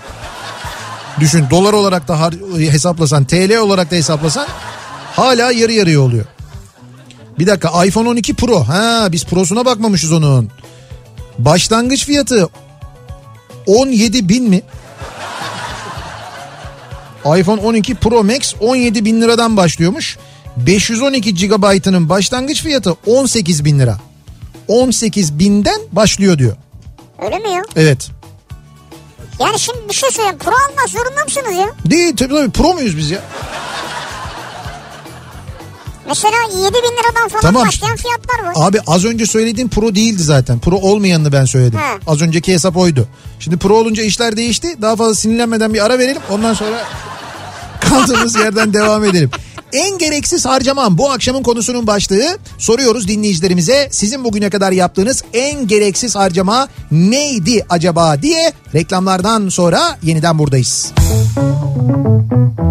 [1.21, 4.47] Düşün dolar olarak da hesaplasan TL olarak da hesaplasan
[5.13, 6.25] hala yarı yarıya oluyor.
[7.39, 8.65] Bir dakika iPhone 12 Pro.
[8.65, 10.51] Ha biz Pro'suna bakmamışız onun.
[11.39, 12.49] Başlangıç fiyatı
[13.67, 14.63] 17 bin mi?
[17.39, 20.19] iPhone 12 Pro Max 17 bin liradan başlıyormuş.
[20.57, 23.99] 512 GB'ının başlangıç fiyatı 18 bin lira.
[24.69, 26.57] 18 binden başlıyor diyor.
[27.23, 27.63] Öyle mi ya?
[27.77, 28.11] Evet.
[29.41, 30.39] Yani şimdi bir şey söyleyeyim.
[30.39, 31.91] Pro almak zorunda mısınız ya?
[31.91, 33.21] Değil tabii tabii pro muyuz biz ya?
[36.07, 37.67] Mesela 7 bin liradan falan Tamam.
[37.67, 38.69] başlayan fiyatlar var.
[38.69, 40.59] Abi az önce söylediğin pro değildi zaten.
[40.59, 41.79] Pro olmayanını ben söyledim.
[41.79, 41.99] He.
[42.07, 43.09] Az önceki hesap oydu.
[43.41, 44.83] Şimdi pro olunca işler değişti.
[44.83, 46.23] Daha fazla sinirlenmeden bir ara verelim.
[46.31, 46.85] Ondan sonra
[47.81, 49.31] kaldığımız yerden devam edelim.
[49.73, 52.39] En gereksiz harcamam bu akşamın konusunun başlığı.
[52.59, 60.39] Soruyoruz dinleyicilerimize sizin bugüne kadar yaptığınız en gereksiz harcama neydi acaba diye reklamlardan sonra yeniden
[60.39, 60.93] buradayız.
[60.97, 62.68] Kafa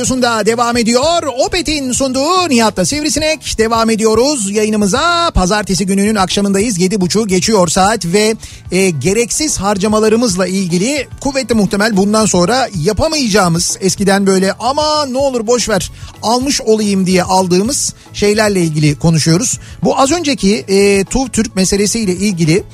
[0.00, 1.22] radyosunda devam ediyor.
[1.46, 5.30] Opet'in sunduğu Nihat'la Sivrisinek devam ediyoruz yayınımıza.
[5.34, 6.78] Pazartesi gününün akşamındayız.
[6.78, 8.36] Yedi buçuğu geçiyor saat ve
[8.72, 15.68] e, gereksiz harcamalarımızla ilgili kuvvetli muhtemel bundan sonra yapamayacağımız eskiden böyle ama ne olur boş
[15.68, 15.90] ver
[16.22, 19.58] almış olayım diye aldığımız şeylerle ilgili konuşuyoruz.
[19.84, 22.64] Bu az önceki e, TUV Türk meselesiyle ilgili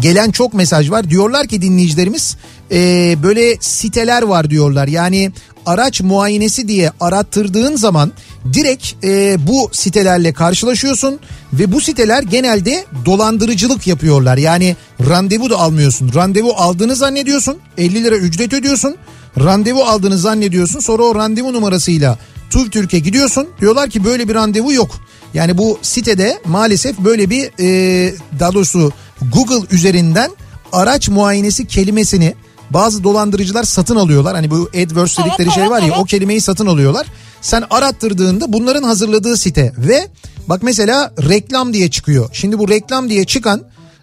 [0.00, 1.10] gelen çok mesaj var.
[1.10, 2.36] Diyorlar ki dinleyicilerimiz
[2.72, 2.78] e,
[3.22, 4.88] böyle siteler var diyorlar.
[4.88, 5.32] Yani
[5.66, 8.12] araç muayenesi diye arattırdığın zaman
[8.52, 11.18] direkt e, bu sitelerle karşılaşıyorsun
[11.52, 14.36] ve bu siteler genelde dolandırıcılık yapıyorlar.
[14.36, 14.76] Yani
[15.08, 16.10] randevu da almıyorsun.
[16.14, 17.58] Randevu aldığını zannediyorsun.
[17.78, 18.96] 50 lira ücret ödüyorsun.
[19.38, 20.80] Randevu aldığını zannediyorsun.
[20.80, 22.18] Sonra o randevu numarasıyla
[22.50, 23.48] TÜV Türkiye gidiyorsun.
[23.60, 25.00] Diyorlar ki böyle bir randevu yok.
[25.34, 28.92] Yani bu sitede maalesef böyle bir e, daha doğrusu
[29.34, 30.30] Google üzerinden
[30.72, 32.34] araç muayenesi kelimesini
[32.70, 34.34] bazı dolandırıcılar satın alıyorlar.
[34.34, 35.98] Hani bu AdWords dedikleri Evet, şey evet, var ya evet.
[35.98, 37.06] o kelimeyi satın alıyorlar.
[37.40, 40.08] Sen arattırdığında bunların hazırladığı site ve
[40.48, 42.28] bak mesela reklam diye çıkıyor.
[42.32, 43.62] Şimdi bu reklam diye çıkan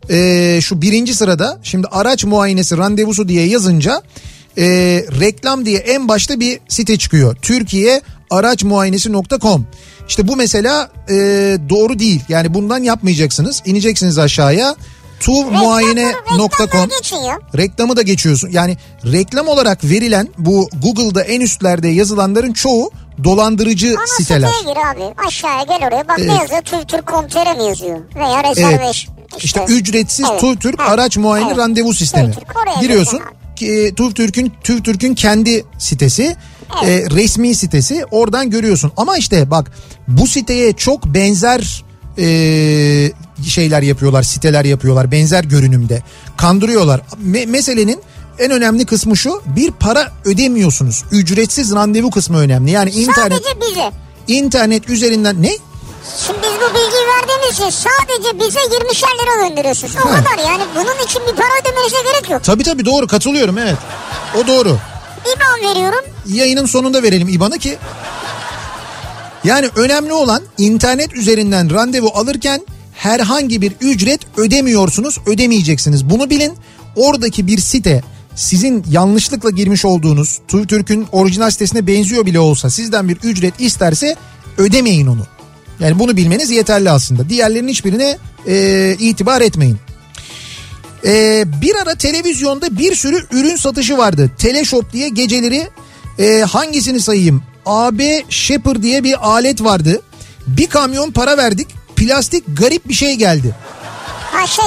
[0.09, 4.01] e, şu birinci sırada şimdi araç muayenesi randevusu diye yazınca
[4.57, 4.65] e,
[5.19, 7.35] reklam diye en başta bir site çıkıyor.
[7.41, 9.67] Türkiye araçmuayenesi.com
[10.07, 11.15] İşte bu mesela e,
[11.69, 12.21] doğru değil.
[12.29, 13.61] Yani bundan yapmayacaksınız.
[13.65, 14.75] İneceksiniz aşağıya
[16.89, 17.41] geçiyor.
[17.57, 18.49] reklamı da geçiyorsun.
[18.51, 18.77] Yani
[19.11, 22.91] reklam olarak verilen bu Google'da en üstlerde yazılanların çoğu
[23.23, 24.49] dolandırıcı Ana siteler.
[24.51, 25.13] siteye gir abi.
[25.27, 26.07] Aşağıya gel oraya.
[26.07, 26.29] Bak Evet.
[26.31, 26.61] ne yazıyor?
[26.61, 27.99] TÜRTÜRK.com.tr mi yazıyor?
[28.15, 28.57] Veya Evet.
[28.57, 29.15] rezervation.
[29.37, 30.39] İşte ücretsiz Evet.
[30.41, 30.85] TÜV Türk Ha.
[30.85, 31.57] araç muayene Evet.
[31.57, 32.33] randevu sistemi.
[32.81, 33.19] Giriyorsun.
[33.19, 33.43] gireceksin
[33.89, 36.35] ki, TÜV Türk'ün TÜV Türk'ün kendi sitesi,
[36.83, 38.05] e, resmi sitesi.
[38.11, 38.91] Oradan görüyorsun.
[38.97, 39.71] Ama işte bak
[40.07, 41.83] bu siteye çok benzer
[42.17, 42.25] e,
[43.47, 46.03] şeyler yapıyorlar, siteler yapıyorlar benzer görünümde.
[46.37, 47.01] Kandırıyorlar.
[47.25, 48.01] Me- meselenin
[48.39, 51.03] en önemli kısmı şu bir para ödemiyorsunuz.
[51.11, 52.71] Ücretsiz randevu kısmı önemli.
[52.71, 53.91] Yani internet Sadece bize.
[54.27, 55.51] internet üzerinden ne?
[56.25, 59.93] Şimdi biz bu bilgiyi verdiğimiz için sadece bize 20'şer lira gönderiyorsunuz.
[59.95, 60.15] O Ha.
[60.23, 62.43] kadar yani bunun için bir para ödemenize gerek yok.
[62.43, 63.77] Tabii tabii doğru katılıyorum evet.
[64.43, 64.77] O doğru.
[65.35, 65.99] İban veriyorum.
[66.27, 67.77] Yayının sonunda verelim IBAN'ı ki.
[69.43, 72.61] Yani önemli olan internet üzerinden randevu alırken
[72.93, 76.09] herhangi bir ücret ödemiyorsunuz, ödemeyeceksiniz.
[76.09, 76.53] Bunu bilin.
[76.95, 78.01] Oradaki bir site
[78.35, 84.15] sizin yanlışlıkla girmiş olduğunuz TÜRK'ün orijinal sitesine benziyor bile olsa sizden bir ücret isterse
[84.57, 85.25] ödemeyin onu.
[85.79, 87.29] Yani bunu bilmeniz yeterli aslında.
[87.29, 88.17] Diğerlerinin hiçbirine
[88.47, 89.77] e, itibar etmeyin.
[91.05, 94.31] Ee, bir ara televizyonda bir sürü ürün satışı vardı.
[94.37, 95.67] Teleshop diye geceleri
[96.19, 97.43] e, hangisini sayayım?
[97.65, 100.01] AB Shepper diye bir alet vardı.
[100.47, 101.67] Bir kamyon para verdik.
[101.95, 103.55] Plastik garip bir şey geldi.
[104.31, 104.65] Ha şey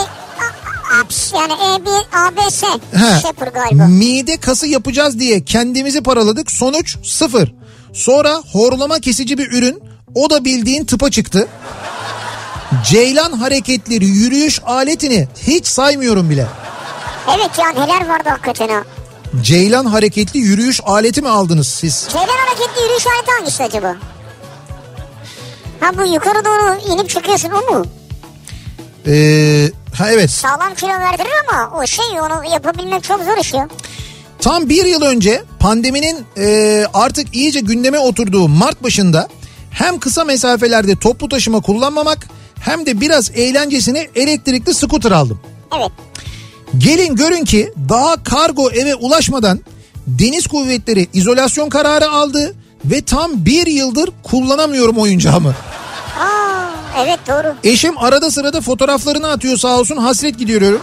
[1.00, 3.20] APS yani E1 ABS He.
[3.22, 3.86] Shepard galiba.
[3.86, 6.50] Mide kası yapacağız diye kendimizi paraladık.
[6.50, 7.54] Sonuç sıfır.
[7.92, 9.82] Sonra horlama kesici bir ürün.
[10.14, 11.48] O da bildiğin tıpa çıktı.
[12.86, 16.46] Ceylan hareketleri yürüyüş aletini hiç saymıyorum bile.
[17.36, 18.82] Evet ya neler vardı hakikaten ha.
[19.42, 22.06] Ceylan hareketli yürüyüş aleti mi aldınız siz?
[22.12, 23.96] Ceylan hareketli yürüyüş aleti hangisi acaba?
[25.86, 27.86] Ha bu yukarı doğru inip çıkıyorsun o mu?
[29.06, 30.30] Ee, ha evet.
[30.30, 33.68] Sağlam kilo verdirir ama o şey onu yapabilmek çok zor iş ya.
[34.38, 39.28] Tam bir yıl önce pandeminin e, artık iyice gündeme oturduğu Mart başında
[39.70, 42.26] hem kısa mesafelerde toplu taşıma kullanmamak
[42.60, 45.40] hem de biraz eğlencesine elektrikli scooter aldım.
[45.78, 45.90] Evet.
[46.78, 49.60] Gelin görün ki daha kargo eve ulaşmadan
[50.06, 52.54] deniz kuvvetleri izolasyon kararı aldı
[52.84, 55.54] ve tam bir yıldır kullanamıyorum oyuncağımı.
[56.98, 57.54] Evet doğru.
[57.64, 60.82] Eşim arada sırada fotoğraflarını atıyor sağ olsun hasret gidiyorum.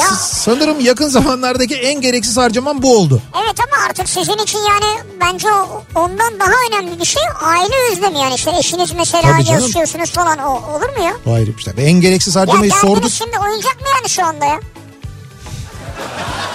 [0.00, 3.22] Ya Sanırım yakın zamanlardaki en gereksiz harcamam bu oldu.
[3.44, 5.48] evet ama artık sizin için yani bence
[5.94, 10.96] ondan daha önemli bir şey aile özlemi yani işte eşiniz mesela yaşıyorsunuz falan o, olur
[10.98, 11.12] mu ya?
[11.24, 13.10] Hayır işte en gereksiz Ya harcamayı derdiniz sorduk.
[13.12, 14.60] şimdi oyuncak mı yani şu anda ya?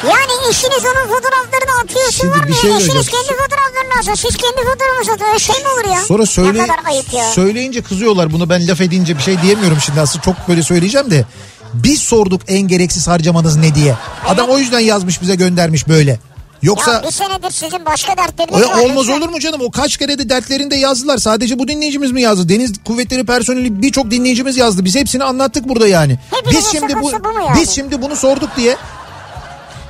[0.03, 2.47] Yani eşiniz onun fotoğraflarını atıyor Şimdi var mı?
[2.47, 3.25] bir şey Eşiniz söyleyeceğim.
[3.27, 5.25] kendi fotoğraflarını atsa siz kendi fotoğrafınızı atın.
[5.25, 6.01] Öyle şey mi olur ya?
[6.05, 7.23] Sonra söyle, Ne kadar ayıp ya.
[7.31, 11.25] söyleyince kızıyorlar bunu ben laf edince bir şey diyemiyorum şimdi aslında çok böyle söyleyeceğim de.
[11.73, 13.95] Biz sorduk en gereksiz harcamanız ne diye.
[14.27, 16.19] Adam o yüzden yazmış bize göndermiş böyle.
[16.61, 18.79] Yoksa Ya bir senedir sizin başka dertleriniz o, var.
[18.83, 19.21] olmaz lütfen.
[19.21, 19.61] olur mu canım?
[19.63, 21.17] O kaç kere de dertlerinde yazdılar.
[21.17, 22.49] Sadece bu dinleyicimiz mi yazdı?
[22.49, 24.85] Deniz Kuvvetleri personeli birçok dinleyicimiz yazdı.
[24.85, 26.19] Biz hepsini anlattık burada yani.
[26.31, 27.61] Hepimizin biz şimdi bu, bu yani?
[27.61, 28.77] biz şimdi bunu sorduk diye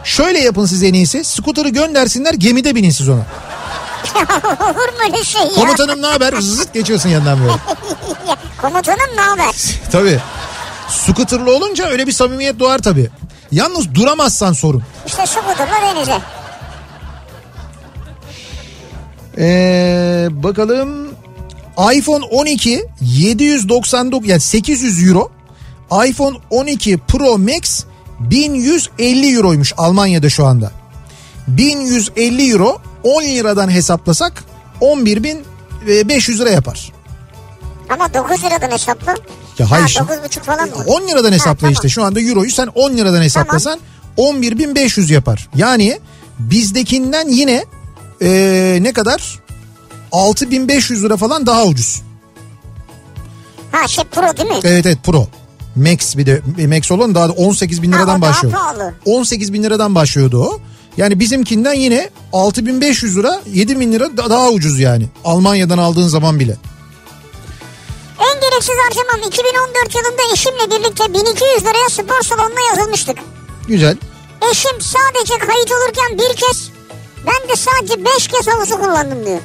[0.04, 1.24] Şöyle yapın siz en iyisi.
[1.24, 3.16] Skuter'ı göndersinler gemide binin siz ona.
[4.62, 5.54] olur mu öyle şey ya?
[5.56, 6.34] Komutanım ne haber?
[6.42, 7.54] Zıt geçiyorsun yanından böyle.
[8.62, 9.56] Komutanım ne haber?
[9.92, 10.20] Tabii.
[10.90, 13.10] Scooter'lı olunca öyle bir samimiyet doğar tabii.
[13.52, 14.84] Yalnız duramazsan sorun.
[15.08, 16.22] İşte Scooter'la denize.
[19.38, 21.12] Ee, bakalım
[21.94, 25.32] iPhone 12 799 yani 800 euro.
[26.06, 27.84] iPhone 12 Pro Max
[28.30, 30.72] 1150 euroymuş Almanya'da şu anda.
[31.48, 34.44] 1150 euro 10 liradan hesaplasak
[34.82, 36.92] 11.500 lira yapar.
[37.90, 39.16] Ama 9 liradan hesapla.
[39.60, 40.76] Ya hayır Ha, şimdi- 9,5 falan mı?
[40.88, 41.74] 10 liradan hesapla tamam.
[41.74, 43.80] işte şu anda euroyu sen 10 liradan hesaplasan
[44.18, 45.50] 11.500 yapar.
[45.56, 46.00] Yani
[46.40, 47.66] bizdekinden yine
[48.22, 49.40] ee, ne kadar?
[50.12, 52.02] 6500 lira falan daha ucuz.
[53.72, 54.60] Ha şey Pro değil mi?
[54.64, 55.28] Evet evet Pro.
[55.76, 58.54] Max bir de Max olan daha da 18 bin Ha, liradan daha başlıyor.
[58.54, 58.94] pahalı.
[59.06, 60.60] 18 bin liradan başlıyordu o.
[60.98, 65.06] Yani bizimkinden yine 6500 lira 7 bin lira da- daha ucuz yani.
[65.24, 66.56] Almanya'dan aldığın zaman bile.
[68.20, 73.18] En gereksiz harcamam 2014 yılında eşimle birlikte 1200 liraya spor salonuna yazılmıştık.
[73.68, 73.98] Güzel.
[74.52, 76.70] Eşim sadece kayıt olurken bir kez
[77.26, 79.40] ben de sadece 5 kez havuzu kullandım diyor.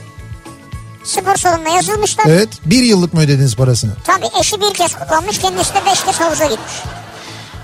[1.06, 2.24] Spor salonuna yazılmışlar.
[2.28, 3.90] Evet bir yıllık mı ödediniz parasını?
[4.04, 6.72] Tabii eşi bir kez kullanmış kendisi de 5 kez havuza gitmiş.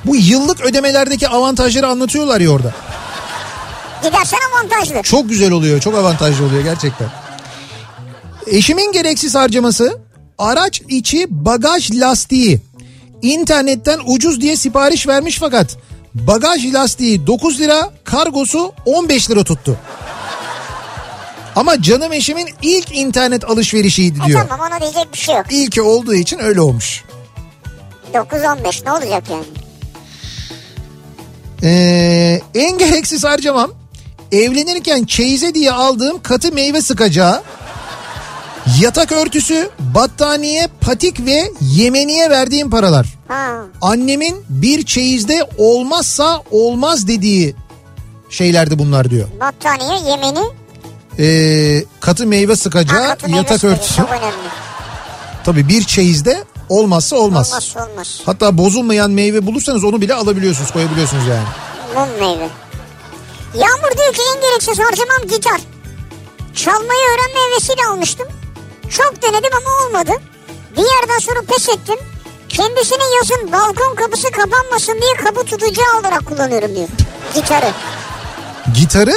[0.05, 2.73] Bu yıllık ödemelerdeki avantajları anlatıyorlar ya orada.
[4.03, 5.03] Gidersen avantajlı.
[5.03, 7.09] Çok güzel oluyor çok avantajlı oluyor gerçekten.
[8.47, 9.99] Eşimin gereksiz harcaması
[10.39, 12.61] araç içi bagaj lastiği.
[13.23, 15.77] İnternetten ucuz diye sipariş vermiş fakat
[16.15, 19.77] bagaj lastiği 9 lira kargosu 15 lira tuttu.
[21.57, 24.47] Ama canım eşimin ilk internet alışverişiydi E diyor.
[24.49, 25.47] tamam ona diyecek bir şey yok.
[25.51, 27.05] İlki olduğu için öyle olmuş.
[28.15, 29.45] 9-15 ne olacak yani?
[31.63, 33.71] Ee, en gereksiz harcamam
[34.33, 37.43] evlenirken çeyize diye aldığım katı meyve sıkacağı,
[38.81, 43.07] yatak örtüsü, battaniye, patik ve yemeniye verdiğim paralar.
[43.29, 43.53] Ha.
[43.83, 47.55] Annemin bir çeyizde olmazsa olmaz dediği
[48.31, 49.29] şeylerdi bunlar diyor.
[49.41, 50.45] Battaniye yemeni
[51.19, 54.03] Ee, katı meyve ha, sıkacağı, katı meyve yatak örtüsü.
[55.45, 57.51] Tabii bir çeyizde olmazsa olmaz.
[57.51, 58.21] Olmazsa olmaz.
[58.27, 61.47] Hatta bozulmayan meyve bulursanız onu bile alabiliyorsunuz koyabiliyorsunuz yani.
[61.95, 62.49] Mum meyve.
[63.55, 65.61] Yağmur diyor ki en gereksiz harcamam gitar.
[66.55, 68.29] Çalmayı öğrenme hevesiyle almıştım.
[68.91, 70.13] Çok denedim ama olmadı.
[70.77, 71.99] Bir yerden sonra pes ettim.
[72.49, 76.89] Kendisine yazın balkon kapısı kapanmasın diye kapı tutacağı olarak kullanıyorum diyor.
[77.35, 77.71] Gitarı.
[78.75, 79.15] Gitarı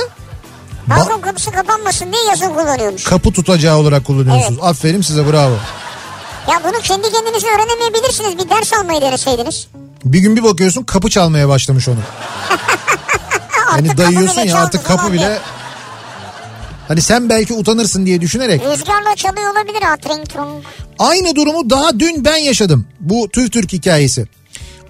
[0.89, 3.03] Balkon kapısı kapanmasın diye yazın kullanıyormuş.
[3.03, 4.59] kapı tutacağı olarak kullanıyorsunuz.
[4.63, 5.53] Aferin size bravo.
[6.51, 8.37] ya bunu kendi kendinize öğrenemeyebilirsiniz.
[8.37, 9.67] Bir ders almayı deneseydiniz.
[10.05, 11.99] Bir gün bir bakıyorsun kapı çalmaya başlamış onu.
[13.65, 15.39] Hani dayıyorsun ya artık kapı bile diye.
[16.87, 19.95] Hani sen belki utanırsın diye düşünerek Rüzgarla çalıyor olabilir ha.
[20.99, 22.85] Aynı durumu daha dün ben yaşadım.
[22.99, 24.27] Bu TÜV Türk hikayesi.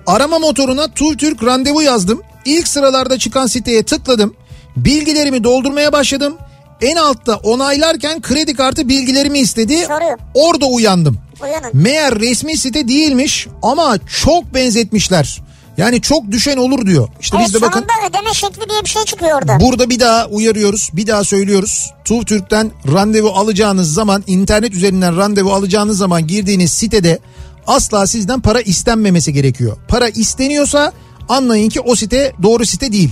[0.07, 2.21] Arama motoruna TÜV Türk randevu yazdım.
[2.45, 4.35] İlk sıralarda çıkan siteye tıkladım.
[4.77, 6.35] Bilgilerimi doldurmaya başladım.
[6.81, 9.77] En altta onaylarken kredi kartı bilgilerimi istedi.
[9.77, 10.17] Soruyor.
[10.33, 11.17] Orada uyandım.
[11.43, 11.69] Uyanın.
[11.73, 15.41] Meğer resmi site değilmiş ama çok benzetmişler.
[15.77, 17.07] Yani çok düşen olur diyor.
[17.21, 19.59] İşte Evet biz de bakın sonunda ödeme şekli diye bir şey çıkıyor orada.
[19.59, 21.91] Burada bir daha uyarıyoruz, bir daha söylüyoruz.
[22.05, 27.19] TUV Türk'ten randevu alacağınız zaman, internet üzerinden randevu alacağınız zaman girdiğiniz sitede
[27.67, 29.77] asla sizden para istenmemesi gerekiyor.
[29.87, 30.91] Para isteniyorsa
[31.29, 33.09] anlayın ki o site doğru site değil.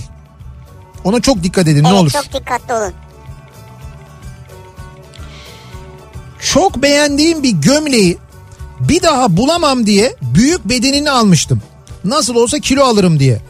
[1.04, 2.10] Ona çok dikkat edin ne evet olur.
[2.10, 2.92] çok dikkatli olun.
[6.40, 8.18] Çok beğendiğim bir gömleği
[8.80, 11.62] bir daha bulamam diye büyük bedenini almıştım.
[12.04, 13.40] Nasıl olsa kilo alırım diye.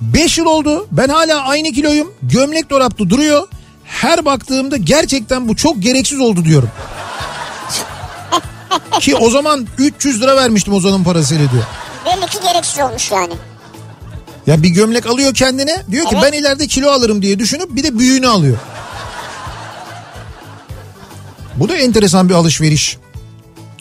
[0.00, 2.12] 5 yıl oldu ben hala aynı kiloyum.
[2.22, 3.48] Gömlek dolapta duruyor.
[3.84, 6.70] Her baktığımda gerçekten bu çok gereksiz oldu diyorum.
[9.00, 11.64] Ki o zaman 300 lira vermiştim Ozan'ın parasıyla diyor.
[12.06, 13.34] Belli ki gereksiz olmuş yani.
[14.50, 16.32] Ya bir gömlek alıyor kendine diyor ki Evet.
[16.32, 18.56] ben ileride kilo alırım diye düşünüp bir de büyüğünü alıyor.
[21.56, 22.98] Bu da enteresan bir alışveriş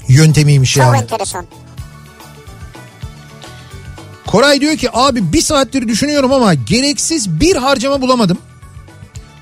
[0.07, 0.97] yöntemiymiş Çok yani.
[0.97, 1.45] enteresan.
[4.27, 8.37] Koray diyor ki abi bir saattir düşünüyorum ama gereksiz bir harcama bulamadım.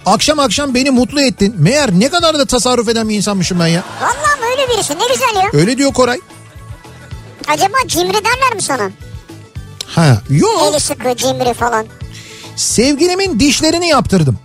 [0.05, 1.55] Akşam akşam beni mutlu ettin.
[1.57, 3.83] Meğer ne kadar da tasarruf eden bir insanmışım ben ya.
[4.01, 5.49] Vallahi öyle birisi ne güzel ya.
[5.53, 6.19] Öyle diyor Koray.
[7.47, 8.89] Acaba cimri derler mi sana?
[9.87, 10.81] Ha, yok.
[10.81, 11.85] Sıkı cimri falan.
[12.55, 14.39] Sevgilimin dişlerini yaptırdım.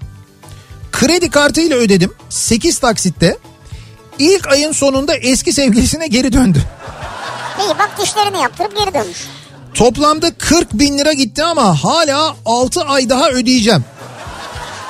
[0.93, 2.13] Kredi kartıyla ödedim.
[2.29, 3.37] 8 taksitte.
[4.19, 6.63] İlk ayın sonunda eski sevgilisine geri döndü.
[7.61, 9.19] İyi bak dişlerini yaptırıp geri dönmüş.
[9.75, 13.85] Toplamda 40 bin lira gitti ama hala 6 ay daha ödeyeceğim.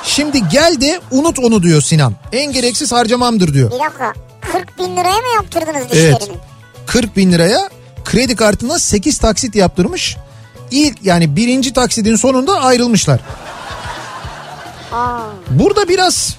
[0.03, 2.13] Şimdi gel de unut onu diyor Sinan.
[2.31, 3.71] En gereksiz harcamamdır diyor.
[3.71, 4.13] Bir dakika
[4.51, 6.21] 40 bin liraya mı yaptırdınız Evet.
[6.21, 6.37] dişlerini?
[6.85, 7.69] 40 bin liraya
[8.05, 10.17] kredi kartına 8 taksit yaptırmış.
[10.73, 13.19] İlk yani birinci taksidin sonunda ayrılmışlar.
[14.93, 15.19] Aa,
[15.49, 16.37] Burada biraz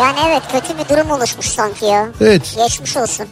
[0.00, 2.08] yani evet kötü bir durum oluşmuş sanki ya.
[2.20, 3.26] evet Geçmiş olsun.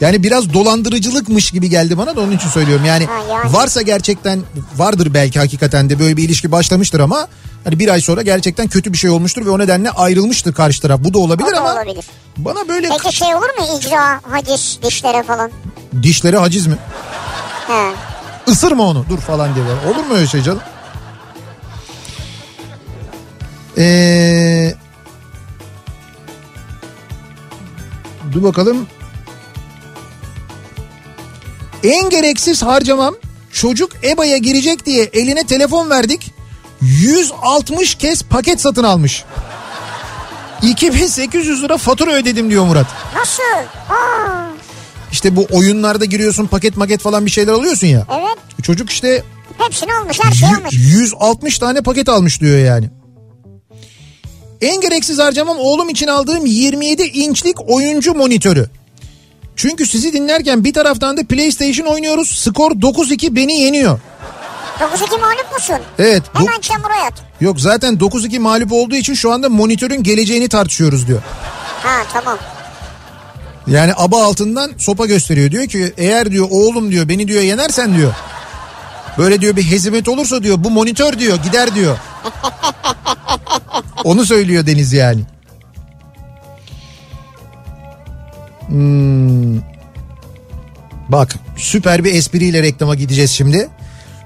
[0.00, 2.84] yani biraz dolandırıcılıkmış gibi geldi bana da onun için söylüyorum.
[2.84, 3.52] Yani, Ha, yani.
[3.52, 4.42] varsa gerçekten
[4.76, 7.28] vardır belki hakikaten de böyle bir ilişki başlamıştır ama
[7.64, 11.00] hani bir ay sonra gerçekten kötü bir şey olmuştur ve o nedenle ayrılmıştır karşı taraf.
[11.04, 12.04] Bu da olabilir O da ama olabilir.
[12.36, 15.50] bana böyle Peki şey olur mu icra, haciz, dişlere falan?
[16.02, 16.76] dişlere haciz mi?
[17.66, 17.92] He.
[18.46, 19.94] Isırma onu dur falan böyle.
[19.94, 20.60] Olur mu öyle şey canım?
[23.78, 24.74] Ee,
[28.32, 28.86] dur bakalım.
[31.84, 33.14] En gereksiz harcamam
[33.52, 36.34] çocuk EBA'ya girecek diye eline telefon verdik.
[36.80, 39.24] 160 kez paket satın almış.
[40.62, 42.86] 2800 lira fatura ödedim diyor Murat.
[43.16, 43.42] Nasıl?
[43.90, 44.46] Aa,
[45.12, 48.06] İşte bu oyunlarda giriyorsun paket maket falan bir şeyler alıyorsun ya.
[48.12, 48.64] evet.
[48.64, 49.22] Çocuk işte
[49.58, 50.72] Hepsini almış her şeyi almış.
[50.74, 52.90] 160 tane paket almış diyor yani.
[54.60, 58.70] En gereksiz harcamam oğlum için aldığım 27 inçlik oyuncu monitörü.
[59.56, 62.28] Çünkü sizi dinlerken bir taraftan da PlayStation oynuyoruz.
[62.28, 64.00] Skor 9-2 beni yeniyor.
[64.80, 65.76] 9-2 mağlup musun?
[65.98, 66.22] Evet.
[66.34, 67.12] do- Hemen çamura yat.
[67.40, 71.22] yok zaten 9-2 mağlup olduğu için şu anda monitörün geleceğini tartışıyoruz diyor.
[71.82, 72.38] Ha tamam.
[73.66, 75.50] Yani aba altından sopa gösteriyor.
[75.50, 78.12] Diyor ki eğer diyor oğlum diyor beni diyor yenersen diyor.
[79.18, 81.98] Böyle diyor bir hezimet olursa diyor bu monitör diyor gider diyor.
[84.04, 85.20] Onu söylüyor Deniz yani.
[88.66, 89.60] Hmm.
[91.08, 93.68] Bak süper bir espriyle reklama gideceğiz şimdi.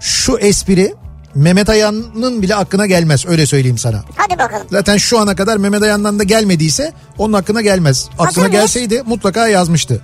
[0.00, 0.94] Şu espri
[1.34, 4.04] Mehmet Ayan'ın bile aklına gelmez öyle söyleyeyim sana.
[4.16, 4.66] Hadi bakalım.
[4.70, 8.08] Zaten şu ana kadar Mehmet Ayan'dan da gelmediyse onun hakkına gelmez.
[8.12, 8.52] Aklına Hazır mıyız?
[8.52, 10.02] gelseydi mutlaka yazmıştı.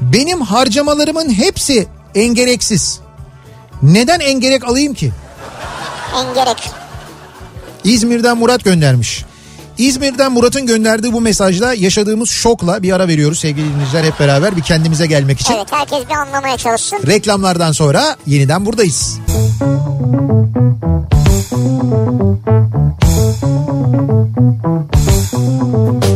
[0.00, 3.00] Benim harcamalarımın hepsi engereksiz.
[3.82, 5.12] Neden engerek alayım ki?
[6.16, 6.70] En gerek.
[7.84, 9.24] İzmir'den Murat göndermiş.
[9.78, 14.62] İzmir'den Murat'ın gönderdiği bu mesajla yaşadığımız şokla bir ara veriyoruz sevgili dinleyiciler hep beraber bir
[14.62, 15.54] kendimize gelmek için.
[15.54, 16.98] Evet herkes bir anlamaya çalışsın.
[17.06, 19.18] Reklamlardan sonra yeniden buradayız.
[25.66, 26.15] Kafa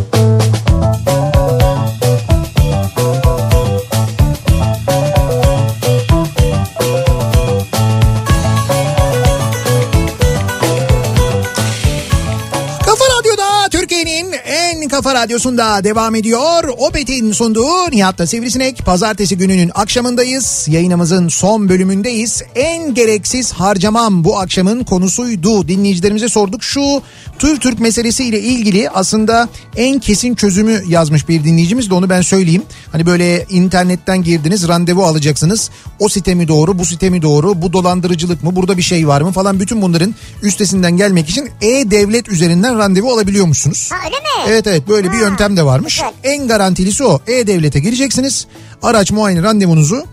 [15.20, 16.64] radyosunda devam ediyor.
[16.78, 18.84] Opet'in sunduğu Nihat'ta Sivrisinek.
[18.86, 20.66] Pazartesi gününün akşamındayız.
[20.68, 22.42] Yayınımızın son bölümündeyiz.
[22.55, 25.68] En gereksiz harcamam bu akşamın konusuydu.
[25.68, 26.62] Dinleyicilerimize sorduk.
[26.62, 27.02] Şu
[27.38, 32.62] tür Türk meselesiyle ilgili aslında en kesin çözümü yazmış bir dinleyicimiz de onu ben söyleyeyim.
[32.92, 35.70] Hani böyle internetten girdiniz randevu alacaksınız.
[35.98, 39.20] O site mi doğru bu site mi doğru bu dolandırıcılık mı burada bir şey var
[39.20, 43.90] mı falan bütün bunların üstesinden gelmek için e-devlet üzerinden randevu alabiliyormuşsunuz.
[43.92, 44.51] Ha öyle mi?
[44.52, 45.94] Evet evet böyle bir yöntem de varmış.
[45.94, 46.12] güzel.
[46.34, 47.20] En garantilisi o.
[47.26, 48.46] E-Devlet'e gireceksiniz.
[48.82, 50.04] Araç muayene randevunuzu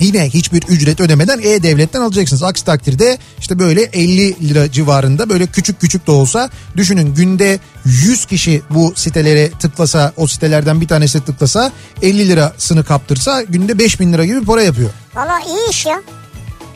[0.00, 2.42] yine hiçbir ücret ödemeden E-Devlet'ten alacaksınız.
[2.42, 8.24] Aksi takdirde işte böyle 50 lira civarında böyle küçük küçük de olsa düşünün günde 100
[8.24, 11.72] kişi bu sitelere tıklasa o sitelerden bir tanesi tıklasa
[12.02, 14.90] 50 lirasını kaptırsa günde 5000 lira gibi para yapıyor.
[15.14, 16.02] Valla iyi iş ya.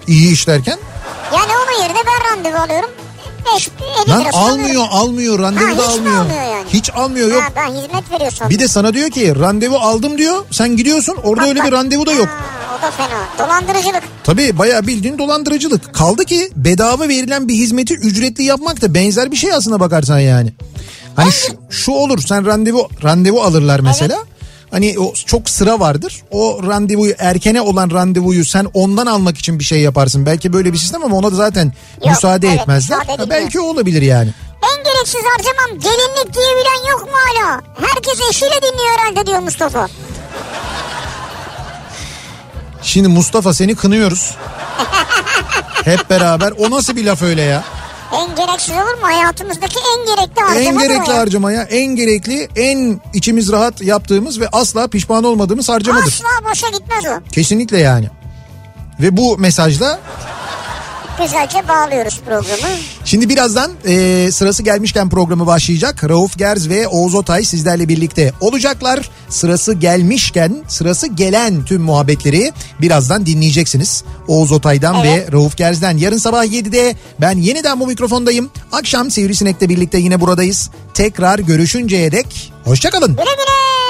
[0.07, 0.79] İyi işlerken.
[1.35, 2.91] Yani onun yerine ben randevu alıyorum.
[3.55, 3.69] 5
[4.07, 6.17] 50 Lan almıyor almıyor randevu Ha, da almıyor.
[6.21, 6.65] almıyor yani?
[6.73, 7.43] Hiç almıyor yok.
[7.43, 8.51] Ha, ben hizmet veriyorsam.
[8.51, 10.45] Bir de sana diyor ki randevu aldım diyor.
[10.51, 12.27] Sen gidiyorsun orada öyle bir randevu da yok.
[12.29, 13.49] Ha, o da fena.
[13.49, 14.03] Dolandırıcılık.
[14.25, 15.95] Tabii bayağı bildiğin dolandırıcılık.
[15.95, 20.53] Kaldı ki bedava verilen bir hizmeti ücretli yapmak da benzer bir şey aslına bakarsan yani.
[21.17, 24.19] Hani şu, şu olur sen randevu randevu alırlar mesela.
[24.75, 26.23] Hani o çok sıra vardır.
[26.31, 30.27] O randevuyu erkene olan randevuyu sen ondan almak için bir şey yaparsın.
[30.27, 31.73] Belki böyle bir sistem ama ona da zaten
[32.07, 32.99] müsaade evet, etmezler.
[32.99, 34.31] müsaade Ha, belki olabilir yani.
[34.63, 37.61] En gereksiz harcamam gelinlik diyebilen yok mu hala?
[37.81, 39.89] Herkes eşiyle dinliyor herhalde diyor Mustafa.
[42.83, 44.35] Şimdi Mustafa seni kınıyoruz.
[45.85, 46.53] Hep beraber.
[46.59, 47.65] O nasıl bir laf öyle ya?
[48.15, 49.03] En gereksiz olur mu?
[49.03, 51.19] Hayatımızdaki en gerekli harcama En gerekli ya.
[51.19, 56.07] harcamaya, en gerekli, en içimiz rahat yaptığımız ve asla pişman olmadığımız harcamadır.
[56.07, 57.31] Asla boşa gitmez o.
[57.33, 58.09] Kesinlikle yani.
[59.01, 60.01] Ve bu mesajla
[61.23, 62.75] Güzelce bağlıyoruz programı.
[63.05, 66.05] şimdi birazdan e, sırası gelmişken programı başlayacak.
[66.09, 69.09] Rauf Gerz ve Oğuz Otay sizlerle birlikte olacaklar.
[69.29, 74.05] Sırası gelmişken sırası gelen tüm muhabbetleri birazdan dinleyeceksiniz.
[74.29, 75.29] Oğuz Otay'dan Evet.
[75.29, 75.97] ve Rauf Gerz'den.
[75.97, 78.51] Yarın sabah 7'de ben yeniden bu mikrofondayım.
[78.73, 80.71] Akşam Sivrisinek'le birlikte yine buradayız.
[80.95, 83.11] Tekrar görüşünceye dek hoşçakalın.
[83.13, 83.84] Güle güle.